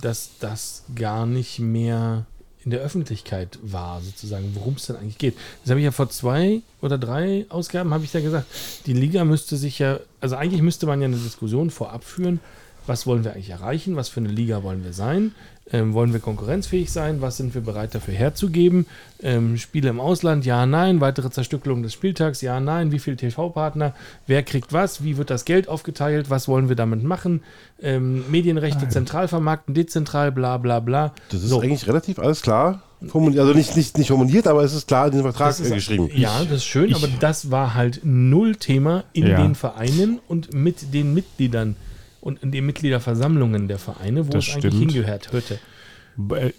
[0.00, 2.26] dass das gar nicht mehr
[2.64, 5.36] in der Öffentlichkeit war, sozusagen, worum es denn eigentlich geht.
[5.62, 8.46] Das habe ich ja vor zwei oder drei Ausgaben, habe ich ja gesagt,
[8.86, 12.40] die Liga müsste sich ja, also eigentlich müsste man ja eine Diskussion vorab führen,
[12.86, 15.32] was wollen wir eigentlich erreichen, was für eine Liga wollen wir sein,
[15.72, 18.86] ähm, wollen wir konkurrenzfähig sein, was sind wir bereit dafür herzugeben,
[19.22, 23.92] ähm, Spiele im Ausland, ja, nein, weitere Zerstückelung des Spieltags, ja, nein, wie viele TV-Partner,
[24.28, 27.42] wer kriegt was, wie wird das Geld aufgeteilt, was wollen wir damit machen,
[27.82, 31.12] ähm, Medienrechte zentral vermarkten, dezentral, bla bla bla.
[31.30, 31.60] das ist So.
[31.60, 35.12] eigentlich relativ alles klar formuliert, also nicht, nicht, nicht formuliert, aber es ist klar in
[35.12, 36.08] den Vertrag ist, äh, geschrieben.
[36.14, 39.36] Ja, das ist schön, aber das war halt null Thema in Ja.
[39.42, 41.76] den Vereinen und mit den Mitgliedern
[42.20, 44.92] und in den Mitgliederversammlungen der Vereine, wo Das es eigentlich stimmt.
[44.92, 45.58] hingehört hörte.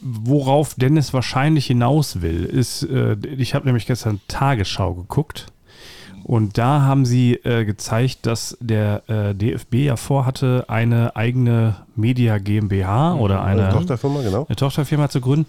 [0.01, 5.47] Worauf Dennis wahrscheinlich hinaus will, ist, äh, ich habe nämlich gestern Tagesschau geguckt
[6.23, 12.37] und da haben sie äh, gezeigt, dass der äh, DFB ja vorhatte, eine eigene Media
[12.37, 14.45] GmbH oder eine, Eine Tochterfirma, genau.
[14.47, 15.47] eine Tochterfirma zu gründen.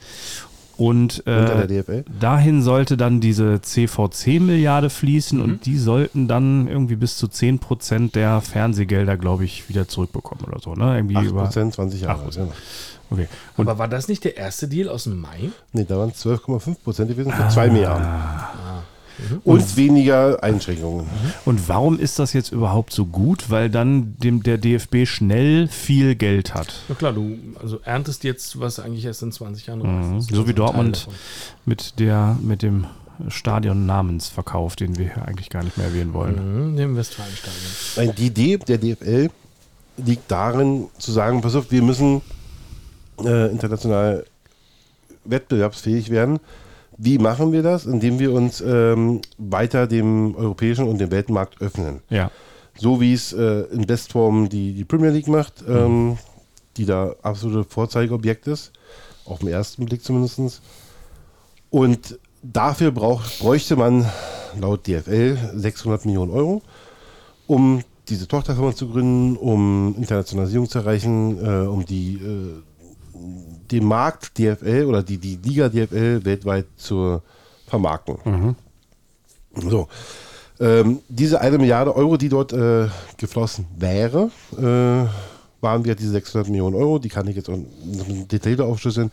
[0.79, 2.05] Und, äh, Unter der DFL.
[2.21, 8.41] dahin sollte dann diese CVC-Milliarde fließen und die sollten dann irgendwie bis zu 10% der
[8.41, 10.75] Fernsehgelder, glaube ich, wieder zurückbekommen oder so.
[10.75, 10.97] Ne?
[10.97, 12.23] Irgendwie 8 über, Prozent, 20 Jahre.
[12.29, 12.35] 8%.
[12.37, 12.53] Genau.
[13.11, 13.27] okay.
[13.57, 15.51] Und Aber war das nicht der erste Deal aus dem Mai?
[15.73, 18.07] Nee, da waren es 12,5 Prozent gewesen für zwei Milliarden.
[18.07, 18.83] Ah.
[19.45, 21.07] Und weniger Einschränkungen.
[21.45, 23.51] Und warum ist das jetzt überhaupt so gut?
[23.51, 26.73] Weil dann dem, der DFB schnell viel Geld hat.
[26.89, 29.81] Na klar, du also erntest jetzt, was eigentlich erst in 20 Jahren
[30.12, 30.19] Mhm.
[30.19, 30.28] ist.
[30.31, 31.09] So wie Also Dortmund
[31.66, 32.86] mit, der, mit dem
[33.28, 36.70] Stadion-Namensverkauf, den wir hier eigentlich gar nicht mehr erwähnen wollen.
[36.73, 37.70] Mhm, dem Westfalenstadion.
[37.97, 39.31] Nein, Die Idee der DFL
[39.97, 42.23] liegt darin, zu sagen, pass auf, wir müssen
[43.24, 44.24] äh, international
[45.24, 46.39] wettbewerbsfähig werden.
[46.99, 47.87] Wie machen wir das?
[47.87, 52.01] Indem wir uns ähm, weiter dem europäischen und dem Weltmarkt öffnen.
[52.11, 52.31] Ja.
[52.77, 56.19] So wie es äh, in Bestform die, die Premier League macht, ähm,
[56.77, 58.73] die da absolute Vorzeigeobjekt ist,
[59.25, 60.61] auf den ersten Blick zumindest.
[61.70, 64.07] Und dafür braucht, bräuchte man
[64.61, 66.62] laut DFL 600 Millionen Euro,
[67.47, 72.62] um diese Tochterfirma zu gründen, um Internationalisierung zu erreichen, äh, um die, äh,
[73.70, 77.20] den Markt DFL oder die, die Liga DFL weltweit zu
[77.66, 78.57] vermarkten.
[79.55, 79.89] So.
[80.61, 85.09] Ähm, diese eine Milliarde Euro, die dort äh, geflossen wäre, äh,
[85.61, 89.12] waren wir diese 600 Millionen Euro, die kann ich jetzt detaillierter aufschlüsseln,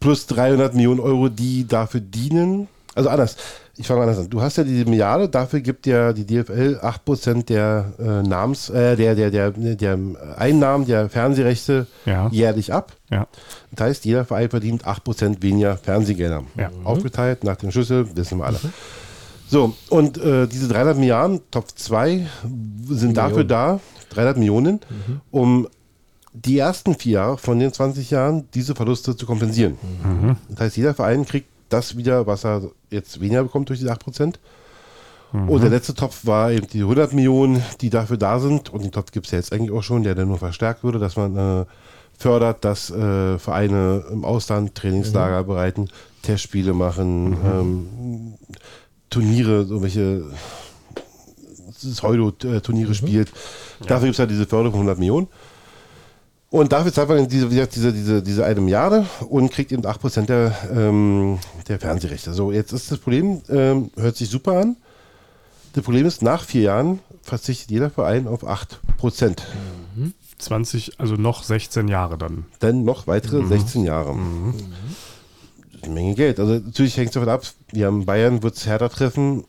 [0.00, 2.68] plus 300 Millionen Euro, die dafür dienen.
[2.94, 3.36] Also anders,
[3.78, 4.28] ich fange anders an.
[4.28, 8.96] Du hast ja diese Milliarde, dafür gibt ja die DFL 8% der äh, Namens, äh,
[8.96, 9.98] der, der, der, der
[10.36, 12.28] Einnahmen der Fernsehrechte Ja.
[12.30, 12.92] jährlich ab.
[13.10, 13.26] Ja.
[13.72, 16.42] Das heißt, jeder Verein verdient 8% weniger Fernsehgelder.
[16.56, 16.70] Ja.
[16.84, 18.58] Aufgeteilt nach dem Schlüssel, wissen wir alle.
[19.48, 22.26] So, und äh, diese 300 Milliarden, Top 2,
[22.90, 23.80] sind dafür da,
[24.10, 24.80] 300 Millionen,
[25.30, 25.68] um
[26.34, 29.76] die ersten vier Jahre von den 20 Jahren diese Verluste zu kompensieren.
[30.50, 34.34] Das heißt, jeder Verein kriegt das wieder, was er jetzt weniger bekommt durch die 8%.
[35.32, 38.70] Und der letzte Topf war eben die 100 Millionen, die dafür da sind.
[38.70, 40.98] Und den Topf gibt es ja jetzt eigentlich auch schon, der dann nur verstärkt würde,
[40.98, 41.64] dass man äh,
[42.16, 45.90] fördert, dass äh, Vereine im Ausland Trainingslager bereiten,
[46.22, 48.34] Testspiele machen, ähm,
[49.10, 50.24] Turniere, so welche
[51.78, 53.30] Pseudo-Turniere spielt.
[53.86, 55.28] Dafür gibt es ja diese Förderung von 100 Millionen.
[56.50, 59.82] Und dafür zahlt man diese, wie gesagt, diese, diese, diese eine Milliarde und kriegt eben
[59.82, 61.38] 8% der, ähm,
[61.68, 62.32] der Fernsehrechte.
[62.32, 64.76] So, jetzt ist das Problem, ähm, hört sich super an.
[65.74, 69.46] Das Problem ist, nach vier Jahren verzichtet jeder Verein auf 8 Prozent.
[70.38, 72.46] 20, also noch 16 Jahre dann.
[72.60, 74.16] Dann noch weitere 16 Jahre.
[75.74, 76.40] Ist eine Menge Geld.
[76.40, 77.42] Also natürlich hängt es davon ab,
[77.72, 79.44] wir haben Bayern, wird es härter treffen,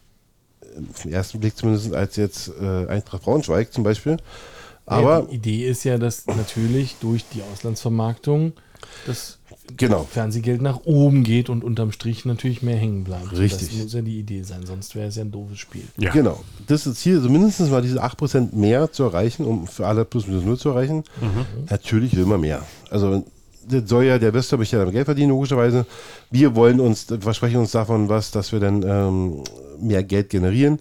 [1.04, 4.18] den ersten Blick zumindest, als jetzt äh, Eintracht Braunschweig zum Beispiel.
[4.90, 8.53] Aber ja, die Idee ist ja, dass natürlich durch die Auslandsvermarktung
[9.06, 9.40] das
[9.78, 10.07] Genau.
[10.10, 13.32] Fernsehgeld nach oben geht und unterm Strich natürlich mehr hängen bleibt.
[13.38, 13.70] Richtig.
[13.70, 15.84] Das muss ja die Idee sein, sonst wäre es ja ein doofes Spiel.
[15.98, 16.11] Ja.
[16.11, 16.44] Genau.
[16.68, 20.28] Das ist Ziel, also mindestens mal diese 8% mehr zu erreichen, um für alle plus
[20.28, 21.03] minus null zu erreichen.
[21.70, 22.66] Natürlich will man mehr.
[22.90, 23.24] Also
[23.68, 25.86] das soll ja der Investor möchte ja damit Geld verdienen, logischerweise.
[26.32, 29.44] Wir wollen uns, versprechen uns davon was, dass wir dann ähm,
[29.80, 30.80] mehr Geld generieren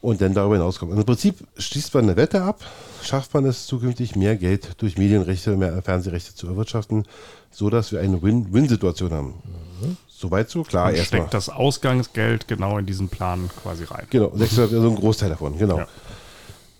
[0.00, 0.92] und dann darüber hinauskommen.
[0.94, 2.60] Also Im Prinzip schließt man eine Wette ab,
[3.06, 7.04] schafft man es zukünftig mehr Geld durch Medienrechte, mehr Fernsehrechte zu erwirtschaften,
[7.50, 9.34] sodass wir eine Win-Win-Situation haben.
[10.08, 11.22] Soweit so, klar, erstmal.
[11.22, 14.06] steckt das Ausgangsgeld genau in diesen Plan quasi rein.
[14.10, 15.78] Genau, 600, also ein Großteil davon, genau.
[15.78, 15.88] Ja.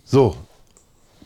[0.05, 0.37] So,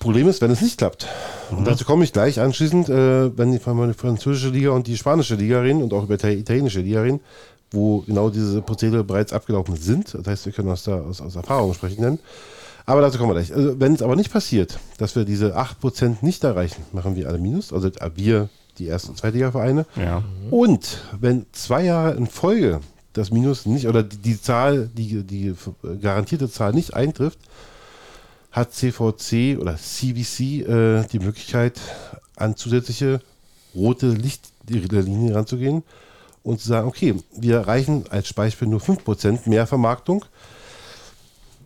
[0.01, 1.07] Problem ist, wenn es nicht klappt.
[1.51, 4.97] Und dazu komme ich gleich anschließend, äh, wenn wir über die französische Liga und die
[4.97, 7.21] spanische Liga reden und auch über die italienische Liga reden,
[7.71, 10.15] wo genau diese Prozedere bereits abgelaufen sind.
[10.15, 12.03] Das heißt, wir können aus, der, aus, aus Erfahrung sprechen.
[12.03, 12.19] Dann.
[12.91, 13.55] Aber dazu kommen wir gleich.
[13.55, 17.39] Also, wenn es aber nicht passiert, dass wir diese 8% nicht erreichen, machen wir alle
[17.39, 17.73] Minus.
[17.73, 18.49] Also wir,
[18.79, 19.87] die erste und zweite Liga-Vereine.
[19.95, 20.25] Ja.
[20.51, 22.81] Und wenn zwei Jahre in Folge
[23.13, 25.55] das Minus nicht oder die, die Zahl, die, die
[26.03, 27.39] garantierte Zahl nicht eintrifft,
[28.51, 31.81] hat CVC oder CVC äh, die Möglichkeit,
[32.35, 33.21] an zusätzliche
[33.73, 35.85] rote Lichtlinien ranzugehen
[36.43, 40.25] und zu sagen, okay, wir erreichen als Beispiel nur 5% mehr Vermarktung.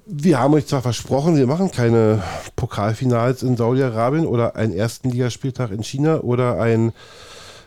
[0.06, 2.22] Wir haben euch zwar versprochen, wir machen keine
[2.56, 6.90] Pokalfinals in Saudi-Arabien oder einen ersten Ligaspieltag in China oder einen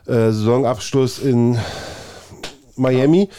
[0.05, 1.57] äh, Saisonabschluss in
[2.75, 3.29] Miami,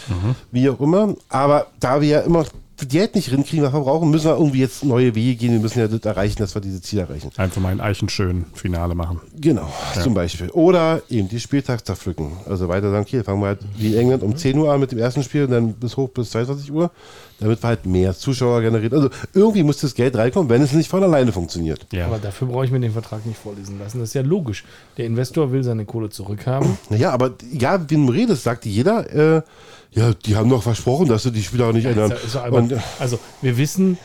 [0.51, 1.15] wie auch immer.
[1.29, 2.45] Aber da wir ja immer
[2.86, 5.52] Geld nicht rinkriegen, was wir brauchen, müssen wir irgendwie jetzt neue Wege gehen.
[5.52, 7.30] Wir müssen ja das erreichen, dass wir diese Ziele erreichen.
[7.36, 9.20] Einfach mal ein Eichenschön Finale machen.
[9.36, 9.68] Genau,
[10.02, 10.50] zum Beispiel.
[10.50, 12.32] Oder eben die Spieltag zerpflücken.
[12.48, 14.92] Also weiter sagen, okay, fangen wir halt wie in England um 10 Uhr an mit
[14.92, 16.90] dem ersten Spiel und dann bis hoch bis 22 Uhr,
[17.40, 18.94] damit wir halt mehr Zuschauer generieren.
[18.94, 21.86] Also irgendwie muss das Geld reinkommen, wenn es nicht von alleine funktioniert.
[21.92, 22.06] Ja.
[22.06, 23.98] Aber dafür brauche ich mir den Vertrag nicht vorlesen lassen.
[23.98, 24.64] Das ist ja logisch.
[24.96, 26.78] Der Investor will seine Kohle zurückhaben.
[26.90, 29.42] Naja, aber egal, wie du redest, sagt jeder, äh,
[29.93, 32.12] ja, die haben doch versprochen, dass sie die Spieler auch nicht ändern.
[32.51, 33.98] Und, äh, also, wir wissen,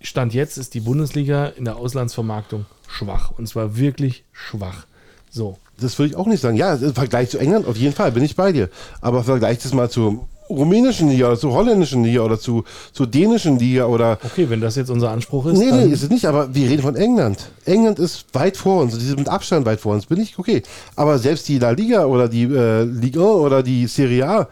[0.00, 3.32] Stand jetzt ist die Bundesliga in der Auslandsvermarktung schwach.
[3.36, 4.86] Und zwar wirklich schwach.
[5.30, 5.58] So.
[5.78, 6.56] das würde ich auch nicht sagen.
[6.56, 8.68] Ja, im Vergleich zu England auf jeden Fall, bin ich bei dir.
[9.00, 13.58] Aber vergleich das mal zur rumänischen Liga oder zur holländischen Liga oder zu, zur dänischen
[13.58, 16.52] Liga oder Okay, wenn das jetzt unser Anspruch ist, Nee, nee, ist es nicht, aber
[16.52, 17.50] wir reden von England.
[17.64, 20.62] England ist weit vor uns, die sind mit Abstand weit vor uns, bin ich okay.
[20.96, 24.48] Aber selbst die La Liga oder die äh, Ligue 1 oder die Serie A,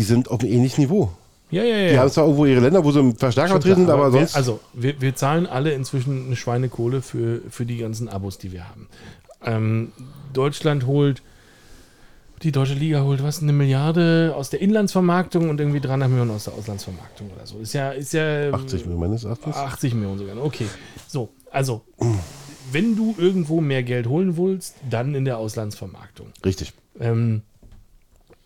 [0.00, 1.10] die sind auf einem ähnlichen Niveau.
[1.50, 1.90] ja, ja, ja.
[1.90, 4.34] Die haben zwar irgendwo ihre Länder, wo sie Schon vertreten sind, aber wir, sonst.
[4.34, 8.66] Also, wir, wir zahlen alle inzwischen eine Schweinekohle für, für die ganzen Abos, die wir
[8.66, 8.88] haben.
[9.44, 9.92] Ähm,
[10.32, 11.20] Deutschland holt,
[12.42, 16.44] die deutsche Liga holt was, eine Milliarde aus der Inlandsvermarktung und irgendwie 300 Millionen aus
[16.44, 17.58] der Auslandsvermarktung oder so.
[17.58, 19.54] Ist ja, ist ja 80 Millionen meines Erachtens.
[19.54, 20.42] 80 Millionen sogar.
[20.42, 20.64] Okay.
[21.08, 21.82] So, also,
[22.72, 26.28] wenn du irgendwo mehr Geld holen willst, dann in der Auslandsvermarktung.
[26.42, 26.72] Richtig.
[26.98, 27.42] Ähm,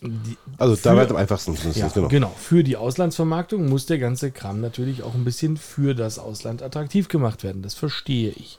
[0.05, 1.57] die, Also da weit am einfachsten.
[1.75, 2.09] Ja, genau.
[2.09, 2.33] genau.
[2.37, 7.09] Für die Auslandsvermarktung muss der ganze Kram natürlich auch ein bisschen für das Ausland attraktiv
[7.09, 7.63] gemacht werden.
[7.63, 8.59] Das verstehe ich.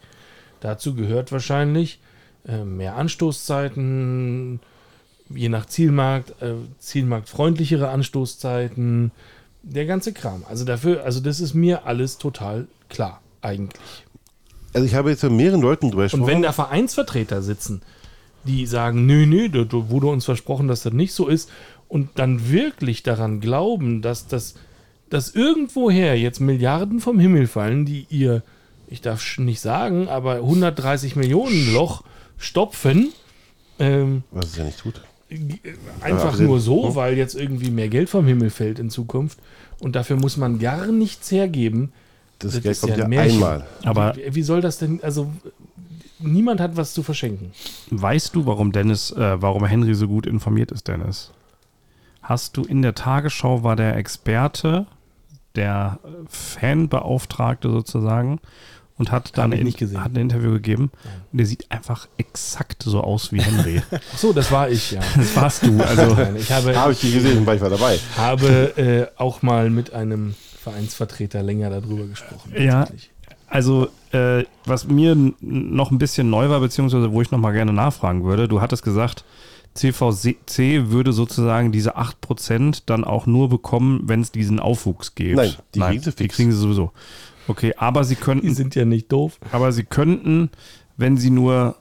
[0.60, 2.00] Dazu gehört wahrscheinlich
[2.48, 4.60] äh, mehr Anstoßzeiten,
[5.30, 9.12] je nach Zielmarkt, äh, zielmarktfreundlichere Anstoßzeiten,
[9.62, 10.44] der ganze Kram.
[10.48, 14.06] Also dafür, also das ist mir alles total klar, eigentlich.
[14.74, 16.28] Also ich habe jetzt mit mehreren Leuten drüber Und gesprochen.
[16.28, 17.82] wenn da Vereinsvertreter sitzen,
[18.46, 21.50] die sagen, nö, nö, da wurde uns versprochen, dass das nicht so ist,
[21.88, 24.56] und dann wirklich daran glauben, dass das,
[25.10, 28.42] dass irgendwoher jetzt Milliarden vom Himmel fallen, die ihr,
[28.88, 32.04] ich darf nicht sagen, aber 130 Millionen Loch
[32.38, 33.10] stopfen,
[33.80, 35.02] ähm, was es ja nicht tut.
[36.02, 39.38] einfach abgesehen- nur so, weil jetzt irgendwie mehr Geld vom Himmel fällt in Zukunft
[39.80, 41.92] und dafür muss man gar nichts hergeben.
[42.40, 43.66] Das, Das Geld ist kommt ja ja, ein einmal.
[43.84, 45.32] Aber wie, wie soll das denn, also
[46.20, 47.52] niemand hat was zu verschenken.
[47.92, 51.32] weißt du, warum Dennis, äh, warum Henry so gut informiert ist, Dennis?
[52.22, 54.88] Hast du in der Tagesschau war der Experte,
[55.56, 58.40] der Fanbeauftragte sozusagen
[58.98, 60.04] und hat dann ich in, nicht gesehen.
[60.04, 60.92] hat ein Interview gegeben
[61.32, 63.82] und der sieht einfach exakt so aus wie Henry.
[63.92, 65.02] Ach so, das war ich, ja.
[65.16, 65.82] das warst du.
[65.82, 68.00] Also Nein, ich habe, Habe ich die gesehen, weil ich war dabei.
[68.18, 72.54] habe äh, auch mal mit einem Vereinsvertreter länger darüber gesprochen.
[72.58, 72.88] Ja.
[73.48, 77.74] Also, äh, was mir noch ein bisschen neu war, beziehungsweise wo ich noch mal gerne
[77.74, 79.24] nachfragen würde, du hattest gesagt,
[79.76, 85.36] CVC würde sozusagen diese 8% dann auch nur bekommen, wenn es diesen Aufwuchs gibt.
[85.36, 86.92] Nein, die kriegen sie die kriegen sie sowieso.
[87.48, 89.38] Okay, aber sie Die könnten, sind ja nicht doof.
[89.52, 90.50] aber sie könnten,
[90.98, 91.76] wenn sie nur,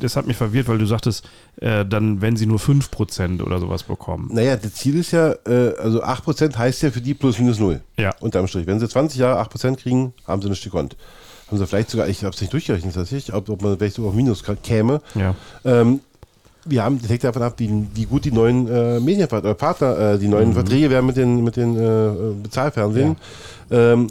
[0.00, 1.28] das hat mich verwirrt, weil du sagtest,
[1.60, 4.30] äh, dann, wenn sie nur 5% oder sowas bekommen.
[4.32, 7.80] Naja, das Ziel ist ja, äh, also 8% heißt ja für die plus minus null.
[7.98, 8.14] Ja.
[8.20, 8.66] Unterm Strich.
[8.66, 10.96] Wenn sie 20 Jahre 8% kriegen, haben sie ein Stück Grund.
[11.48, 14.10] Haben sie vielleicht sogar, ich habe es nicht durchgerechnet, tatsächlich, ob, ob man vielleicht sogar
[14.10, 15.02] auf Minus käme.
[15.14, 15.34] Ja.
[15.64, 16.00] Ähm,
[16.64, 20.18] wir haben, das hängt davon ab, wie, wie gut die neuen äh, Medienpartner, Partner, äh,
[20.18, 23.16] die neuen Verträge werden mit den, mit den äh, Bezahlfernsehen.
[23.70, 24.08] Ähm,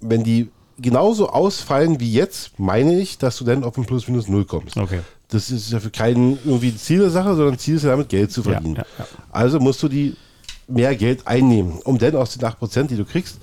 [0.00, 0.48] wenn die
[0.78, 4.76] genauso ausfallen wie jetzt, meine ich, dass du dann auf ein Plus minus null kommst.
[4.76, 5.00] Okay.
[5.28, 8.30] Das ist ja für keinen irgendwie Ziel der Sache, sondern Ziel ist ja damit Geld
[8.30, 8.76] zu Ja, verdienen.
[8.76, 9.06] ja, ja.
[9.32, 10.14] Also musst du die
[10.68, 13.38] mehr Geld einnehmen, um dann aus den 8%, die du kriegst,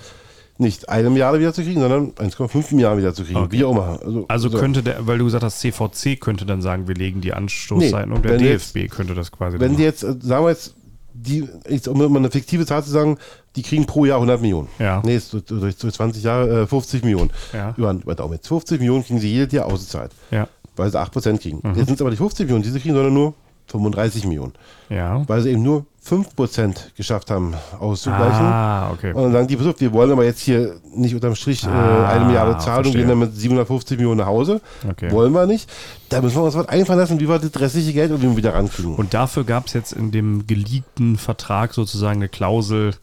[0.60, 3.38] nicht eine Milliarde wieder zu kriegen, sondern 1,5 Milliarden wieder zu kriegen.
[3.40, 3.52] Okay.
[3.58, 4.00] Wie auch immer.
[4.06, 4.58] Also, Also so.
[4.60, 8.16] könnte der, weil du gesagt hast, CVC könnte dann sagen, wir legen die Anstoßzeiten Nee,
[8.16, 10.76] und der wenn jetzt- DFB könnte das quasi wenn die jetzt, äh, sagen wir jetzt,
[11.14, 11.48] die,
[11.88, 13.18] um mal eine fiktive Zahl zu sagen,
[13.56, 14.68] die kriegen pro Jahr 100 Millionen.
[14.80, 15.02] Ja.
[15.06, 17.32] Nee, ist durch, durch, durch 20 Jahre äh, 50 Millionen.
[17.54, 17.74] Ja.
[17.78, 18.30] Über, über.
[18.34, 20.48] Jetzt 50 Millionen kriegen sie jedes Jahr ausgezahlt, Ja.
[20.76, 21.60] weil sie 8% kriegen.
[21.62, 21.76] Mhm.
[21.76, 23.34] Jetzt sind es aber nicht 50 Millionen, die sie kriegen, sondern nur
[23.68, 24.54] 35 Millionen.
[24.90, 25.24] Ja.
[25.28, 28.46] Weil sie eben nur 5% geschafft haben auszugleichen.
[28.46, 29.14] Ah, okay.
[29.14, 32.10] Und dann sagen die, pass wir wollen aber jetzt hier nicht unterm Strich äh, Ah,
[32.10, 33.02] eine Milliarde zahlen und verstehe.
[33.02, 34.60] gehen dann mit 750 Millionen nach Hause.
[34.90, 35.12] Okay.
[35.12, 35.70] Wollen wir nicht.
[36.10, 38.96] Da müssen wir uns was einfallen lassen, wie wir das restliche Geld irgendwie wieder rankriegen.
[38.96, 42.94] Und dafür gab es jetzt in dem geleakten Vertrag sozusagen eine Klausel,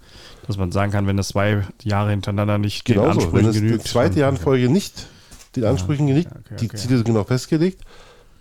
[0.46, 3.56] dass man sagen kann, wenn das zwei Jahre hintereinander nicht den Genauso, Ansprüchen wenn es
[3.56, 3.84] genügt.
[3.84, 5.06] das zweite Jahr in Folge nicht
[5.56, 6.76] den Ansprüchen genügt, okay, die okay.
[6.76, 7.80] Ziele sind genau festgelegt,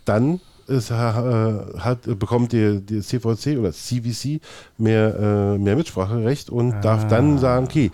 [0.06, 4.40] dann ist, hat, bekommt die, die CVC oder CVC
[4.78, 7.92] mehr, äh, mehr Mitspracherecht und darf dann sagen, okay,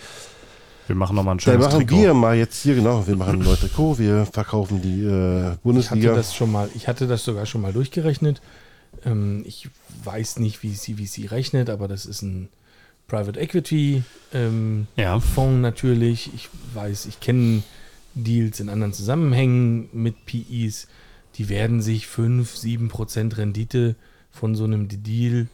[0.87, 2.01] Wir machen nochmal ein dann schönes machen Trikot.
[2.01, 5.45] wir mal jetzt hier, genau, wir machen ein neues Trikot, wir verkaufen die äh, Ich
[5.45, 6.13] hatte Bundesliga.
[6.13, 8.41] das schon mal, ich hatte das sogar schon mal durchgerechnet.
[9.03, 9.67] Ähm, ich
[10.03, 12.49] weiß nicht, wie CVC rechnet, aber das ist ein
[13.07, 14.03] Private Equity
[14.33, 15.19] ähm, Ja.
[15.19, 16.29] Fonds natürlich.
[16.35, 17.63] Ich weiß, ich kenne
[18.15, 20.87] Deals in anderen Zusammenhängen mit PIs.
[21.37, 23.95] Die werden sich 5, 7 Prozent Rendite
[24.31, 25.47] von so einem Deal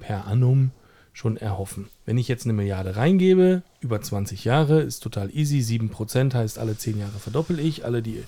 [0.00, 0.70] per annum
[1.12, 1.88] schon erhoffen.
[2.04, 5.62] Wenn ich jetzt eine Milliarde reingebe, über 20 Jahre, ist total easy.
[5.62, 7.84] 7 Prozent heißt, alle 10 Jahre verdoppel ich.
[7.84, 8.22] Alle, die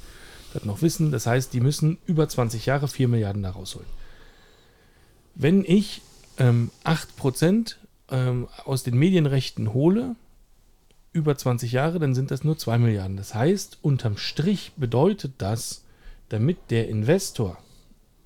[0.55, 3.89] das noch wissen, das heißt, die müssen über 20 Jahre 4 Milliarden da rausholen.
[5.35, 6.01] Wenn ich
[6.39, 7.79] ähm, 8 Prozent
[8.11, 10.17] ähm, aus den Medienrechten hole,
[11.13, 13.17] über 20 Jahre, dann sind das nur 2 Milliarden.
[13.17, 15.85] Das heißt, unterm Strich bedeutet das,
[16.29, 17.57] damit der Investor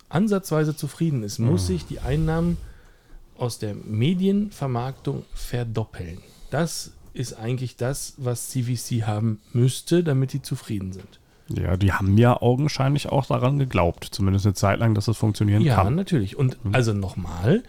[0.09, 2.59] ansatzweise zufrieden ist, muss sich die Einnahmen
[3.39, 6.19] aus der Medienvermarktung verdoppeln.
[6.51, 11.19] Das ist eigentlich das, was CVC haben müsste, damit die zufrieden sind.
[11.49, 15.63] Ja, die haben ja augenscheinlich auch daran geglaubt, zumindest eine Zeit lang, dass das funktionieren
[15.63, 15.95] Ja, kann.
[15.95, 16.37] natürlich.
[16.37, 17.63] Und also nochmal,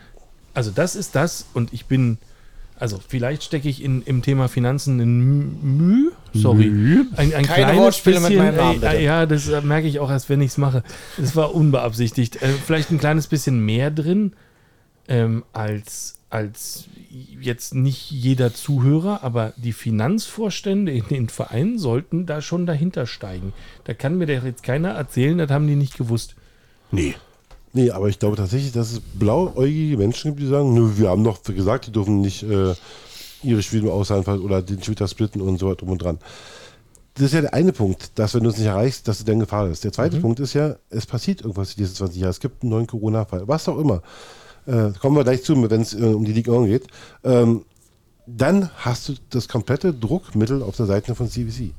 [0.54, 2.18] also das ist das und ich bin,
[2.78, 6.66] also vielleicht stecke ich in, im Thema Finanzen in Mühe, sorry.
[6.66, 9.00] Ein, ein Keine kleines Wortspiele mit bisschen, meinem Namen, bitte.
[9.00, 10.84] Ja, das merke ich auch erst, wenn ich es mache.
[11.22, 12.42] Es war unbeabsichtigt.
[12.42, 14.34] Äh, vielleicht ein kleines bisschen mehr drin
[15.08, 16.86] ähm, als, als
[17.40, 23.54] jetzt nicht jeder Zuhörer, aber die Finanzvorstände in den Vereinen sollten da schon dahinter steigen.
[23.84, 26.36] Da kann mir doch jetzt keiner erzählen, das haben die nicht gewusst.
[26.92, 27.16] Nee.
[27.76, 31.24] Nee, aber ich glaube tatsächlich, dass es blauäugige Menschen gibt, die sagen, nö, wir haben
[31.24, 32.76] doch gesagt, die dürfen nicht äh,
[33.44, 36.18] ihre Spiele Ausland oder den Twitter splitten und so weiter drum und dran.
[37.16, 39.40] Das ist ja der eine Punkt, dass wenn du es nicht erreichst, dass du dann
[39.40, 39.84] Gefahr ist.
[39.84, 42.32] Der zweite Punkt ist ja, es passiert irgendwas in diesen 20 Jahren.
[42.32, 44.02] Es gibt einen neuen Corona-Fall, was auch immer.
[44.66, 46.88] Äh, kommen wir gleich zu, wenn es äh, um die Liga 1 geht.
[47.24, 47.66] Ähm,
[48.26, 51.74] dann hast du das komplette Druckmittel auf der Seite von CVC.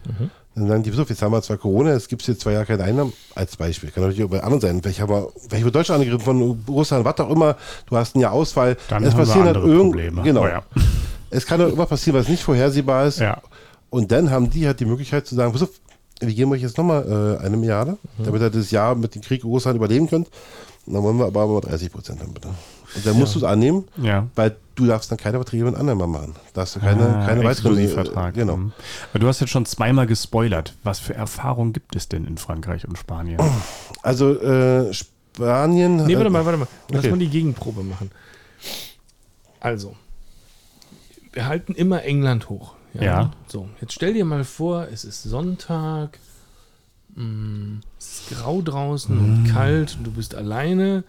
[0.55, 2.85] Dann sagen die, auf, jetzt haben wir zwar Corona, es gibt jetzt zwei Jahre keine
[2.85, 3.91] Einnahmen, als Beispiel.
[3.91, 4.83] Kann natürlich auch bei anderen sein.
[4.83, 7.57] Vielleicht haben wir, vielleicht wird Deutschland angegriffen von Russland, was auch immer.
[7.87, 8.77] Du hast ein Jahr Ausfall.
[8.89, 10.23] Dann es passieren halt irgend- Probleme.
[10.23, 10.43] Genau.
[10.45, 10.63] Oh ja.
[11.35, 13.19] Es kann doch immer passieren, was nicht vorhersehbar ist.
[13.19, 13.43] Ja.
[13.91, 15.71] Und dann haben die halt die Möglichkeit zu sagen, pass auf,
[16.21, 19.43] wir geben euch jetzt nochmal äh, eine Milliarde, damit ihr das Jahr mit dem Krieg
[19.43, 20.29] in Russland überleben könnt.
[20.87, 22.49] Und dann wollen wir aber mal 30 Prozent haben, bitte.
[22.95, 24.29] Und dann musst du es annehmen, Ja.
[24.35, 26.35] weil du darfst dann keine Verträge mit anderen mehr machen.
[26.53, 27.79] Da hast du keine, Ah, keine weiteren.
[27.79, 28.57] Äh, genau.
[28.57, 28.73] Mhm.
[29.11, 30.75] Aber Du hast jetzt schon zweimal gespoilert.
[30.85, 33.41] Was für Erfahrungen gibt es denn in Frankreich und Spanien?
[34.03, 36.05] Also äh, Spanien.
[36.05, 36.69] Nee, warte äh, mal, warte mal.
[36.91, 37.11] Lass okay.
[37.11, 38.11] mal die Gegenprobe machen.
[39.61, 39.97] Also,
[41.35, 42.75] wir halten immer England hoch.
[42.95, 43.33] Ja.
[43.49, 46.19] So, jetzt stell dir mal vor, es ist Sonntag,
[47.17, 51.05] mh, es ist grau draußen und kalt und du bist alleine,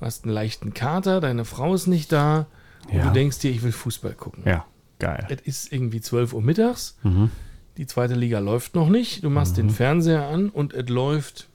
[0.00, 2.46] hast einen leichten Kater, deine Frau ist nicht da
[2.88, 3.04] und Ja.
[3.06, 4.42] du denkst dir, ich will Fußball gucken.
[4.46, 4.64] Ja,
[4.98, 5.26] geil.
[5.30, 7.30] Es ist irgendwie 12 Uhr mittags, Mhm.
[7.78, 11.48] die zweite Liga läuft noch nicht, du machst den Fernseher an und es läuft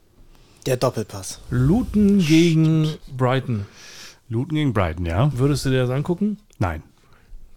[0.65, 1.41] Der Doppelpass.
[1.51, 3.65] Luton gegen Brighton.
[4.29, 5.31] Luton gegen Brighton, ja?
[5.37, 6.39] Würdest du dir das angucken?
[6.57, 6.81] Nein.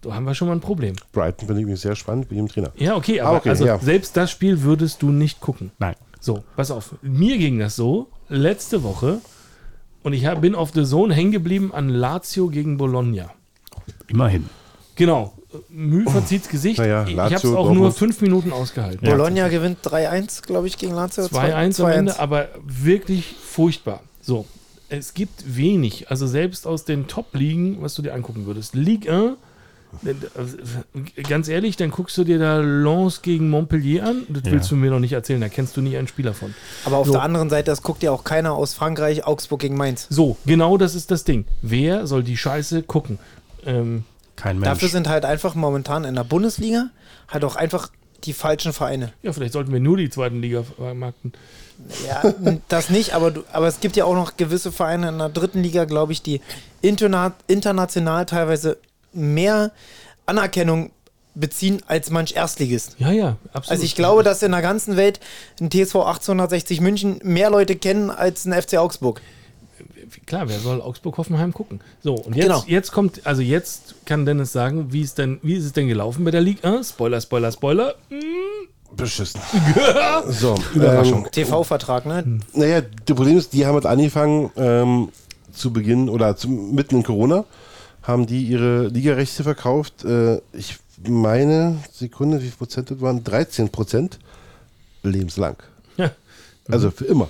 [0.08, 0.94] Da haben wir schon mal ein Problem.
[1.12, 2.72] Brighton finde ich sehr spannend mit dem Trainer.
[2.76, 3.78] Ja, okay, aber Ah, okay, also ja.
[3.78, 5.70] selbst das Spiel würdest du nicht gucken.
[5.78, 5.94] Nein.
[6.18, 6.94] So, pass auf.
[7.02, 9.20] Mir ging das so letzte Woche
[10.02, 13.30] und ich hab, bin auf The Zone hängen geblieben an Lazio gegen Bologna.
[14.08, 14.48] Immerhin.
[14.96, 15.34] Genau.
[15.68, 16.78] Mühe verzieht's Gesicht.
[16.78, 19.06] Naja, ich habe es auch nur fünf Minuten ausgehalten.
[19.06, 19.14] Ja.
[19.14, 21.24] Bologna gewinnt 3-1, glaube ich, gegen Lazio.
[21.24, 24.00] 2-1 am Ende, aber wirklich furchtbar.
[24.20, 24.46] So,
[24.88, 28.74] es gibt wenig, also selbst aus den Top-Ligen, was du dir angucken würdest.
[28.74, 29.36] Ligue 1, äh,
[31.28, 34.22] ganz ehrlich, dann guckst du dir da Lens gegen Montpellier an.
[34.28, 34.52] Das Ja.
[34.52, 36.54] willst du mir noch nicht erzählen, da kennst du nie einen Spieler von.
[36.84, 37.12] Aber auf So.
[37.12, 40.06] der anderen Seite, das guckt ja auch keiner aus Frankreich, Augsburg gegen Mainz.
[40.10, 41.44] So, genau das ist das Ding.
[41.62, 43.18] Wer soll die Scheiße gucken?
[43.66, 44.04] Ähm,
[44.36, 44.68] Kein Mensch.
[44.68, 46.90] Dafür sind halt einfach momentan in der Bundesliga
[47.28, 47.90] halt auch einfach
[48.24, 49.12] die falschen Vereine.
[49.22, 51.32] ja, vielleicht sollten wir nur die zweiten Liga vermarkten.
[52.08, 52.34] Ja,
[52.68, 55.62] das nicht, aber, du, aber es gibt ja auch noch gewisse Vereine in der dritten
[55.62, 56.40] Liga, glaube ich, die
[56.82, 58.78] interna international teilweise
[59.18, 59.72] mehr
[60.26, 60.90] Anerkennung
[61.34, 62.96] beziehen als manch Erstligist.
[62.98, 63.70] Ja, ja, absolut.
[63.70, 65.20] Also ich glaube, dass in der ganzen Welt
[65.60, 69.20] ein TSV 1860 München mehr Leute kennen als ein FC Augsburg.
[70.26, 71.80] Klar, wer soll Augsburg-Hoffenheim gucken?
[72.02, 72.64] So, und jetzt, Genau.
[72.66, 76.24] jetzt kommt, also jetzt kann Dennis sagen, wie ist, denn, wie ist es denn gelaufen
[76.24, 76.76] bei der Liga?
[76.76, 76.90] 1?
[76.90, 77.94] Spoiler, Spoiler, Spoiler.
[78.96, 79.40] Beschissen.
[80.28, 81.26] so, Überraschung.
[81.26, 82.40] Ähm, TV-Vertrag, ne?
[82.54, 85.10] naja, das Problem ist, die haben halt angefangen ähm,
[85.52, 87.44] zu Beginn oder zu, mitten in Corona,
[88.08, 90.04] haben die ihre Ligarechte verkauft.
[90.04, 93.22] Äh, ich meine, Sekunde, wie viel Prozent das waren?
[93.22, 94.18] 13 Prozent
[95.02, 95.56] lebenslang.
[95.96, 96.10] Ja.
[96.68, 97.28] Also für immer.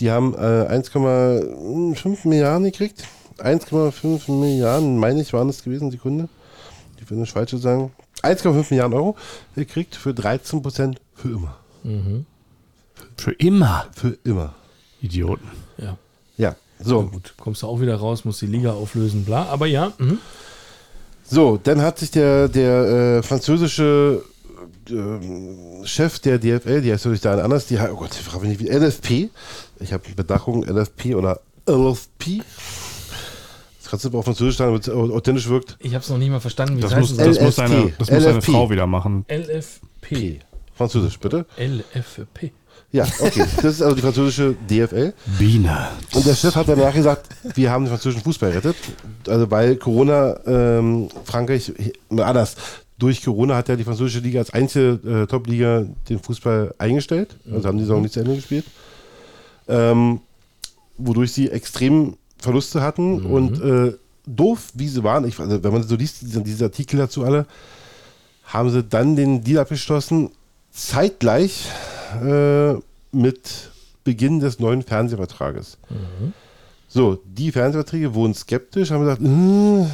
[0.00, 3.04] Die haben äh, 1,5 Milliarden gekriegt.
[3.38, 6.28] 1,5 Milliarden, meine ich, waren es gewesen, Sekunde.
[7.00, 7.92] Ich will nicht falsch sagen.
[8.22, 9.16] 1,5 Milliarden Euro
[9.54, 11.56] gekriegt für 13 Prozent für immer.
[13.16, 13.86] Für immer.
[13.92, 14.54] Für immer.
[15.00, 15.48] Idioten.
[16.82, 17.02] So.
[17.04, 19.44] Gut, kommst du auch wieder raus, musst die Liga auflösen, bla.
[19.46, 20.18] Aber ja, mhm.
[21.24, 24.22] So, dann hat sich der, der äh, französische
[24.88, 28.46] äh, Chef der DFL, die heißt natürlich da anders, die hat, oh Gott, ich frage
[28.46, 29.30] mich nicht, wie LFP.
[29.78, 32.42] Ich habe Bedachung LFP oder LFP.
[33.80, 35.76] Das kannst du aber auf Französisch sagen, damit es authentisch wirkt.
[35.80, 37.44] ich habe es noch nicht mal verstanden, wie Das es muss, das soll.
[37.44, 37.68] muss, LFP.
[37.68, 38.52] seine, das muss seine LFP.
[38.52, 39.24] Frau wieder machen.
[39.28, 40.40] LFP.
[40.74, 41.46] Französisch, bitte.
[41.58, 42.52] LFP.
[42.92, 43.44] Ja, okay.
[43.56, 45.12] Das ist also die französische DFL.
[45.38, 45.88] Biene.
[46.12, 48.76] Und der Chef hat danach gesagt, wir haben den französischen Fußball gerettet.
[49.28, 51.72] Also weil Corona ähm, Frankreich,
[52.08, 52.56] mal anders,
[52.98, 57.36] durch Corona hat ja die französische Liga als einzige äh, Top-Liga den Fußball eingestellt.
[57.50, 58.64] Also haben die Saison nicht zu Ende gespielt.
[59.68, 60.20] Ähm,
[60.98, 63.94] wodurch sie extrem Verluste hatten und äh,
[64.26, 67.46] doof, wie sie waren, ich, also wenn man so liest, diese, diese Artikel dazu alle,
[68.44, 70.30] haben sie dann den Deal abgeschlossen,
[70.72, 71.68] zeitgleich
[72.14, 72.74] äh,
[73.12, 73.70] mit
[74.04, 75.78] Beginn des neuen Fernsehvertrages.
[76.88, 79.86] So, die Fernsehverträge wurden skeptisch, haben gesagt, äh,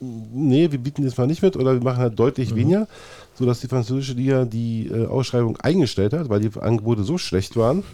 [0.00, 2.86] nee, wir bieten das mal nicht mit oder wir machen halt deutlich weniger,
[3.34, 7.84] sodass die französische Liga die äh, Ausschreibung eingestellt hat, weil die Angebote so schlecht waren.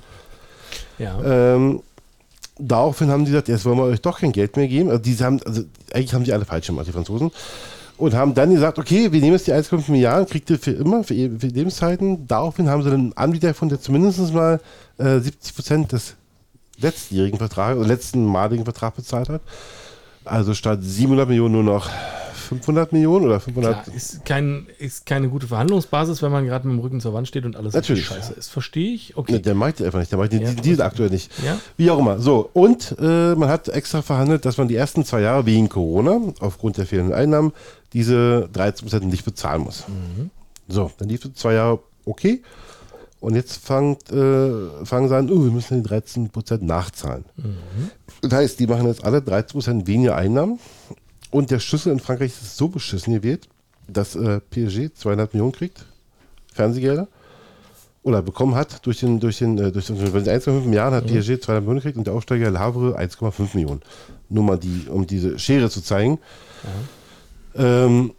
[0.98, 1.54] Ja.
[1.54, 1.82] Ähm,
[2.58, 4.90] daraufhin haben die gesagt, jetzt wollen wir euch doch kein Geld mehr geben.
[4.90, 5.62] Also, die haben, also
[5.92, 7.30] eigentlich haben die alle falsch gemacht, die Franzosen.
[8.04, 11.04] Und haben dann gesagt, okay, wir nehmen jetzt die 1,5 Milliarden, kriegt ihr für immer,
[11.04, 12.26] für, für Lebenszeiten.
[12.26, 14.60] Daraufhin haben sie einen Anbieter gefunden, der zumindest mal
[14.98, 16.14] äh, 70 Prozent des
[16.78, 19.40] letztjährigen Vertrags, oder letztenmaligen Vertrag bezahlt hat.
[20.26, 21.88] Also statt 700 Millionen nur noch
[22.44, 23.84] 500 Millionen oder 500.
[23.84, 27.26] Klar, ist, kein, ist keine gute Verhandlungsbasis, wenn man gerade mit dem Rücken zur Wand
[27.28, 28.06] steht und alles Natürlich.
[28.06, 28.50] scheiße ist.
[28.50, 29.16] Verstehe ich?
[29.16, 29.32] Okay.
[29.32, 31.30] Ne, der macht einfach nicht, der macht den Ja, Deal aktuell nicht.
[31.44, 31.58] Ja.
[31.76, 32.18] Wie auch immer.
[32.20, 36.20] So, und äh, man hat extra verhandelt, dass man die ersten zwei Jahre wegen Corona,
[36.40, 37.52] aufgrund der fehlenden Einnahmen,
[37.92, 39.84] diese 13% nicht bezahlen muss.
[40.68, 42.42] So, dann lief es zwei Jahre okay.
[43.20, 47.24] Und jetzt fangt, äh, fangen sie an, oh, wir müssen die 13% nachzahlen.
[48.20, 50.58] Das heißt, die machen jetzt alle 13% weniger Einnahmen.
[51.34, 53.48] Und der Schlüssel in Frankreich ist so beschissen gewählt,
[53.88, 55.84] dass äh, PSG 200 Millionen kriegt,
[56.52, 57.08] Fernsehgelder
[58.04, 61.64] oder bekommen hat durch den, durch den, äh, durch den 1,5 Milliarden hat PSG 200
[61.64, 63.82] Millionen gekriegt und der Aufsteiger Le Havre 1,5 Millionen.
[64.28, 66.20] Nur mal die, um diese Schere zu zeigen.
[67.56, 68.12] Ähm,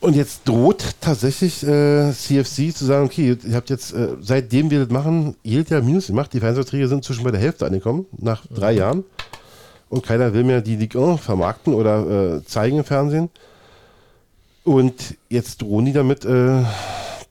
[0.00, 4.80] und jetzt droht tatsächlich äh, CFC zu sagen, okay, ihr habt jetzt, äh, seitdem wir
[4.80, 6.32] das machen, jedes Jahr Minus gemacht.
[6.32, 9.04] Die Fernsehverträge sind zwischen bei der Hälfte angekommen, nach drei Jahren.
[9.90, 13.28] Und keiner will mehr die Ligue 1 vermarkten oder äh, zeigen im Fernsehen.
[14.64, 16.62] Und jetzt drohen die damit, äh,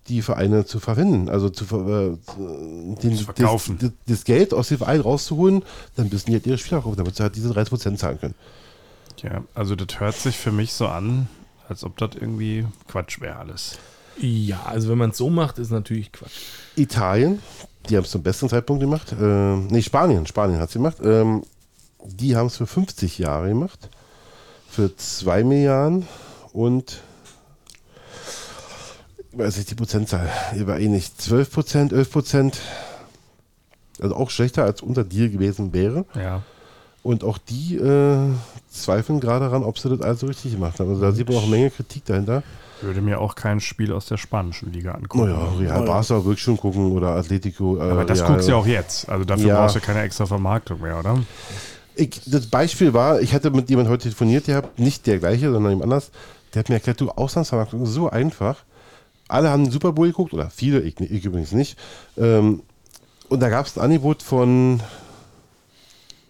[0.07, 3.77] die Vereine zu verwenden, also zu, ver- äh, den, Zu verkaufen.
[3.80, 5.64] Das, das, das Geld aus dem Verein rauszuholen,
[5.95, 8.36] dann müssen die halt ihre Spieler kaufen, damit sie halt diese 30% zahlen können.
[9.22, 11.27] Ja, also das hört sich für mich so an,
[11.68, 13.77] als ob das irgendwie Quatsch wäre alles.
[14.18, 16.31] Ja, also wenn man es so macht, ist natürlich Quatsch.
[16.76, 17.40] Italien,
[17.90, 19.14] die haben es zum besten Zeitpunkt gemacht.
[19.18, 20.98] Ähm, nee, Spanien, Spanien hat es gemacht.
[21.03, 21.44] Ähm,
[22.04, 23.90] Die haben es für 50 Jahre gemacht.
[24.70, 26.08] Für 2 Milliarden
[26.54, 27.02] und
[29.32, 32.60] ich weiß nicht die Prozentzahl, hier war eh nicht 12 Prozent, 11 Prozent.
[34.02, 36.06] Also auch schlechter als unser Deal gewesen wäre.
[36.16, 36.42] Ja.
[37.04, 38.18] Und auch die äh,
[38.72, 40.90] zweifeln gerade daran, ob sie das alles so richtig gemacht haben.
[40.90, 42.44] Also da sieht man auch eine Menge Kritik dahinter.
[42.82, 45.30] Würde mir auch kein Spiel aus der spanischen Liga angucken.
[45.30, 47.78] Naja, Real Barca würde ich schon gucken oder Atletico.
[47.78, 48.32] Äh, Aber das Real.
[48.32, 49.10] guckst du ja auch jetzt.
[49.10, 49.62] Also dafür Ja.
[49.62, 51.18] brauchst du keine extra Vermarktung mehr, oder?
[52.00, 55.72] Ich, das Beispiel war, ich hatte mit jemandem heute telefoniert gehabt, nicht der gleiche, sondern
[55.72, 56.12] jemand anders.
[56.54, 58.64] Der hat mir erklärt, du, Auslandsvermarktung ist so einfach.
[59.28, 61.78] Alle haben den Super Bowl geguckt, oder viele, ich, ich übrigens nicht.
[62.18, 62.64] Ähm,
[63.28, 64.82] und da gab es ein Angebot von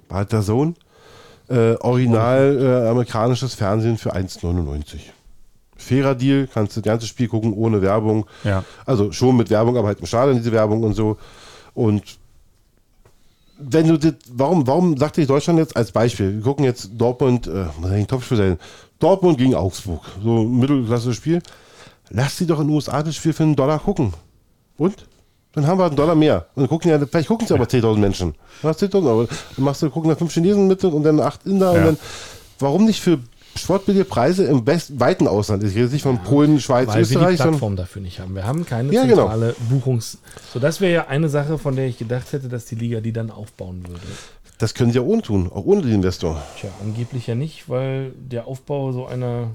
[0.10, 0.76] war der Sohn,
[1.48, 5.00] äh, original äh, amerikanisches Fernsehen für 1,99.
[5.78, 8.26] Fairer Deal, kannst du das ganze Spiel gucken ohne Werbung.
[8.44, 8.66] Ja.
[8.86, 11.18] Also schon mit Werbung, aber halt im Stadion diese Werbung und so.
[11.74, 12.19] Und
[13.60, 16.36] wenn du das, warum, warum sagt sich Deutschland jetzt als Beispiel?
[16.36, 18.60] Wir gucken jetzt Dortmund, äh, eigentlich ein Topspiel sein.
[19.00, 21.42] Dortmund gegen Augsburg, so ein mittelklasse Spiel.
[22.10, 24.14] Lass sie doch in den USA das Spiel für einen Dollar gucken.
[24.78, 25.06] Und?
[25.54, 26.46] Dann haben wir einen Dollar mehr.
[26.56, 28.36] Und dann gucken ja, vielleicht gucken sie aber 10.000 Menschen.
[28.62, 29.26] Du hast 10.000, aber
[29.56, 31.80] dann machst du, gucken da fünf Chinesen mit und dann acht Inder Ja.
[31.80, 31.98] und dann,
[32.60, 33.20] warum nicht für
[33.56, 35.64] sportbillige Preise im best, weiten Ausland?
[35.64, 38.20] Ich rede jetzt nicht von Polen, Schweiz, Weil wir die Österreich, sondern Plattform dafür nicht
[38.20, 38.36] haben.
[38.36, 39.24] Wir haben keine Ja, genau.
[39.24, 40.20] zentrale Buchungs...
[40.54, 43.14] So, das wäre ja eine Sache, von der ich gedacht hätte, dass die Liga die
[43.14, 44.02] dann aufbauen würde.
[44.60, 46.42] das können sie ja ohne tun, auch ohne den Investor.
[46.60, 49.50] Tja, angeblich ja nicht, weil der Aufbau so einer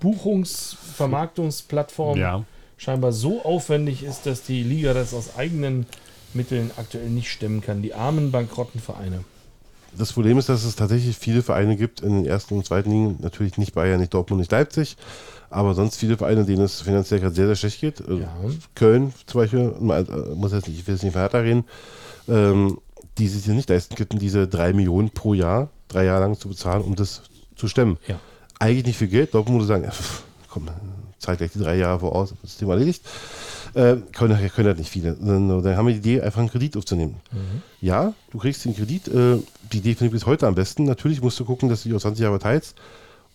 [0.00, 2.44] Buchungsvermarktungsplattform Ja.
[2.76, 5.86] scheinbar so aufwendig ist, dass die Liga das aus eigenen
[6.34, 7.82] Mitteln aktuell nicht stemmen kann.
[7.82, 9.24] Die armen, bankrotten Vereine.
[9.96, 13.16] Das Problem ist, dass es tatsächlich viele Vereine gibt in den ersten und zweiten Ligen.
[13.20, 14.96] Natürlich nicht Bayern, nicht Dortmund, nicht Leipzig,
[15.50, 18.00] aber sonst viele Vereine, denen es finanziell gerade sehr, sehr schlecht geht.
[18.00, 18.32] Also Ja.
[18.74, 21.64] Köln zum Beispiel, äh, muss jetzt nicht, ich will jetzt nicht von Hertha reden,
[22.28, 22.78] ähm,
[23.18, 26.48] die sich ja nicht leisten könnten, diese drei Millionen pro Jahr, drei Jahre lang zu
[26.48, 27.22] bezahlen, um das
[27.56, 27.98] zu stemmen.
[28.06, 28.18] Ja.
[28.58, 29.34] Eigentlich nicht viel Geld.
[29.34, 29.92] Dortmund würde sagen, ja,
[30.48, 30.68] komm,
[31.20, 33.02] zeig gleich die drei Jahre voraus, das Thema erledigt.
[33.74, 35.12] Äh, können, können halt nicht viele.
[35.12, 37.16] Dann, dann haben wir die Idee, einfach einen Kredit aufzunehmen.
[37.80, 39.06] Ja, du kriegst den Kredit.
[39.08, 39.38] Äh,
[39.72, 40.84] die Idee finde ich bis heute am besten.
[40.84, 42.74] Natürlich musst du gucken, dass du die auf 20 Jahre teilst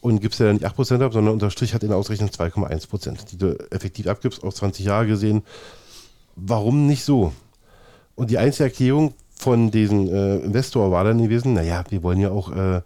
[0.02, 3.38] und gibst ja nicht 8% ab, sondern unter Strich hat in der Ausrechnung 2,1%, die
[3.38, 5.44] du effektiv abgibst, auf 20 Jahre gesehen.
[6.36, 7.32] Warum nicht so?
[8.16, 12.30] Und die einzige Erklärung von diesem äh, Investor war dann gewesen, naja, wir wollen ja
[12.30, 12.82] auch äh,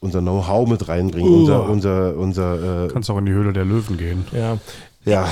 [0.00, 3.96] unser Know-how mit reinbringen, unser, unser, unser äh, Kannst auch in die Höhle der Löwen
[3.96, 4.24] gehen.
[4.32, 4.58] Ja,
[5.04, 5.26] ja,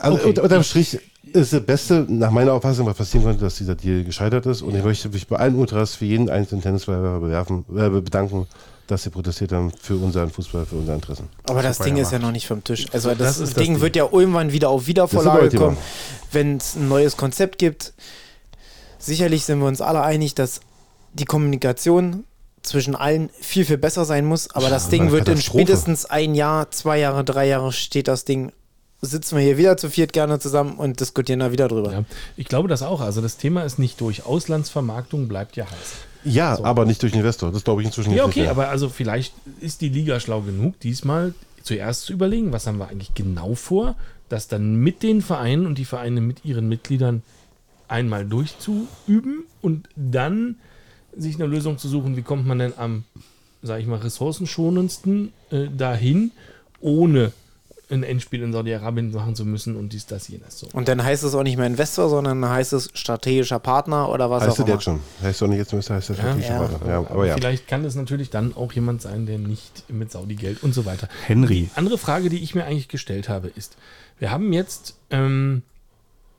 [0.00, 0.28] also okay.
[0.28, 0.98] unter, unterm Strich
[1.32, 4.62] ist das Beste, nach meiner Auffassung, was passieren konnte, dass dieser Deal gescheitert ist.
[4.62, 8.46] Und ich möchte mich bei allen Ultras für jeden einzelnen Tennisbewerber bewerfen, äh, bedanken,
[8.86, 11.28] dass sie protestiert haben für unseren Fußball, für unsere Interessen.
[11.48, 12.86] Aber das Super Ding ist ja noch nicht vom Tisch.
[12.92, 13.82] Also das, das ist das Ding Ding.
[13.82, 15.76] wird ja irgendwann wieder auf Das Wiedervorlage kommen,
[16.32, 17.94] wenn es ein neues Konzept gibt.
[18.98, 20.60] Sicherlich sind wir uns alle einig, dass
[21.14, 22.24] die Kommunikation
[22.64, 24.50] zwischen allen viel, viel besser sein muss.
[24.54, 28.24] Aber das Ding eine wird in spätestens ein Jahr, zwei Jahre, drei Jahre steht das
[28.24, 28.52] Ding.
[29.00, 31.92] Sitzen wir hier wieder zu viert gerne zusammen und diskutieren da wieder drüber.
[31.92, 32.04] ja.
[32.36, 33.00] Ich glaube das auch.
[33.02, 34.24] Also das Thema ist nicht durch.
[34.24, 35.92] Auslandsvermarktung bleibt ja heiß.
[36.24, 36.64] Ja, So.
[36.64, 37.52] aber nicht durch Investor.
[37.52, 40.40] Das glaube ich inzwischen Ja, jetzt okay, nicht aber also vielleicht ist die Liga schlau
[40.40, 43.94] genug, diesmal zuerst zu überlegen, was haben wir eigentlich genau vor,
[44.30, 47.22] das dann mit den Vereinen und die Vereine mit ihren Mitgliedern
[47.88, 50.56] einmal durchzuüben und dann
[51.16, 53.04] sich eine Lösung zu suchen, wie kommt man denn am,
[53.62, 56.32] sage ich mal, ressourcenschonendsten äh, dahin,
[56.80, 57.32] ohne
[57.90, 60.58] ein Endspiel in Saudi-Arabien machen zu müssen und dies, das, jenes.
[60.58, 60.68] So.
[60.72, 64.42] Und dann heißt es auch nicht mehr Investor, sondern heißt es strategischer Partner oder was
[64.42, 64.74] heißt auch das immer.
[64.74, 65.00] jetzt schon.
[65.22, 66.60] Heißt doch nicht jetzt müsste, heißt Ja, natürlich ja.
[66.60, 66.80] weiter.
[66.86, 67.34] Ja, aber ja.
[67.34, 71.08] Vielleicht kann es natürlich dann auch jemand sein, der nicht mit Saudi-Geld und so weiter.
[71.26, 71.68] Henry.
[71.74, 73.76] Andere Frage, die ich mir eigentlich gestellt habe, ist,
[74.18, 75.62] wir haben jetzt ähm,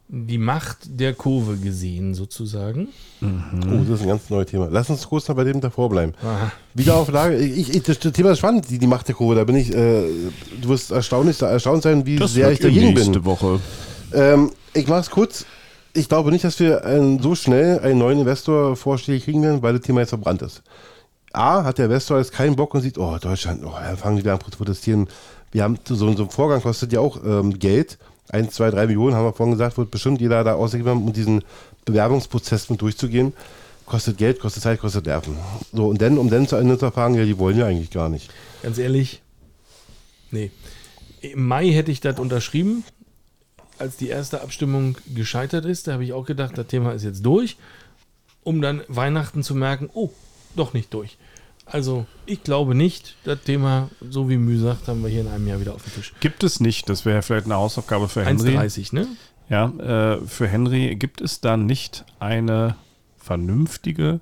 [0.08, 2.90] die Macht der Kurve gesehen, sozusagen.
[3.22, 4.68] Oh, das ist ein ganz neues Thema.
[4.72, 6.14] Lass uns kurz noch bei dem davor bleiben.
[6.22, 6.52] Aha.
[6.76, 9.36] Wiederauflage, ich, ich, das Thema ist spannend, die, die Macht der Kurve.
[9.36, 10.04] Da bin ich, äh,
[10.62, 13.26] du wirst erstaunlich, erstaunt sein, wie sehr ich dagegen bin.
[13.26, 13.60] Woche.
[14.14, 15.46] Ähm, ich mache es kurz.
[15.94, 19.74] Ich glaube nicht, dass wir äh, so schnell einen neuen Investor vorstellig kriegen werden, weil
[19.74, 20.62] das Thema jetzt verbrannt ist.
[21.34, 24.24] A, hat der Investor jetzt keinen Bock und sieht, oh, Deutschland, oh, dann fangen die
[24.24, 25.08] wieder an zu protestieren.
[25.52, 27.98] Wir haben so, so ein Vorgang kostet ja auch ähm, Geld.
[28.30, 31.44] 1, 2, 3 Millionen, haben wir vorhin gesagt, wird bestimmt jeder da ausgegeben um diesen
[31.86, 33.34] Bewerbungsprozess mit durchzugehen.
[33.86, 35.38] Kostet Geld, kostet Zeit, kostet Nerven.
[35.72, 38.10] So, und dann, um dann zu Ende zu erfahren, ja, die wollen ja eigentlich gar
[38.10, 38.32] nicht.
[38.64, 39.22] Ganz ehrlich,
[40.32, 40.50] nee.
[41.22, 42.84] Im Mai hätte ich das unterschrieben,
[43.78, 45.88] als die erste Abstimmung gescheitert ist.
[45.88, 47.58] Da habe ich auch gedacht, das Thema ist jetzt durch,
[48.44, 50.10] um dann Weihnachten zu merken, oh,
[50.56, 51.18] doch nicht durch.
[51.66, 55.48] Also, ich glaube nicht, das Thema, so wie Mühe sagt, haben wir hier in einem
[55.48, 56.14] Jahr wieder auf dem Tisch.
[56.20, 58.56] Gibt es nicht, das wäre vielleicht eine Hausaufgabe für Henry.
[58.56, 59.08] 1,30, ne?
[59.50, 59.70] Ja,
[60.16, 62.76] äh, für Henry gibt es da nicht eine
[63.18, 64.22] vernünftige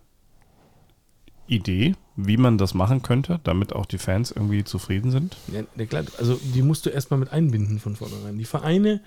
[1.48, 5.36] Idee, wie man das machen könnte, damit auch die Fans irgendwie zufrieden sind?
[5.52, 8.38] Ja, klar, also die musst du erstmal mit einbinden von vornherein.
[8.38, 9.02] Die Vereine,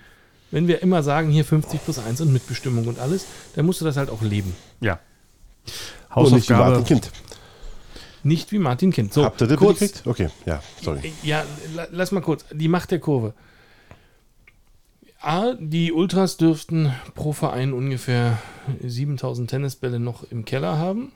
[0.51, 3.85] wenn wir immer sagen, hier 50 plus 1 und Mitbestimmung und alles, dann musst du
[3.85, 4.55] das halt auch leben.
[4.81, 4.99] Ja.
[5.65, 6.69] Nicht Hausaufgabe.
[6.71, 7.11] Martin Kind.
[8.27, 9.13] Nicht wie Martin Kind.
[9.13, 10.03] So, Habt ihr das kurz, gekriegt?
[10.05, 11.13] Okay, ja, sorry.
[11.23, 11.43] Ja,
[11.75, 12.43] la- lass mal kurz.
[12.53, 13.33] Die Macht der Kurve.
[15.21, 18.37] A, die Ultras dürften pro Verein ungefähr
[18.85, 21.11] 7000 Tennisbälle noch im Keller haben.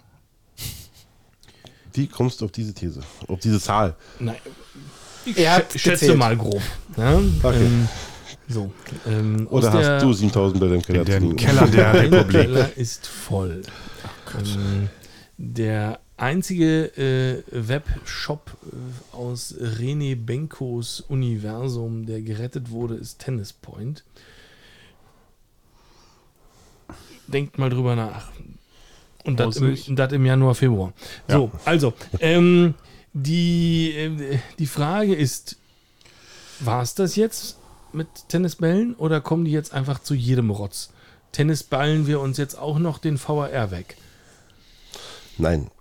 [1.94, 3.02] Wie kommst du auf diese These?
[3.28, 3.96] Auf diese Zahl?
[4.20, 4.38] Nein,
[5.26, 6.18] ich schätze gezählt.
[6.18, 6.62] mal grob.
[6.96, 7.58] Ja, Okay.
[7.66, 7.88] ähm,
[8.48, 8.72] so.
[9.06, 11.36] Ähm, Oder der- hast du 7000 Bilder im Keller liegen?
[11.36, 12.32] Keller der Republik.
[12.42, 13.62] Keller ist voll.
[14.34, 14.88] Ähm,
[15.38, 24.04] der einzige äh, Webshop äh, aus René Benkos Universum, der gerettet wurde, ist Tennis Point.
[27.28, 28.30] Denkt mal drüber nach.
[29.24, 29.90] Und das im, Vorsicht.
[29.90, 30.94] und das im Januar, Februar.
[31.28, 32.76] So, also, ähm,
[33.14, 35.58] die, äh, die Frage ist,
[36.60, 37.58] war es das jetzt
[37.94, 40.92] mit Tennisbällen oder kommen die jetzt einfach zu jedem Rotz?
[41.32, 43.98] Tennisballen wir uns jetzt auch noch den VAR weg?
[45.38, 45.72] Nein,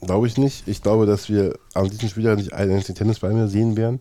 [0.00, 0.66] glaube ich nicht.
[0.66, 4.00] Ich glaube, dass wir an diesem Spieltag nicht einen einzigen Tennisball mehr sehen werden,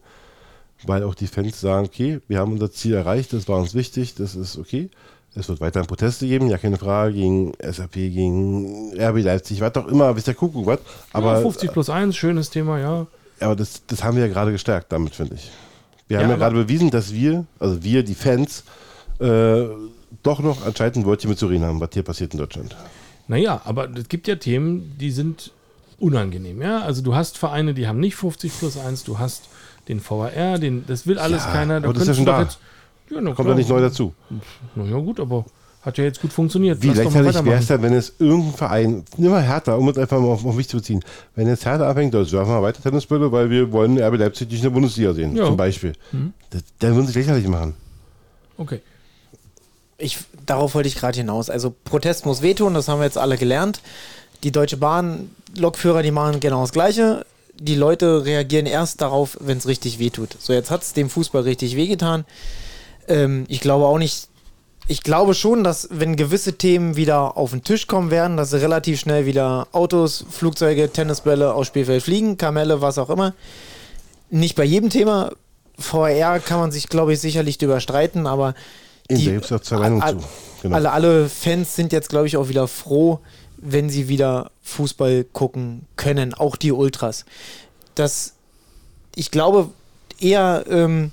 [0.85, 4.15] weil auch die Fans sagen, okay, wir haben unser Ziel erreicht, das war uns wichtig,
[4.15, 4.89] das ist okay.
[5.35, 9.87] Es wird weiterhin Proteste geben, ja keine Frage, gegen SAP, gegen RB Leipzig, was auch
[9.87, 10.79] immer, bis der Kuckuck was.
[11.13, 13.07] Aber Aber, 50 plus 1, schönes Thema, ja.
[13.39, 15.51] aber das, das haben wir ja gerade gestärkt damit, finde ich.
[16.07, 18.63] Wir Ja, haben ja gerade bewiesen, dass wir, also wir, die Fans,
[19.19, 19.65] äh,
[20.23, 22.75] doch noch anscheinend ein Wörtchen mitzureden haben, was hier passiert in Deutschland.
[23.27, 25.51] Naja, aber es gibt ja Themen, die sind
[25.99, 26.81] unangenehm, ja.
[26.81, 29.43] Also du hast Vereine, die haben nicht 50 plus 1, du hast
[29.87, 31.77] den VAR, den, das will alles Ja, keiner.
[31.77, 32.41] aber das ist ja schon da.
[32.41, 32.59] Jetzt,
[33.09, 33.55] ja, na Kommt ja klar.
[33.55, 34.13] nicht neu dazu.
[34.75, 35.45] Naja, gut, aber
[35.81, 36.81] hat ja jetzt gut funktioniert.
[36.83, 40.19] Wie lächerlich wäre es denn, wenn es irgendein Verein, nimm mal Hertha, um es einfach
[40.19, 41.01] mal auf, auf mich zu beziehen,
[41.35, 44.57] wenn jetzt Hertha abhängt, dann werfen wir weiter Tennisbälle, weil wir wollen RB Leipzig nicht
[44.59, 45.45] in der Bundesliga sehen, Ja.
[45.45, 45.93] zum Beispiel.
[46.11, 46.33] Mhm.
[46.49, 47.73] Das, dann würden sie sich lächerlich machen.
[48.57, 48.81] Okay.
[49.97, 51.49] Ich, darauf wollte ich gerade hinaus.
[51.49, 53.81] Also Protest muss wehtun, das haben wir jetzt alle gelernt.
[54.43, 57.25] Die Deutsche Bahn, Lokführer, die machen genau das Gleiche.
[57.59, 60.35] Die Leute reagieren erst darauf, wenn es richtig wehtut.
[60.39, 62.25] So, jetzt hat es dem Fußball richtig wehgetan.
[63.07, 64.27] Ähm, ich glaube auch nicht,
[64.87, 68.99] ich glaube schon, dass wenn gewisse Themen wieder auf den Tisch kommen werden, dass relativ
[68.99, 73.33] schnell wieder Autos, Flugzeuge, Tennisbälle aufs Spielfeld fliegen, Kamelle, was auch immer.
[74.29, 75.31] Nicht bei jedem Thema.
[75.77, 78.53] VR kann man sich, glaube ich, sicherlich drüber streiten, aber
[79.07, 80.25] In Die- der gibt es auch zwei Meinungen all- zu.
[80.61, 80.75] Genau.
[80.75, 83.19] alle, alle Fans sind jetzt, glaube ich, auch wieder froh,
[83.61, 87.25] wenn sie wieder Fußball gucken können, auch die Ultras.
[87.95, 88.35] Das,
[89.15, 89.69] ich glaube,
[90.19, 91.11] eher, ähm,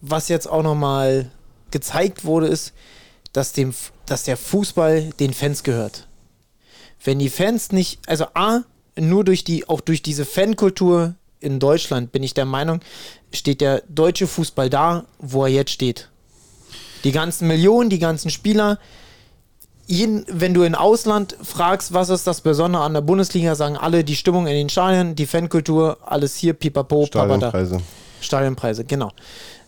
[0.00, 1.30] was jetzt auch nochmal
[1.70, 2.72] gezeigt wurde, ist,
[3.32, 3.74] dass, dem,
[4.06, 6.06] dass der Fußball den Fans gehört.
[7.02, 8.62] Wenn die Fans nicht, also A,
[8.96, 12.80] nur durch die, auch durch diese Fankultur in Deutschland bin ich der Meinung,
[13.32, 16.08] steht der deutsche Fußball da, wo er jetzt steht.
[17.04, 18.78] Die ganzen Millionen, die ganzen Spieler.
[19.90, 24.04] Jeden, wenn du in Ausland fragst, was ist das Besondere an der Bundesliga, sagen alle
[24.04, 27.06] die Stimmung in den Stadien, die Fankultur, alles hier, pipapo.
[27.06, 27.80] Stadionpreise.
[28.20, 29.12] Stadionpreise, genau.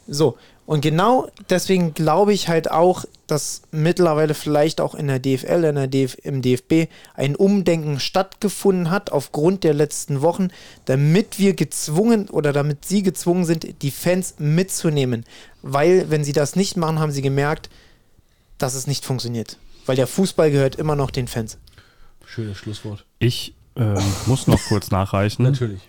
[0.06, 0.36] So,
[0.66, 5.74] und genau deswegen glaube ich halt auch, dass mittlerweile vielleicht auch in der DFL, in
[5.74, 10.50] der DF, im DFB ein Umdenken stattgefunden hat aufgrund der letzten Wochen,
[10.84, 15.24] damit wir gezwungen oder damit sie gezwungen sind, die Fans mitzunehmen.
[15.62, 17.70] Weil, wenn sie das nicht machen, haben sie gemerkt,
[18.58, 19.56] dass es nicht funktioniert.
[19.90, 21.58] Weil der Fußball gehört immer noch den Fans.
[22.24, 23.04] Schönes Schlusswort.
[23.18, 25.42] Ich ähm, muss noch kurz nachreichen.
[25.42, 25.80] Natürlich.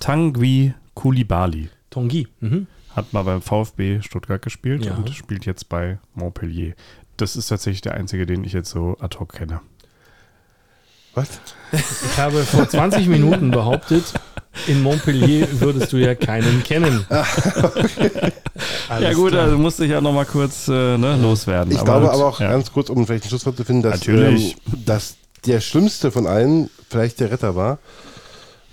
[0.00, 2.28] Tanguy Koulibaly Tongi.
[2.40, 2.66] Mhm.
[2.96, 4.94] hat mal beim VfB Stuttgart gespielt Ja.
[4.94, 6.72] und spielt jetzt bei Montpellier.
[7.18, 9.60] Das ist tatsächlich der einzige, den ich jetzt so ad hoc kenne.
[11.14, 11.28] Was?
[11.72, 14.04] Ich habe vor 20 Minuten behauptet,
[14.66, 17.04] in Montpellier würdest du ja keinen kennen.
[18.88, 19.44] Alles ja gut, klar.
[19.44, 21.72] also musste ich ja noch mal kurz äh, ne, loswerden.
[21.72, 22.50] Ich glaube gut, aber auch ja.
[22.50, 24.52] ganz kurz, um vielleicht ein Schlusswort zu finden, dass, Natürlich.
[24.52, 25.16] ähm, dass
[25.46, 27.78] der Schlimmste von allen vielleicht der Retter war.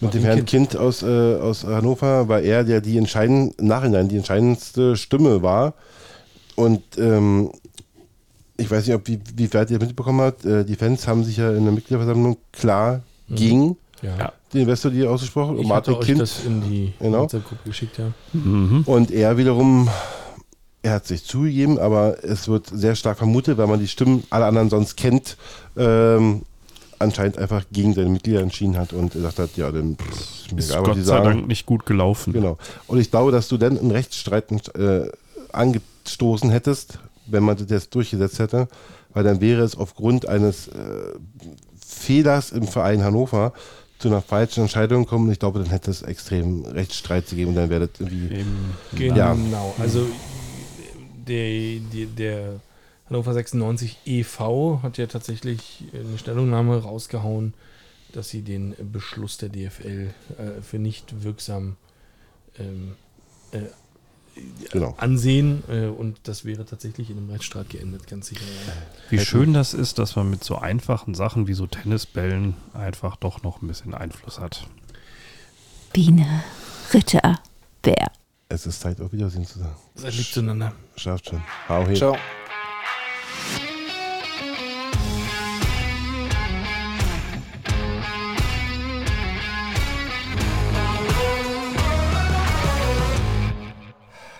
[0.01, 4.15] Mit dem Herrn kind, aus, äh, aus Hannover, weil er der die entscheidend, Nachhinein die
[4.15, 5.73] entscheidendste Stimme war.
[6.55, 7.51] Und ähm,
[8.59, 11.37] ich weiß nicht, ob wie, wie weit ihr mitbekommen habt, äh, die Fans haben sich
[11.37, 14.31] ja in der Mitgliederversammlung klar gegen Ja.
[14.53, 15.57] Den Investor die ausgesprochen.
[15.57, 17.21] Und Ich hatte Martin euch Kind das in die Genau.
[17.23, 18.11] WhatsApp-Gruppe geschickt, ja.
[18.33, 18.83] Mhm.
[18.85, 19.89] Und er wiederum,
[20.81, 24.47] er hat sich zugegeben, aber es wird sehr stark vermutet, weil man die Stimmen aller
[24.47, 25.37] anderen sonst kennt,
[25.77, 26.41] ähm,
[26.97, 30.83] anscheinend einfach gegen seine Mitglieder entschieden hat und gesagt hat, ja, dann pff, ist egal,
[30.83, 31.25] Gott die sei sagen.
[31.25, 32.33] Dank nicht gut gelaufen.
[32.33, 32.57] Genau.
[32.87, 34.45] Und ich glaube, dass du dann einen Rechtsstreit
[34.75, 35.09] äh,
[35.51, 36.99] angestoßen hättest,
[37.31, 38.67] wenn man das jetzt durchgesetzt hätte,
[39.13, 41.13] weil dann wäre es aufgrund eines äh,
[41.85, 43.53] Fehlers im Verein Hannover
[43.99, 45.31] zu einer falschen Entscheidung kommen.
[45.31, 48.35] Ich glaube, dann hätte es extrem Rechtsstreit gegeben und dann wäre das irgendwie.
[48.35, 48.75] Eben.
[48.95, 49.15] Genau.
[49.15, 49.37] Ja.
[49.79, 50.07] Also
[51.27, 52.59] der, der, der
[53.09, 54.79] Hannover 96 e.V.
[54.83, 57.53] hat ja tatsächlich eine Stellungnahme rausgehauen,
[58.13, 61.75] dass sie den Beschluss der DFL äh, für nicht wirksam
[62.57, 62.95] ähm,
[63.51, 63.59] äh,
[64.71, 64.95] Genau.
[64.97, 68.41] ansehen äh, und das wäre tatsächlich in einem Rechtsstreit geendet, ganz sicher.
[69.09, 73.43] Wie schön das ist, dass man mit so einfachen Sachen wie so Tennisbällen einfach doch
[73.43, 74.67] noch ein bisschen Einfluss hat.
[75.93, 76.43] Biene,
[76.93, 77.39] Ritter,
[77.81, 78.07] Bär.
[78.49, 79.75] Es ist Zeit, auf Wiedersehen zu sagen.
[79.95, 80.73] Seid lieb zueinander.
[80.95, 81.41] Schafft schon.
[81.67, 81.95] Hau hin.
[81.95, 82.17] Ciao.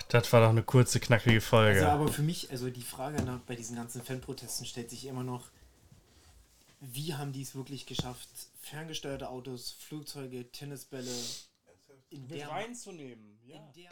[0.10, 1.86] Das war doch eine kurze, knackige Folge.
[1.86, 5.24] Also, aber für mich, also die Frage nach, bei diesen ganzen Fanprotesten stellt sich immer
[5.24, 5.52] noch,
[6.82, 8.28] wie haben die es wirklich geschafft,
[8.60, 11.14] ferngesteuerte Autos, Flugzeuge, Tennisbälle
[12.10, 13.92] in der, reinzunehmen, in der